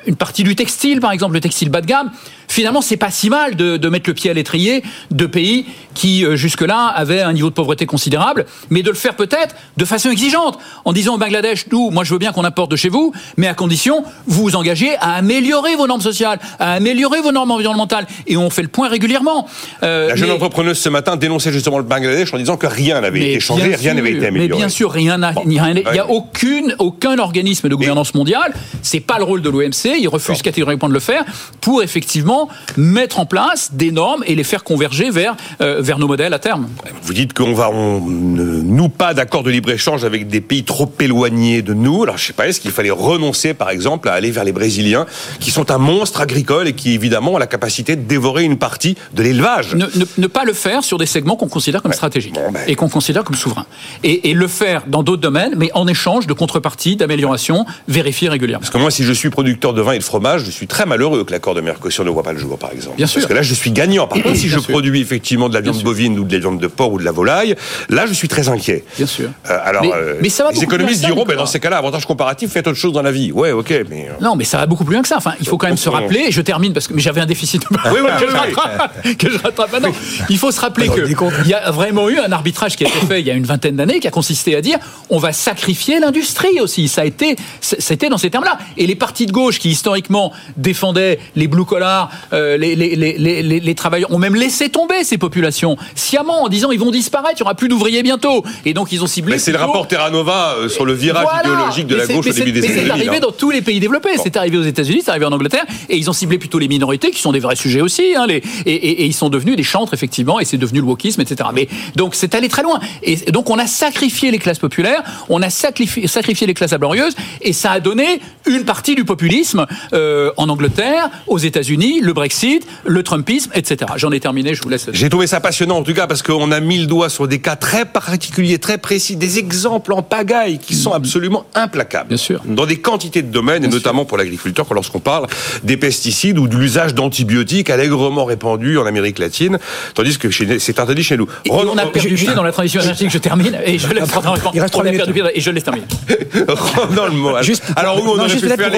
Une 0.07 0.16
partie 0.16 0.44
du 0.44 0.55
textile, 0.55 1.00
par 1.00 1.12
exemple, 1.12 1.34
le 1.34 1.40
textile 1.40 1.70
bas 1.70 1.80
de 1.80 1.86
gamme, 1.86 2.11
finalement, 2.48 2.80
c'est 2.80 2.96
pas 2.96 3.11
si 3.11 3.30
mal 3.30 3.57
de, 3.57 3.76
de, 3.76 3.88
mettre 3.88 4.09
le 4.09 4.14
pied 4.14 4.30
à 4.30 4.34
l'étrier 4.34 4.82
de 5.11 5.26
pays 5.26 5.66
qui, 5.94 6.24
euh, 6.24 6.36
jusque-là, 6.36 6.86
avaient 6.86 7.22
un 7.22 7.32
niveau 7.32 7.48
de 7.48 7.55
pauvreté 7.55 7.86
considérable, 7.86 8.46
mais 8.70 8.82
de 8.82 8.90
le 8.90 8.96
faire 8.96 9.16
peut-être 9.16 9.55
de 9.76 9.84
façon 9.84 10.11
exigeante, 10.11 10.59
en 10.84 10.92
disant 10.92 11.14
au 11.14 11.18
Bangladesh, 11.18 11.66
nous, 11.72 11.90
moi 11.90 12.05
je 12.05 12.12
veux 12.12 12.18
bien 12.18 12.32
qu'on 12.32 12.44
importe 12.44 12.70
de 12.70 12.76
chez 12.76 12.88
vous, 12.88 13.12
mais 13.36 13.46
à 13.46 13.55
condition, 13.55 14.05
vous 14.26 14.42
vous 14.42 14.57
engagez 14.57 14.96
à 15.00 15.14
améliorer 15.14 15.76
vos 15.76 15.86
normes 15.86 16.00
sociales, 16.00 16.38
à 16.59 16.74
améliorer 16.74 17.20
vos 17.20 17.32
normes 17.32 17.50
environnementales, 17.50 18.07
et 18.26 18.36
on 18.36 18.50
fait 18.50 18.62
le 18.62 18.68
point 18.68 18.88
régulièrement. 18.88 19.46
Euh, 19.82 20.09
La 20.09 20.16
jeune 20.16 20.28
mais... 20.28 20.34
entrepreneuse 20.34 20.78
ce 20.78 20.88
matin 20.88 21.16
dénonçait 21.16 21.52
justement 21.52 21.78
le 21.78 21.84
Bangladesh 21.84 22.32
en 22.34 22.38
disant 22.38 22.57
que 22.57 22.66
rien 22.66 23.00
n'avait 23.00 23.30
été 23.30 23.40
changé, 23.40 23.74
rien 23.74 23.94
n'avait 23.94 24.12
été 24.12 24.26
amélioré. 24.26 24.48
Mais 24.48 24.57
bien 24.57 24.68
sûr, 24.68 24.90
rien. 24.90 25.18
Bon, 25.32 25.42
il 25.44 25.50
n'y 25.50 25.98
a 25.98 26.11
aucune, 26.11 26.74
aucun 26.78 27.18
organisme 27.18 27.68
de 27.68 27.74
gouvernance 27.74 28.14
mondiale, 28.14 28.55
c'est 28.82 29.00
pas 29.00 29.18
le 29.18 29.24
rôle 29.24 29.42
de 29.42 29.48
l'OMC, 29.48 29.93
il 29.99 30.09
refuse 30.09 30.42
catégoriquement 30.42 30.88
de 30.88 30.95
le 30.95 31.01
faire, 31.01 31.24
pour 31.61 31.82
effectivement 31.82 32.49
mettre 32.76 33.20
en 33.20 33.26
place 33.26 33.72
des 33.72 33.90
normes 33.90 34.22
et 34.26 34.34
les 34.34 34.45
faire 34.45 34.64
converger 34.64 35.11
vers, 35.11 35.36
euh, 35.61 35.80
vers 35.80 35.99
nos 35.99 36.07
modèles 36.07 36.32
à 36.34 36.38
terme. 36.38 36.68
Vous 37.03 37.14
dites 37.14 37.32
qu'on 37.32 37.55
va, 37.55 37.70
on 37.70 38.01
ne 38.01 38.88
pas 38.88 39.14
d'accord 39.14 39.42
de 39.42 39.51
libre-échange 39.51 40.05
avec 40.05 40.28
des 40.28 40.40
pays 40.40 40.64
trop 40.64 40.90
éloignés 41.01 41.62
de 41.62 41.74
nous. 41.74 42.03
Alors, 42.03 42.18
je 42.18 42.26
sais 42.26 42.32
pas, 42.32 42.49
est-ce 42.49 42.61
qu'il 42.61 42.70
fallait 42.70 42.90
renoncer, 42.90 43.55
par 43.55 43.70
exemple, 43.70 44.09
à 44.09 44.12
aller 44.12 44.30
vers 44.30 44.45
les 44.45 44.53
Brésiliens, 44.53 45.07
qui 45.40 45.51
sont 45.51 45.70
un 45.70 45.78
monstre 45.78 46.20
agricole 46.20 46.68
et 46.68 46.72
qui, 46.74 46.95
évidemment, 46.95 47.32
ont 47.34 47.38
la 47.38 47.47
capacité 47.47 47.97
de 47.97 48.03
dévorer 48.03 48.45
une 48.45 48.59
partie 48.59 48.97
de 49.14 49.22
l'élevage? 49.22 49.74
Ne, 49.74 50.26
pas 50.26 50.45
le 50.45 50.53
faire 50.53 50.82
sur 50.82 50.99
des 50.99 51.07
segments 51.07 51.36
qu'on 51.36 51.49
considère 51.49 51.82
comme 51.82 51.92
stratégiques 51.92 52.34
ben. 52.34 52.61
et 52.66 52.74
qu'on 52.74 52.88
considère 52.88 53.24
comme 53.24 53.36
souverains. 53.36 53.66
Et, 54.03 54.30
et 54.30 54.34
le 54.34 54.49
faire 54.49 54.82
dans 54.86 55.03
d'autres 55.03 55.22
domaines, 55.22 55.55
mais 55.57 55.70
en 55.74 55.86
échange 55.86 56.26
de 56.26 56.32
contrepartie, 56.32 56.97
d'amélioration, 56.97 57.66
vérifier 57.88 58.28
régulièrement. 58.28 58.62
Parce 58.62 58.72
que 58.72 58.78
moi, 58.78 58.90
si 58.90 59.05
je 59.05 59.12
suis 59.12 59.30
producteur 59.30 59.74
de 59.74 59.80
vin 59.85 59.93
et 59.93 59.99
de 59.99 60.05
fromage, 60.05 60.45
je 60.45 60.51
suis 60.51 60.66
très 60.66 60.87
malheureux 60.87 61.24
que 61.24 61.32
l'accord 61.32 61.55
de 61.55 61.61
Mercosur 61.61 62.05
ne 62.05 62.11
voit 62.11 62.22
pas 62.22 62.32
le 62.32 62.39
jour, 62.39 62.59
par 62.59 62.72
exemple. 62.72 62.97
Bien 62.97 63.07
sûr. 63.07 63.20
Parce 63.20 63.28
que 63.28 63.35
là, 63.35 63.43
je 63.43 63.55
suis 63.55 63.70
gagnant. 63.70 64.07
Par 64.07 64.18
contre, 64.22 64.37
si 64.37 64.49
je 64.49 64.59
produis 64.59 65.01
effectivement 65.01 65.49
de 65.49 65.55
la 65.55 65.61
viande 65.61 65.82
bovine 65.82 66.18
ou 66.18 66.24
de 66.24 66.32
la 66.32 66.39
viande 66.41 66.59
de 66.59 66.66
porc 66.66 66.93
ou 66.93 66.99
de 66.99 67.05
la 67.05 67.12
volaille, 67.12 67.55
là, 67.89 68.07
je 68.07 68.12
suis 68.12 68.28
très 68.28 68.49
inquiet. 68.49 68.85
Bien 68.97 69.07
sûr. 69.07 69.30
Euh, 69.51 69.59
alors, 69.64 69.82
mais, 69.82 69.93
euh, 69.95 70.20
les 70.20 70.62
économistes 70.62 71.05
diront, 71.05 71.24
ben, 71.24 71.37
dans 71.37 71.47
ces 71.47 71.61
cas-là, 71.61 71.78
avantage 71.78 72.07
comparatif, 72.07 72.51
faites 72.51 72.66
autre 72.66 72.78
chose 72.78 72.93
dans 72.93 73.03
la 73.03 73.12
vie. 73.12 73.32
Ouais, 73.32 73.53
ok, 73.53 73.72
mais. 73.89 74.09
Euh, 74.09 74.12
non, 74.20 74.37
mais 74.37 74.45
ça 74.45 74.59
va 74.59 74.66
beaucoup 74.66 74.85
plus 74.85 74.95
loin 74.95 75.03
que 75.03 75.09
ça. 75.09 75.16
Enfin, 75.16 75.35
il 75.41 75.47
faut 75.47 75.59
quand 75.59 75.68
même 75.68 75.76
se 75.76 75.89
rappeler, 75.89 76.24
et 76.28 76.32
je 76.32 76.41
termine 76.41 76.72
parce 76.72 76.89
que 76.89 76.99
j'avais 76.99 77.20
un 77.20 77.26
déficit 77.26 77.62
oui, 77.70 77.76
oui, 77.93 78.11
que, 78.20 78.30
je 78.30 78.37
rattrape, 78.37 79.16
que 79.18 79.30
je 79.30 79.39
rattrape 79.39 79.72
maintenant. 79.72 79.93
Il 80.28 80.39
faut 80.39 80.51
se 80.51 80.61
rappeler 80.61 80.89
qu'il 80.89 81.49
y 81.49 81.55
a 81.55 81.70
vraiment 81.70 82.09
eu 82.09 82.18
un 82.18 82.32
arbitrage 82.32 82.76
qui 82.76 82.85
a 82.85 82.89
été 82.89 82.99
fait 83.07 83.20
il 83.20 83.26
y 83.26 83.30
a 83.30 83.35
une 83.35 83.45
vingtaine 83.45 83.76
d'années 83.76 84.01
qui 84.01 84.09
a 84.09 84.11
consisté 84.11 84.57
à 84.57 84.61
dire 84.61 84.78
on 85.11 85.18
va 85.18 85.32
sacrifier 85.32 86.01
l'industrie 86.01 86.61
aussi. 86.61 86.89
Ça 86.89 87.03
a 87.03 87.05
été, 87.05 87.37
c'était 87.61 88.09
dans 88.09 88.18
ces 88.18 88.30
termes-là. 88.30 88.59
Et 88.76 88.87
les 88.87 88.95
partis 88.95 89.26
de 89.26 89.32
gauche 89.32 89.59
qui 89.59 89.74
historiquement 89.75 90.33
défendaient 90.57 91.18
les 91.35 91.49
blue 91.49 91.64
collars, 91.64 92.11
euh, 92.33 92.57
les, 92.57 92.77
les, 92.77 92.95
les, 92.95 93.43
les, 93.61 93.75
travailleurs, 93.75 94.12
ont 94.12 94.18
même 94.18 94.37
laissé 94.37 94.68
tomber 94.68 95.03
ces 95.03 95.18
populations 95.18 95.77
sciemment 95.97 96.45
en 96.45 96.49
disant 96.49 96.70
ils 96.70 96.79
vont 96.79 96.93
disparaître, 96.93 97.35
il 97.41 97.43
n'y 97.43 97.47
aura 97.47 97.57
plus 97.57 97.68
d'ouvriers 97.68 98.03
bientôt. 98.03 98.45
Et 98.64 98.72
donc 98.72 98.93
ils 98.93 99.03
ont 99.03 99.07
ciblé. 99.07 99.39
c'est 99.39 99.53
le 99.53 99.59
rapport 99.59 99.89
Terra 99.89 100.11
Nova 100.11 100.55
euh, 100.57 100.68
sur 100.68 100.85
le 100.85 100.93
virage 100.93 101.27
idéologique 101.45 101.87
de 101.89 101.97
la 101.97 102.07
gauche 102.07 102.27
au 102.27 102.33
début 102.33 102.53
des 102.53 102.64
années 102.64 102.83
C'est 102.85 102.91
arrivé 102.91 103.20
dans 103.20 103.33
tous 103.33 103.51
les 103.51 103.62
pays 103.62 103.81
développés. 103.81 104.16
C'est 104.22 104.37
arrivé 104.37 104.57
aux 104.57 104.62
États-Unis, 104.62 105.03
c'est 105.05 105.11
arrivé 105.11 105.27
en 105.27 105.33
Angleterre, 105.33 105.64
et 105.89 105.97
ils 105.97 106.09
ont 106.09 106.12
ciblé 106.12 106.39
plutôt 106.39 106.59
les 106.59 106.68
minorités 106.68 107.11
qui 107.11 107.20
sont 107.20 107.33
des 107.33 107.41
vrais 107.41 107.57
sujets 107.57 107.81
aussi. 107.81 108.14
Hein, 108.16 108.27
et, 108.29 108.43
et, 108.66 109.05
ils 109.05 109.12
sont 109.12 109.29
devenus 109.29 109.57
des 109.57 109.62
chantres 109.62 109.93
effectivement, 109.93 110.39
et 110.41 110.45
c'est 110.45 110.57
devenu 110.57 110.79
le 110.81 110.87
wokisme, 110.87 111.20
etc. 111.20 111.51
Mais 111.53 111.68
donc 111.97 112.14
c'est 112.14 112.35
allé 112.35 112.49
très 112.49 112.62
loin. 112.62 112.79
Et 113.03 113.16
donc 113.33 113.51
on 113.51 113.59
a 113.59 113.66
sacrifié 113.66 114.31
les 114.31 114.39
classes 114.39 114.61
populaires, 114.61 115.03
on 115.29 115.43
a 115.43 115.51
sacrifié, 115.51 116.07
sacrifié 116.07 116.47
les 116.47 116.55
classes 116.55 116.72
ablorieuses, 116.72 117.16
et 117.43 117.53
ça 117.53 117.72
a 117.72 117.81
donné 117.81 118.20
une 118.47 118.64
partie 118.64 118.95
du 118.95 119.05
populisme 119.05 119.63
euh, 119.92 120.30
en 120.36 120.48
Angleterre, 120.48 121.10
aux 121.26 121.38
États-Unis, 121.38 122.00
le 122.00 122.12
Brexit, 122.12 122.66
le 122.84 123.02
Trumpisme, 123.02 123.50
etc. 123.54 123.92
J'en 123.96 124.12
ai 124.12 124.20
terminé, 124.20 124.54
je 124.54 124.62
vous 124.62 124.68
laisse. 124.68 124.88
J'ai 124.92 125.08
trouvé 125.08 125.26
ça 125.26 125.40
passionnant 125.40 125.76
en 125.78 125.82
tout 125.82 125.94
cas 125.94 126.06
parce 126.06 126.22
qu'on 126.22 126.50
a 126.52 126.60
mis 126.60 126.78
le 126.78 126.86
doigt 126.86 127.08
sur 127.08 127.28
des 127.28 127.40
cas 127.40 127.56
très 127.56 127.84
particuliers, 127.84 128.58
très 128.58 128.78
précis, 128.78 129.16
des 129.16 129.38
exemples 129.38 129.92
en 129.92 130.02
pagaille 130.02 130.58
qui 130.58 130.74
sont 130.74 130.92
absolument 130.92 131.46
implacables. 131.54 132.08
Bien 132.08 132.16
sûr. 132.16 132.40
Dans 132.44 132.66
des 132.66 132.78
quantités 132.78 133.22
de 133.22 133.30
domaines, 133.30 133.64
et 133.64 133.68
notamment 133.68 134.04
pour 134.04 134.18
l'agriculteur, 134.18 134.66
lorsqu'on 134.72 135.00
parle 135.00 135.26
des 135.62 135.76
pesticides 135.76 136.38
ou 136.38 136.48
de 136.48 136.56
l'usage 136.56 136.94
d'antibiotiques 136.94 137.70
allègrement 137.70 138.24
répandus 138.24 138.78
en 138.78 138.86
Amérique 138.86 139.18
latine, 139.18 139.58
tandis 139.94 140.18
que 140.18 140.30
c'est 140.30 140.78
interdit 140.78 141.04
chez 141.04 141.16
nous. 141.16 141.28
Et 141.44 141.50
on 141.50 141.76
a 141.76 141.86
perdu 141.86 142.14
pied 142.14 142.34
dans 142.34 142.42
la 142.42 142.52
transition 142.52 142.80
énergétique, 142.80 143.10
je 143.10 143.18
termine, 143.18 143.58
et 143.64 143.78
je 143.78 143.88
laisse 143.88 144.08
Il 144.52 144.60
reste 144.60 144.76
on 144.76 144.80
a 144.80 144.90
perdu 144.90 145.12
pied, 145.12 145.22
et 145.34 145.40
je 145.40 145.50
laisse 145.50 145.64
terminer. 145.64 145.86
le 146.34 147.10
mot. 147.10 147.34
Alors, 147.76 148.00
on 148.02 148.18
aurait 148.18 148.28
pu 148.28 148.40
faire 148.40 148.70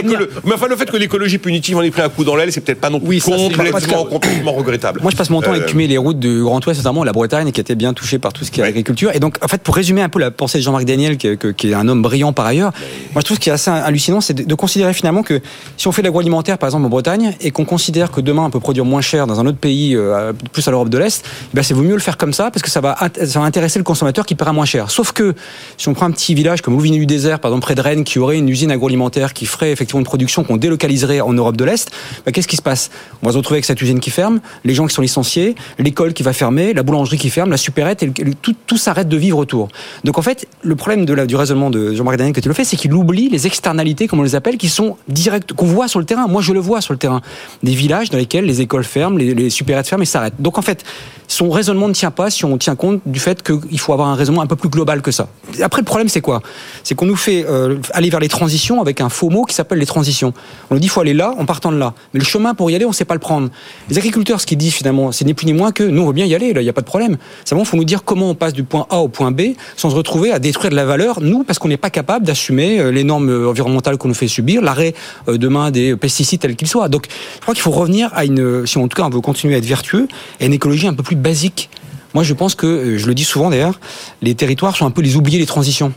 Mais 0.44 0.54
enfin, 0.54 0.66
le 0.68 0.75
fait 0.76 0.90
que 0.90 0.96
l'écologie 0.96 1.38
punitive 1.38 1.76
en 1.76 1.82
ait 1.82 1.90
pris 1.90 2.02
un 2.02 2.08
coup 2.08 2.24
dans 2.24 2.36
l'aile, 2.36 2.52
c'est 2.52 2.60
peut-être 2.60 2.80
pas 2.80 2.90
non 2.90 3.00
plus 3.00 3.22
complètement, 3.22 4.04
complètement 4.04 4.52
regrettable. 4.52 5.00
Moi, 5.02 5.10
je 5.10 5.16
passe 5.16 5.30
mon 5.30 5.40
temps 5.40 5.52
à 5.52 5.58
écumer 5.58 5.84
euh, 5.84 5.88
les 5.88 5.98
routes 5.98 6.18
du 6.18 6.42
Grand 6.42 6.64
Ouest, 6.66 6.78
notamment 6.78 7.04
la 7.04 7.12
Bretagne, 7.12 7.52
qui 7.52 7.60
était 7.60 7.74
bien 7.74 7.92
touchée 7.92 8.18
par 8.18 8.32
tout 8.32 8.44
ce 8.44 8.50
qui 8.50 8.60
est 8.60 8.64
agriculture. 8.64 9.10
Et 9.14 9.20
donc, 9.20 9.38
en 9.42 9.48
fait, 9.48 9.62
pour 9.62 9.74
résumer 9.74 10.02
un 10.02 10.08
peu 10.08 10.18
la 10.18 10.30
pensée 10.30 10.58
de 10.58 10.62
Jean-Marc 10.62 10.84
Daniel, 10.84 11.16
qui, 11.16 11.28
est 11.28 11.74
un 11.74 11.88
homme 11.88 12.02
brillant 12.02 12.32
par 12.32 12.46
ailleurs, 12.46 12.72
moi, 13.12 13.20
je 13.20 13.24
trouve 13.24 13.36
ce 13.36 13.40
qui 13.40 13.48
est 13.48 13.52
assez 13.52 13.70
hallucinant, 13.70 14.20
c'est 14.20 14.34
de, 14.34 14.54
considérer 14.54 14.94
finalement 14.94 15.22
que 15.22 15.40
si 15.76 15.86
on 15.86 15.92
fait 15.92 16.02
de 16.02 16.06
l'agroalimentaire, 16.06 16.58
par 16.58 16.68
exemple, 16.68 16.86
en 16.86 16.88
Bretagne, 16.88 17.34
et 17.40 17.50
qu'on 17.50 17.64
considère 17.64 18.10
que 18.10 18.20
demain, 18.20 18.44
on 18.44 18.50
peut 18.50 18.60
produire 18.60 18.84
moins 18.84 19.00
cher 19.00 19.26
dans 19.26 19.40
un 19.40 19.46
autre 19.46 19.58
pays, 19.58 19.94
euh, 19.94 20.32
plus 20.52 20.66
à 20.66 20.70
l'Europe 20.70 20.88
de 20.88 20.98
l'Est, 20.98 21.24
ben, 21.54 21.62
c'est 21.62 21.74
vaut 21.74 21.82
mieux 21.82 21.94
le 21.94 22.00
faire 22.00 22.16
comme 22.16 22.32
ça, 22.32 22.50
parce 22.50 22.62
que 22.62 22.70
ça 22.70 22.80
va, 22.80 22.96
ça 23.24 23.40
va 23.40 23.44
intéresser 23.44 23.78
le 23.78 23.84
consommateur 23.84 24.26
qui 24.26 24.34
paiera 24.34 24.52
moins 24.52 24.64
cher. 24.64 24.90
Sauf 24.90 25.12
que, 25.12 25.34
si 25.76 25.88
on 25.88 25.94
prend 25.94 26.06
un 26.06 26.10
petit 26.10 26.34
village 26.34 26.62
comme 26.62 26.74
Louvigny 26.74 26.98
du 26.98 27.06
désert, 27.06 27.38
par 27.40 27.50
exemple, 27.50 27.64
près 27.64 27.74
de 27.74 27.80
Rennes, 27.80 28.04
qui 28.04 28.18
aurait 28.18 28.38
une 28.38 28.48
usine 28.48 28.70
agroalimentaire 28.70 29.32
qui 29.32 29.46
ferait 29.46 29.72
effectivement 29.72 30.00
une 30.00 30.06
production 30.06 30.44
qu'on 30.44 30.55
délocaliserait 30.56 31.20
en 31.20 31.32
Europe 31.32 31.56
de 31.56 31.64
l'Est, 31.64 31.90
ben, 32.24 32.32
qu'est-ce 32.32 32.48
qui 32.48 32.56
se 32.56 32.62
passe? 32.62 32.90
On 33.22 33.26
va 33.26 33.32
se 33.32 33.36
retrouver 33.38 33.56
avec 33.56 33.64
cette 33.64 33.80
usine 33.80 34.00
qui 34.00 34.10
ferme, 34.10 34.40
les 34.64 34.74
gens 34.74 34.86
qui 34.86 34.94
sont 34.94 35.02
licenciés, 35.02 35.54
l'école 35.78 36.12
qui 36.12 36.22
va 36.22 36.32
fermer, 36.32 36.74
la 36.74 36.82
boulangerie 36.82 37.18
qui 37.18 37.30
ferme, 37.30 37.50
la 37.50 37.56
supérette, 37.56 38.02
et 38.02 38.10
tout, 38.10 38.76
s'arrête 38.76 39.08
de 39.08 39.16
vivre 39.16 39.38
autour. 39.38 39.68
Donc 40.04 40.18
en 40.18 40.22
fait, 40.22 40.46
le 40.62 40.76
problème 40.76 41.04
du 41.04 41.36
raisonnement 41.36 41.70
de 41.70 41.94
Jean-Marie 41.94 42.18
Daniel 42.18 42.34
que 42.34 42.40
tu 42.40 42.48
le 42.48 42.54
fais, 42.54 42.64
c'est 42.64 42.76
qu'il 42.76 42.92
oublie 42.92 43.28
les 43.28 43.46
externalités, 43.46 44.06
comme 44.06 44.20
on 44.20 44.24
les 44.24 44.34
appelle, 44.34 44.58
qui 44.58 44.68
sont 44.68 44.96
directes, 45.08 45.52
qu'on 45.52 45.66
voit 45.66 45.88
sur 45.88 45.98
le 45.98 46.04
terrain. 46.04 46.26
Moi, 46.28 46.42
je 46.42 46.52
le 46.52 46.60
vois 46.60 46.80
sur 46.80 46.92
le 46.92 46.98
terrain. 46.98 47.22
Des 47.62 47.74
villages 47.74 48.10
dans 48.10 48.18
lesquels 48.18 48.44
les 48.44 48.60
écoles 48.60 48.84
ferment, 48.84 49.16
les, 49.16 49.34
les 49.34 49.50
supérettes 49.50 49.88
ferment 49.88 50.02
et 50.02 50.06
s'arrêtent. 50.06 50.40
Donc 50.40 50.58
en 50.58 50.62
fait, 50.62 50.84
son 51.28 51.50
raisonnement 51.50 51.88
ne 51.88 51.94
tient 51.94 52.10
pas 52.10 52.30
si 52.30 52.44
on 52.44 52.56
tient 52.58 52.76
compte 52.76 53.00
du 53.06 53.18
fait 53.18 53.42
qu'il 53.42 53.80
faut 53.80 53.92
avoir 53.92 54.08
un 54.08 54.14
raisonnement 54.14 54.42
un 54.42 54.46
peu 54.46 54.56
plus 54.56 54.68
global 54.68 55.02
que 55.02 55.10
ça. 55.10 55.28
Après, 55.60 55.80
le 55.80 55.86
problème, 55.86 56.08
c'est 56.08 56.20
quoi? 56.20 56.42
C'est 56.84 56.94
qu'on 56.94 57.06
nous 57.06 57.16
fait 57.16 57.44
euh, 57.48 57.78
aller 57.92 58.10
vers 58.10 58.20
les 58.20 58.28
transitions 58.28 58.80
avec 58.80 59.00
un 59.00 59.08
faux 59.08 59.30
mot 59.30 59.44
qui 59.44 59.54
s'appelle 59.54 59.78
les 59.78 59.86
transitions. 59.86 60.32
On 60.70 60.74
nous 60.74 60.80
dit 60.80 60.86
qu'il 60.86 60.92
faut 60.92 61.00
aller 61.00 61.14
là 61.14 61.34
en 61.38 61.44
partant 61.44 61.70
de 61.70 61.76
là. 61.76 61.94
Mais 62.12 62.20
le 62.20 62.26
chemin 62.26 62.54
pour 62.54 62.70
y 62.70 62.74
aller, 62.74 62.84
on 62.84 62.90
ne 62.90 62.94
sait 62.94 63.04
pas 63.04 63.14
le 63.14 63.20
prendre. 63.20 63.50
Les 63.88 63.98
agriculteurs, 63.98 64.40
ce 64.40 64.46
qu'ils 64.46 64.58
disent 64.58 64.74
finalement, 64.74 65.12
c'est 65.12 65.24
ni 65.24 65.34
plus 65.34 65.46
ni 65.46 65.52
moins 65.52 65.72
que 65.72 65.84
nous, 65.84 66.02
on 66.02 66.06
veut 66.06 66.12
bien 66.12 66.26
y 66.26 66.34
aller, 66.34 66.52
là, 66.52 66.60
il 66.60 66.64
n'y 66.64 66.70
a 66.70 66.72
pas 66.72 66.80
de 66.80 66.86
problème. 66.86 67.16
Simplement, 67.44 67.64
il 67.64 67.68
faut 67.68 67.76
nous 67.76 67.84
dire 67.84 68.04
comment 68.04 68.30
on 68.30 68.34
passe 68.34 68.52
du 68.52 68.64
point 68.64 68.86
A 68.90 68.98
au 68.98 69.08
point 69.08 69.30
B 69.30 69.52
sans 69.76 69.90
se 69.90 69.94
retrouver 69.94 70.32
à 70.32 70.38
détruire 70.38 70.70
de 70.70 70.76
la 70.76 70.84
valeur, 70.84 71.20
nous, 71.20 71.44
parce 71.44 71.58
qu'on 71.58 71.68
n'est 71.68 71.76
pas 71.76 71.90
capable 71.90 72.26
d'assumer 72.26 72.80
euh, 72.80 72.90
les 72.90 73.04
normes 73.04 73.30
euh, 73.30 73.48
environnementales 73.48 73.96
qu'on 73.96 74.08
nous 74.08 74.14
fait 74.14 74.28
subir, 74.28 74.62
l'arrêt 74.62 74.94
demain 75.28 75.70
des 75.70 75.96
pesticides 75.96 76.40
tels 76.40 76.56
qu'ils 76.56 76.68
soient. 76.68 76.88
Donc, 76.88 77.06
je 77.36 77.40
crois 77.40 77.54
qu'il 77.54 77.62
faut 77.62 77.70
revenir 77.70 78.10
à 78.14 78.24
une, 78.24 78.66
si 78.66 78.78
en 78.78 78.88
tout 78.88 78.96
cas 78.96 79.06
on 79.06 79.10
veut 79.10 79.20
continuer 79.20 79.54
à 79.54 79.58
être 79.58 79.64
vertueux, 79.64 80.08
à 80.40 80.44
une 80.44 80.52
écologie 80.52 80.86
un 80.86 80.94
peu 80.94 81.02
plus 81.02 81.16
basique. 81.16 81.70
Moi, 82.14 82.22
je 82.22 82.32
pense 82.32 82.54
que, 82.54 82.66
euh, 82.66 82.98
je 82.98 83.06
le 83.06 83.14
dis 83.14 83.24
souvent 83.24 83.50
d'ailleurs, 83.50 83.78
les 84.22 84.34
territoires 84.34 84.74
sont 84.74 84.86
un 84.86 84.90
peu 84.90 85.02
les 85.02 85.16
oubliés 85.16 85.38
des 85.38 85.44
transitions. 85.44 85.92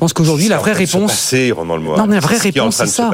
Je 0.00 0.04
pense 0.06 0.14
qu'aujourd'hui, 0.14 0.48
la 0.48 0.56
vraie 0.56 0.72
réponse. 0.72 1.10
Passer, 1.10 1.52
Ronan 1.52 1.78
Non, 1.78 2.06
mais 2.06 2.14
la 2.14 2.20
vraie 2.20 2.38
réponse, 2.38 2.76
c'est 2.76 2.86
ça. 2.86 3.10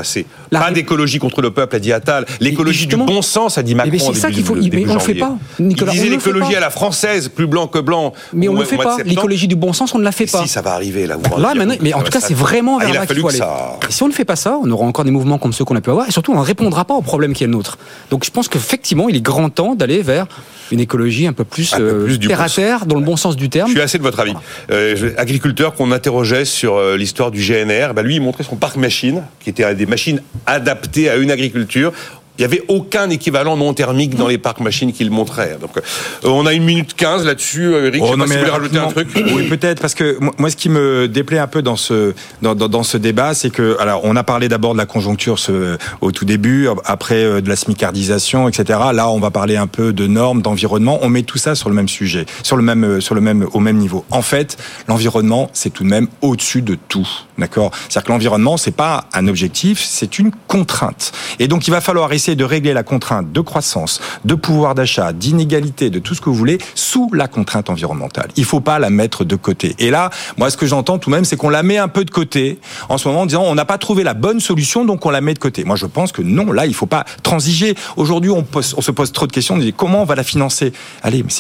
La... 0.53 0.61
Pas 0.61 0.71
d'écologie 0.71 1.19
contre 1.19 1.43
le 1.43 1.51
peuple, 1.51 1.75
a 1.75 1.79
dit 1.81 1.93
Attal. 1.93 2.27
L'écologie 2.39 2.87
du 2.87 2.97
bon 2.97 3.23
sens, 3.23 3.59
a 3.59 3.65
dit 3.65 3.75
Macron. 3.75 3.91
Mais 3.93 3.99
c'est 3.99 4.15
ça 4.15 4.31
qu'il 4.31 4.45
faut. 4.45 4.55
Mais 4.55 4.87
on 4.89 4.95
le 4.95 5.01
fait 5.01 5.15
pas. 5.15 5.37
Nicolas, 5.59 5.93
Il 5.93 5.99
disait 5.99 6.11
l'écologie 6.11 6.55
à 6.55 6.61
la 6.61 6.71
française, 6.71 7.29
plus 7.29 7.49
blanc 7.49 7.67
que 7.67 7.81
blanc. 7.81 8.13
Mais 8.33 8.49
on 8.49 8.55
ne 8.55 8.61
le 8.61 8.65
fait 8.65 8.77
pas. 8.77 8.99
L'écologie 9.05 9.49
du 9.49 9.57
bon 9.57 9.73
sens, 9.73 9.95
on 9.97 9.99
ne 9.99 10.05
la 10.05 10.13
fait 10.13 10.31
pas. 10.31 10.43
Si, 10.43 10.49
ça 10.49 10.63
va 10.63 10.75
arriver 10.75 11.09
là. 11.09 11.17
Là, 11.39 11.55
mais 11.81 11.93
en 11.93 12.03
tout 12.03 12.13
cas, 12.13 12.21
c'est 12.21 12.35
vraiment 12.35 12.79
vers 12.79 12.93
là 12.93 13.05
qu'il 13.05 13.19
faut 13.19 13.29
aller. 13.31 13.41
Si 13.89 14.03
on 14.05 14.09
ne 14.09 14.13
fait 14.13 14.25
pas 14.25 14.37
ça, 14.37 14.57
on 14.63 14.71
aura 14.71 14.87
encore 14.87 15.05
des 15.05 15.11
mouvements 15.11 15.39
comme 15.39 15.53
ceux 15.53 15.65
qu'on 15.65 15.75
a 15.75 15.81
pu 15.81 15.91
avoir, 15.91 16.07
et 16.07 16.13
surtout, 16.13 16.33
on 16.33 16.37
ne 16.37 16.45
répondra 16.45 16.85
pas 16.85 16.95
au 16.95 17.03
problème 17.03 17.33
qui 17.33 17.43
est 17.43 17.49
le 17.49 17.53
nôtre. 17.53 17.79
Donc, 18.11 18.25
je 18.25 18.31
pense 18.31 18.47
qu'effectivement, 18.47 19.09
il 19.09 19.17
est 19.17 19.21
grand 19.21 19.51
temps 19.51 19.75
d'aller 19.75 20.03
vers 20.03 20.27
une 20.73 20.81
écologie 20.81 21.27
un 21.27 21.33
peu 21.33 21.45
plus, 21.45 21.75
euh, 21.79 22.17
terre 22.17 22.41
à 22.41 22.49
terre, 22.49 22.87
dans 22.87 22.97
le 22.97 23.05
bon 23.05 23.17
sens 23.17 23.37
du 23.37 23.49
terme. 23.49 23.69
Je 23.69 23.75
suis 23.75 23.81
assez 23.81 23.99
de 23.99 24.03
votre 24.03 24.21
avis. 24.21 24.35
Euh, 24.71 25.13
agriculteur 25.17 25.75
qu'on 25.75 25.93
interrogeait 25.93 26.45
sur 26.45 26.76
euh, 26.77 26.97
l'histoire 26.97 27.31
du 27.31 27.41
GNR, 27.41 27.95
bah 27.95 28.03
lui, 28.03 28.17
il 28.17 28.21
montrait 28.21 28.45
son 28.45 28.57
parc 28.57 28.77
machine, 28.77 29.23
qui 29.41 29.51
était 29.51 29.75
des 29.75 29.87
machines 29.87 30.21
adaptées 30.47 31.09
à 31.11 31.17
une 31.17 31.31
agriculture. 31.31 31.93
Il 32.39 32.43
n'y 32.43 32.45
avait 32.45 32.63
aucun 32.69 33.09
équivalent 33.11 33.57
non 33.57 33.73
thermique 33.73 34.15
dans 34.15 34.29
les 34.29 34.39
parcs 34.39 34.61
machines 34.61 34.93
qu'il 34.93 35.11
montrait. 35.11 35.57
Donc, 35.61 35.77
euh, 35.77 35.81
on 36.29 36.45
a 36.45 36.53
une 36.53 36.65
minute 36.65 36.95
15 36.95 37.25
là-dessus, 37.25 37.67
euh, 37.67 37.87
Eric. 37.87 38.03
Oh, 38.03 38.09
je 38.09 38.13
sais 38.13 38.19
pas 38.19 38.27
si 38.27 38.33
vous 38.33 38.39
voulez 38.39 38.51
rajouter 38.51 38.79
un 38.79 38.89
truc. 38.89 39.09
Oui, 39.15 39.49
peut-être, 39.49 39.81
parce 39.81 39.95
que 39.95 40.19
moi, 40.39 40.51
ce 40.51 40.57
qui 40.57 40.69
me 40.69 41.09
déplaît 41.09 41.39
un 41.39 41.47
peu 41.47 41.63
dans 41.63 41.77
ce, 41.77 42.15
dans, 42.43 42.55
dans, 42.55 42.69
dans 42.69 42.83
ce 42.83 42.99
débat, 42.99 43.35
c'est 43.35 43.51
que, 43.51 43.77
alors, 43.81 44.03
on 44.05 44.17
a 44.17 44.23
parlé 44.23 44.49
d'abord 44.49 44.75
de 44.75 44.79
la 44.79 44.87
conjoncture 44.87 45.39
ce, 45.39 45.79
au 46.01 46.13
tout 46.13 46.25
début, 46.25 46.69
après 46.85 47.25
euh, 47.25 47.41
de 47.41 47.49
la 47.49 47.57
smicardisation, 47.57 48.49
etc. 48.49 48.79
Là, 48.93 49.11
on 49.11 49.19
va 49.19 49.31
parler 49.31 49.57
un 49.57 49.67
peu 49.67 49.93
de 49.93 50.07
normes, 50.07 50.43
d'environnement. 50.43 50.99
On 51.03 51.09
met 51.09 51.23
tout 51.23 51.39
ça 51.39 51.55
sur 51.55 51.69
le 51.69 51.75
même 51.75 51.89
sujet, 51.89 52.27
sur 52.43 52.57
le 52.57 52.63
même, 52.63 53.01
sur 53.01 53.15
le 53.15 53.21
même, 53.21 53.47
au 53.53 53.61
même 53.61 53.79
niveau. 53.79 54.05
En 54.11 54.23
fait, 54.23 54.59
l'environnement, 54.89 55.51
c'est 55.53 55.71
tout 55.71 55.85
de 55.85 55.89
même 55.89 56.09
au-dessus 56.21 56.63
de 56.63 56.77
tout. 56.89 57.09
D'accord? 57.39 57.71
C'est-à-dire 57.89 58.05
que 58.05 58.13
l'environnement, 58.13 58.57
c'est 58.57 58.71
pas 58.71 59.07
un 59.13 59.29
objectif, 59.29 59.83
c'est 59.83 60.19
une 60.19 60.31
contrainte. 60.49 61.13
Et 61.39 61.49
donc, 61.49 61.69
il 61.69 61.71
va 61.71 61.81
falloir 61.81 62.13
essayer 62.13 62.37
de 62.37 62.45
régler 62.45 62.73
la 62.73 62.83
contrainte 62.83 63.33
de 63.33 63.41
croissance, 63.41 64.01
de 64.25 64.35
pouvoir 64.35 64.75
d'achat, 64.75 65.13
d'inégalité, 65.13 65.91
de 65.91 65.99
tout 65.99 66.15
ce 66.15 66.21
que 66.21 66.31
vous 66.31 66.35
voulez, 66.35 66.59
sous 66.75 67.11
la 67.13 67.29
contrainte 67.29 67.71
environnementale. 67.71 68.31
Il 68.37 68.45
faut 68.45 68.61
pas 68.61 68.79
la 68.79 68.91
mettre 68.91 69.25
de 69.25 69.37
côté. 69.37 69.75
Et 69.79 69.91
là, 69.91 70.11
moi, 70.37 70.51
ce 70.51 70.57
que 70.57 70.67
j'entends 70.67 70.99
tout 70.99 71.11
de 71.11 71.15
même, 71.15 71.25
c'est 71.25 71.37
qu'on 71.37 71.51
la 71.51 71.63
met 71.63 71.79
un 71.79 71.89
peu 71.89 72.05
de 72.05 72.11
côté 72.11 72.59
en 72.89 72.99
ce 72.99 73.09
moment 73.09 73.23
en 73.23 73.27
disant 73.27 73.43
on 73.45 73.55
n'a 73.55 73.65
pas 73.65 73.79
trouvé 73.79 74.03
la 74.03 74.15
bonne 74.15 74.41
solution, 74.41 74.85
donc 74.85 75.05
on 75.07 75.11
la 75.11 75.21
met 75.21 75.35
de 75.35 75.39
côté. 75.39 75.65
Moi, 75.65 75.77
je 75.77 75.87
pense 75.87 76.13
que 76.13 76.23
non, 76.23 76.53
là, 76.53 76.67
il 76.67 76.75
faut 76.75 76.87
pas 76.87 77.05
transiger. 77.23 77.75
Aujourd'hui, 77.97 78.31
on, 78.31 78.45
se 78.63 78.91
pose 78.91 79.13
trop 79.13 79.27
de 79.27 79.33
questions. 79.33 79.57
On 79.57 79.59
dit 79.59 79.73
comment 79.73 80.03
on 80.03 80.05
va 80.05 80.15
la 80.15 80.25
financer? 80.25 80.73
Allez, 81.03 81.23
mais 81.23 81.31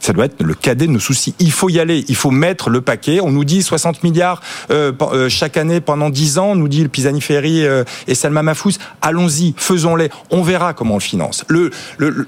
ça 0.00 0.12
doit 0.12 0.26
être 0.26 0.42
le 0.42 0.54
cadet 0.54 0.86
de 0.86 0.92
nos 0.92 1.00
soucis. 1.00 1.34
Il 1.38 1.52
faut 1.52 1.68
y 1.68 1.80
aller. 1.80 2.04
Il 2.08 2.16
faut 2.16 2.30
mettre 2.30 2.70
le 2.70 2.80
paquet. 2.80 3.20
On 3.20 3.30
nous 3.30 3.44
dit 3.44 3.62
60 3.62 4.02
milliards 4.02 4.40
euh, 4.70 4.92
chaque 5.28 5.56
année 5.56 5.80
pendant 5.80 6.10
10 6.10 6.38
ans, 6.38 6.54
nous 6.54 6.68
dit 6.68 6.82
le 6.82 6.88
Pisani-Ferry 6.88 7.64
et 8.06 8.14
Salma 8.14 8.42
Mafous, 8.42 8.72
allons-y, 9.02 9.54
faisons-les, 9.56 10.10
on 10.30 10.42
verra 10.42 10.74
comment 10.74 10.94
on 10.94 10.98
le 10.98 11.02
finance. 11.02 11.44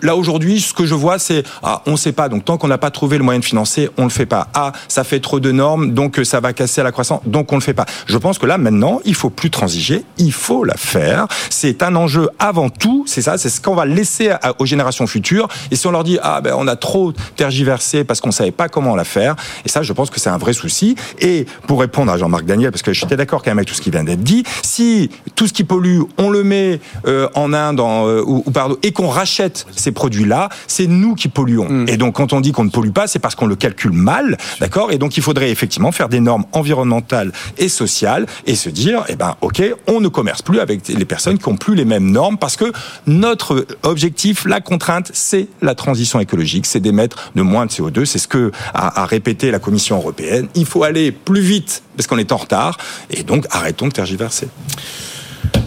Là 0.02 0.16
aujourd'hui, 0.16 0.60
ce 0.60 0.72
que 0.72 0.86
je 0.86 0.94
vois, 0.94 1.18
c'est 1.18 1.44
ah, 1.62 1.82
on 1.86 1.92
ne 1.92 1.96
sait 1.96 2.12
pas, 2.12 2.28
donc 2.28 2.44
tant 2.44 2.58
qu'on 2.58 2.68
n'a 2.68 2.78
pas 2.78 2.90
trouvé 2.90 3.18
le 3.18 3.24
moyen 3.24 3.40
de 3.40 3.44
financer, 3.44 3.90
on 3.96 4.04
le 4.04 4.10
fait 4.10 4.26
pas. 4.26 4.48
Ah, 4.54 4.72
ça 4.88 5.04
fait 5.04 5.20
trop 5.20 5.40
de 5.40 5.52
normes, 5.52 5.92
donc 5.92 6.20
ça 6.24 6.40
va 6.40 6.52
casser 6.52 6.80
à 6.80 6.84
la 6.84 6.92
croissance, 6.92 7.20
donc 7.26 7.52
on 7.52 7.56
le 7.56 7.60
fait 7.60 7.74
pas. 7.74 7.86
Je 8.06 8.18
pense 8.18 8.38
que 8.38 8.46
là 8.46 8.58
maintenant, 8.58 9.00
il 9.04 9.14
faut 9.14 9.30
plus 9.30 9.50
transiger, 9.50 10.04
il 10.18 10.32
faut 10.32 10.64
la 10.64 10.76
faire. 10.76 11.26
C'est 11.50 11.82
un 11.82 11.94
enjeu 11.96 12.28
avant 12.38 12.70
tout, 12.70 13.04
c'est 13.06 13.22
ça, 13.22 13.38
c'est 13.38 13.48
ce 13.48 13.60
qu'on 13.60 13.74
va 13.74 13.86
laisser 13.86 14.30
aux 14.58 14.66
générations 14.66 15.06
futures. 15.06 15.48
Et 15.70 15.76
si 15.76 15.86
on 15.86 15.90
leur 15.90 16.04
dit 16.04 16.18
ah 16.22 16.40
ben 16.40 16.54
on 16.56 16.66
a 16.66 16.76
trop 16.76 17.12
tergiversé 17.36 18.04
parce 18.04 18.20
qu'on 18.20 18.30
savait 18.30 18.50
pas 18.50 18.68
comment 18.68 18.96
la 18.96 19.04
faire, 19.04 19.36
et 19.64 19.68
ça 19.68 19.82
je 19.82 19.92
pense 19.92 20.10
que 20.10 20.20
c'est 20.20 20.30
un 20.30 20.38
vrai 20.38 20.52
souci. 20.52 20.96
Et 21.18 21.46
pour 21.66 21.80
répondre 21.80 22.12
à 22.12 22.16
Jean-Marc 22.16 22.44
Daniel, 22.44 22.70
parce 22.70 22.82
que 22.82 22.87
j'étais 22.92 23.16
d'accord 23.16 23.42
quand 23.42 23.50
même 23.50 23.58
avec 23.58 23.68
tout 23.68 23.74
ce 23.74 23.82
qui 23.82 23.90
vient 23.90 24.04
d'être 24.04 24.22
dit, 24.22 24.44
si 24.62 25.10
tout 25.34 25.46
ce 25.46 25.52
qui 25.52 25.64
pollue, 25.64 26.00
on 26.16 26.30
le 26.30 26.44
met 26.44 26.80
euh, 27.06 27.28
en 27.34 27.52
Inde 27.52 27.80
euh, 27.80 28.22
ou, 28.26 28.42
pardon, 28.50 28.76
et 28.82 28.92
qu'on 28.92 29.08
rachète 29.08 29.66
ces 29.74 29.92
produits-là, 29.92 30.48
c'est 30.66 30.86
nous 30.86 31.14
qui 31.14 31.28
polluons. 31.28 31.68
Mm. 31.68 31.88
Et 31.88 31.96
donc 31.96 32.16
quand 32.16 32.32
on 32.32 32.40
dit 32.40 32.52
qu'on 32.52 32.64
ne 32.64 32.70
pollue 32.70 32.90
pas, 32.90 33.06
c'est 33.06 33.18
parce 33.18 33.34
qu'on 33.34 33.46
le 33.46 33.56
calcule 33.56 33.92
mal, 33.92 34.36
d'accord? 34.60 34.92
Et 34.92 34.98
donc 34.98 35.16
il 35.16 35.22
faudrait 35.22 35.50
effectivement 35.50 35.92
faire 35.92 36.08
des 36.08 36.20
normes 36.20 36.44
environnementales 36.52 37.32
et 37.58 37.68
sociales 37.68 38.26
et 38.46 38.54
se 38.54 38.68
dire, 38.68 39.04
eh 39.08 39.16
ben 39.16 39.36
ok, 39.40 39.62
on 39.86 40.00
ne 40.00 40.08
commerce 40.08 40.42
plus 40.42 40.60
avec 40.60 40.86
les 40.88 41.04
personnes 41.04 41.38
qui 41.38 41.48
ont 41.48 41.56
plus 41.56 41.74
les 41.74 41.84
mêmes 41.84 42.10
normes 42.10 42.38
parce 42.38 42.56
que 42.56 42.72
notre 43.06 43.66
objectif, 43.82 44.44
la 44.44 44.60
contrainte, 44.60 45.10
c'est 45.14 45.48
la 45.62 45.74
transition 45.74 46.20
écologique, 46.20 46.66
c'est 46.66 46.80
d'émettre 46.80 47.32
de 47.34 47.42
moins 47.42 47.66
de 47.66 47.70
CO2. 47.70 48.04
C'est 48.04 48.18
ce 48.18 48.28
que 48.28 48.52
a, 48.74 49.02
a 49.02 49.06
répété 49.06 49.50
la 49.50 49.58
Commission 49.58 49.96
européenne. 49.96 50.48
Il 50.54 50.66
faut 50.66 50.82
aller 50.82 51.12
plus 51.12 51.40
vite 51.40 51.82
parce 51.98 52.06
qu'on 52.06 52.18
est 52.18 52.30
en 52.30 52.36
retard 52.36 52.78
et 53.10 53.24
donc 53.24 53.44
arrêtons 53.50 53.88
de 53.88 53.92
tergiverser. 53.92 54.48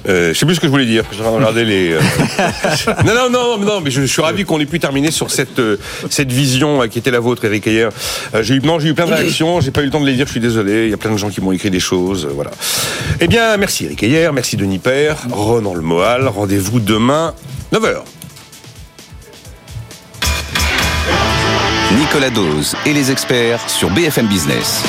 Euh, 0.07 0.34
je 0.34 0.39
sais 0.39 0.45
plus 0.45 0.55
ce 0.55 0.59
que 0.61 0.67
je 0.67 0.71
voulais 0.71 0.86
dire. 0.86 1.03
Je 1.11 1.21
regarder 1.21 1.65
les. 1.65 1.91
Euh, 1.91 1.99
non, 3.05 3.13
non, 3.13 3.29
non, 3.29 3.57
non, 3.57 3.82
mais 3.82 3.91
je, 3.91 4.01
suis 4.03 4.21
ravi 4.21 4.45
qu'on 4.45 4.59
ait 4.59 4.65
pu 4.65 4.79
terminer 4.79 5.11
sur 5.11 5.29
cette 5.29 5.59
euh, 5.59 5.77
cette 6.09 6.32
vision 6.32 6.88
qui 6.88 6.99
était 6.99 7.11
la 7.11 7.19
vôtre, 7.19 7.45
Eric 7.45 7.67
Ayer. 7.67 7.89
j'ai 8.41 8.55
eu 8.55 8.61
non, 8.61 8.79
j'ai 8.79 8.89
eu 8.89 8.93
plein 8.93 9.05
de 9.05 9.13
réactions. 9.13 9.59
J'ai 9.59 9.71
pas 9.71 9.82
eu 9.82 9.86
le 9.86 9.91
temps 9.91 9.99
de 9.99 10.05
les 10.05 10.13
dire. 10.13 10.25
Je 10.25 10.32
suis 10.32 10.39
désolé. 10.39 10.86
Il 10.86 10.89
y 10.89 10.93
a 10.93 10.97
plein 10.97 11.11
de 11.11 11.17
gens 11.17 11.29
qui 11.29 11.41
m'ont 11.41 11.51
écrit 11.51 11.69
des 11.69 11.82
choses. 11.82 12.27
voilà. 12.34 12.51
Eh 13.19 13.27
bien, 13.27 13.57
merci 13.57 13.86
Eric 13.86 14.01
Ayer, 14.03 14.29
merci 14.34 14.55
Denis 14.55 14.79
Père, 14.79 15.17
Ronan 15.29 15.75
Le 15.75 15.82
Moal. 15.82 16.27
Rendez-vous 16.27 16.79
demain 16.79 17.34
9h. 17.73 18.03
Nicolas 21.99 22.29
Dose 22.29 22.75
et 22.86 22.93
les 22.93 23.11
experts 23.11 23.69
sur 23.69 23.89
BFM 23.89 24.27
Business. 24.27 24.84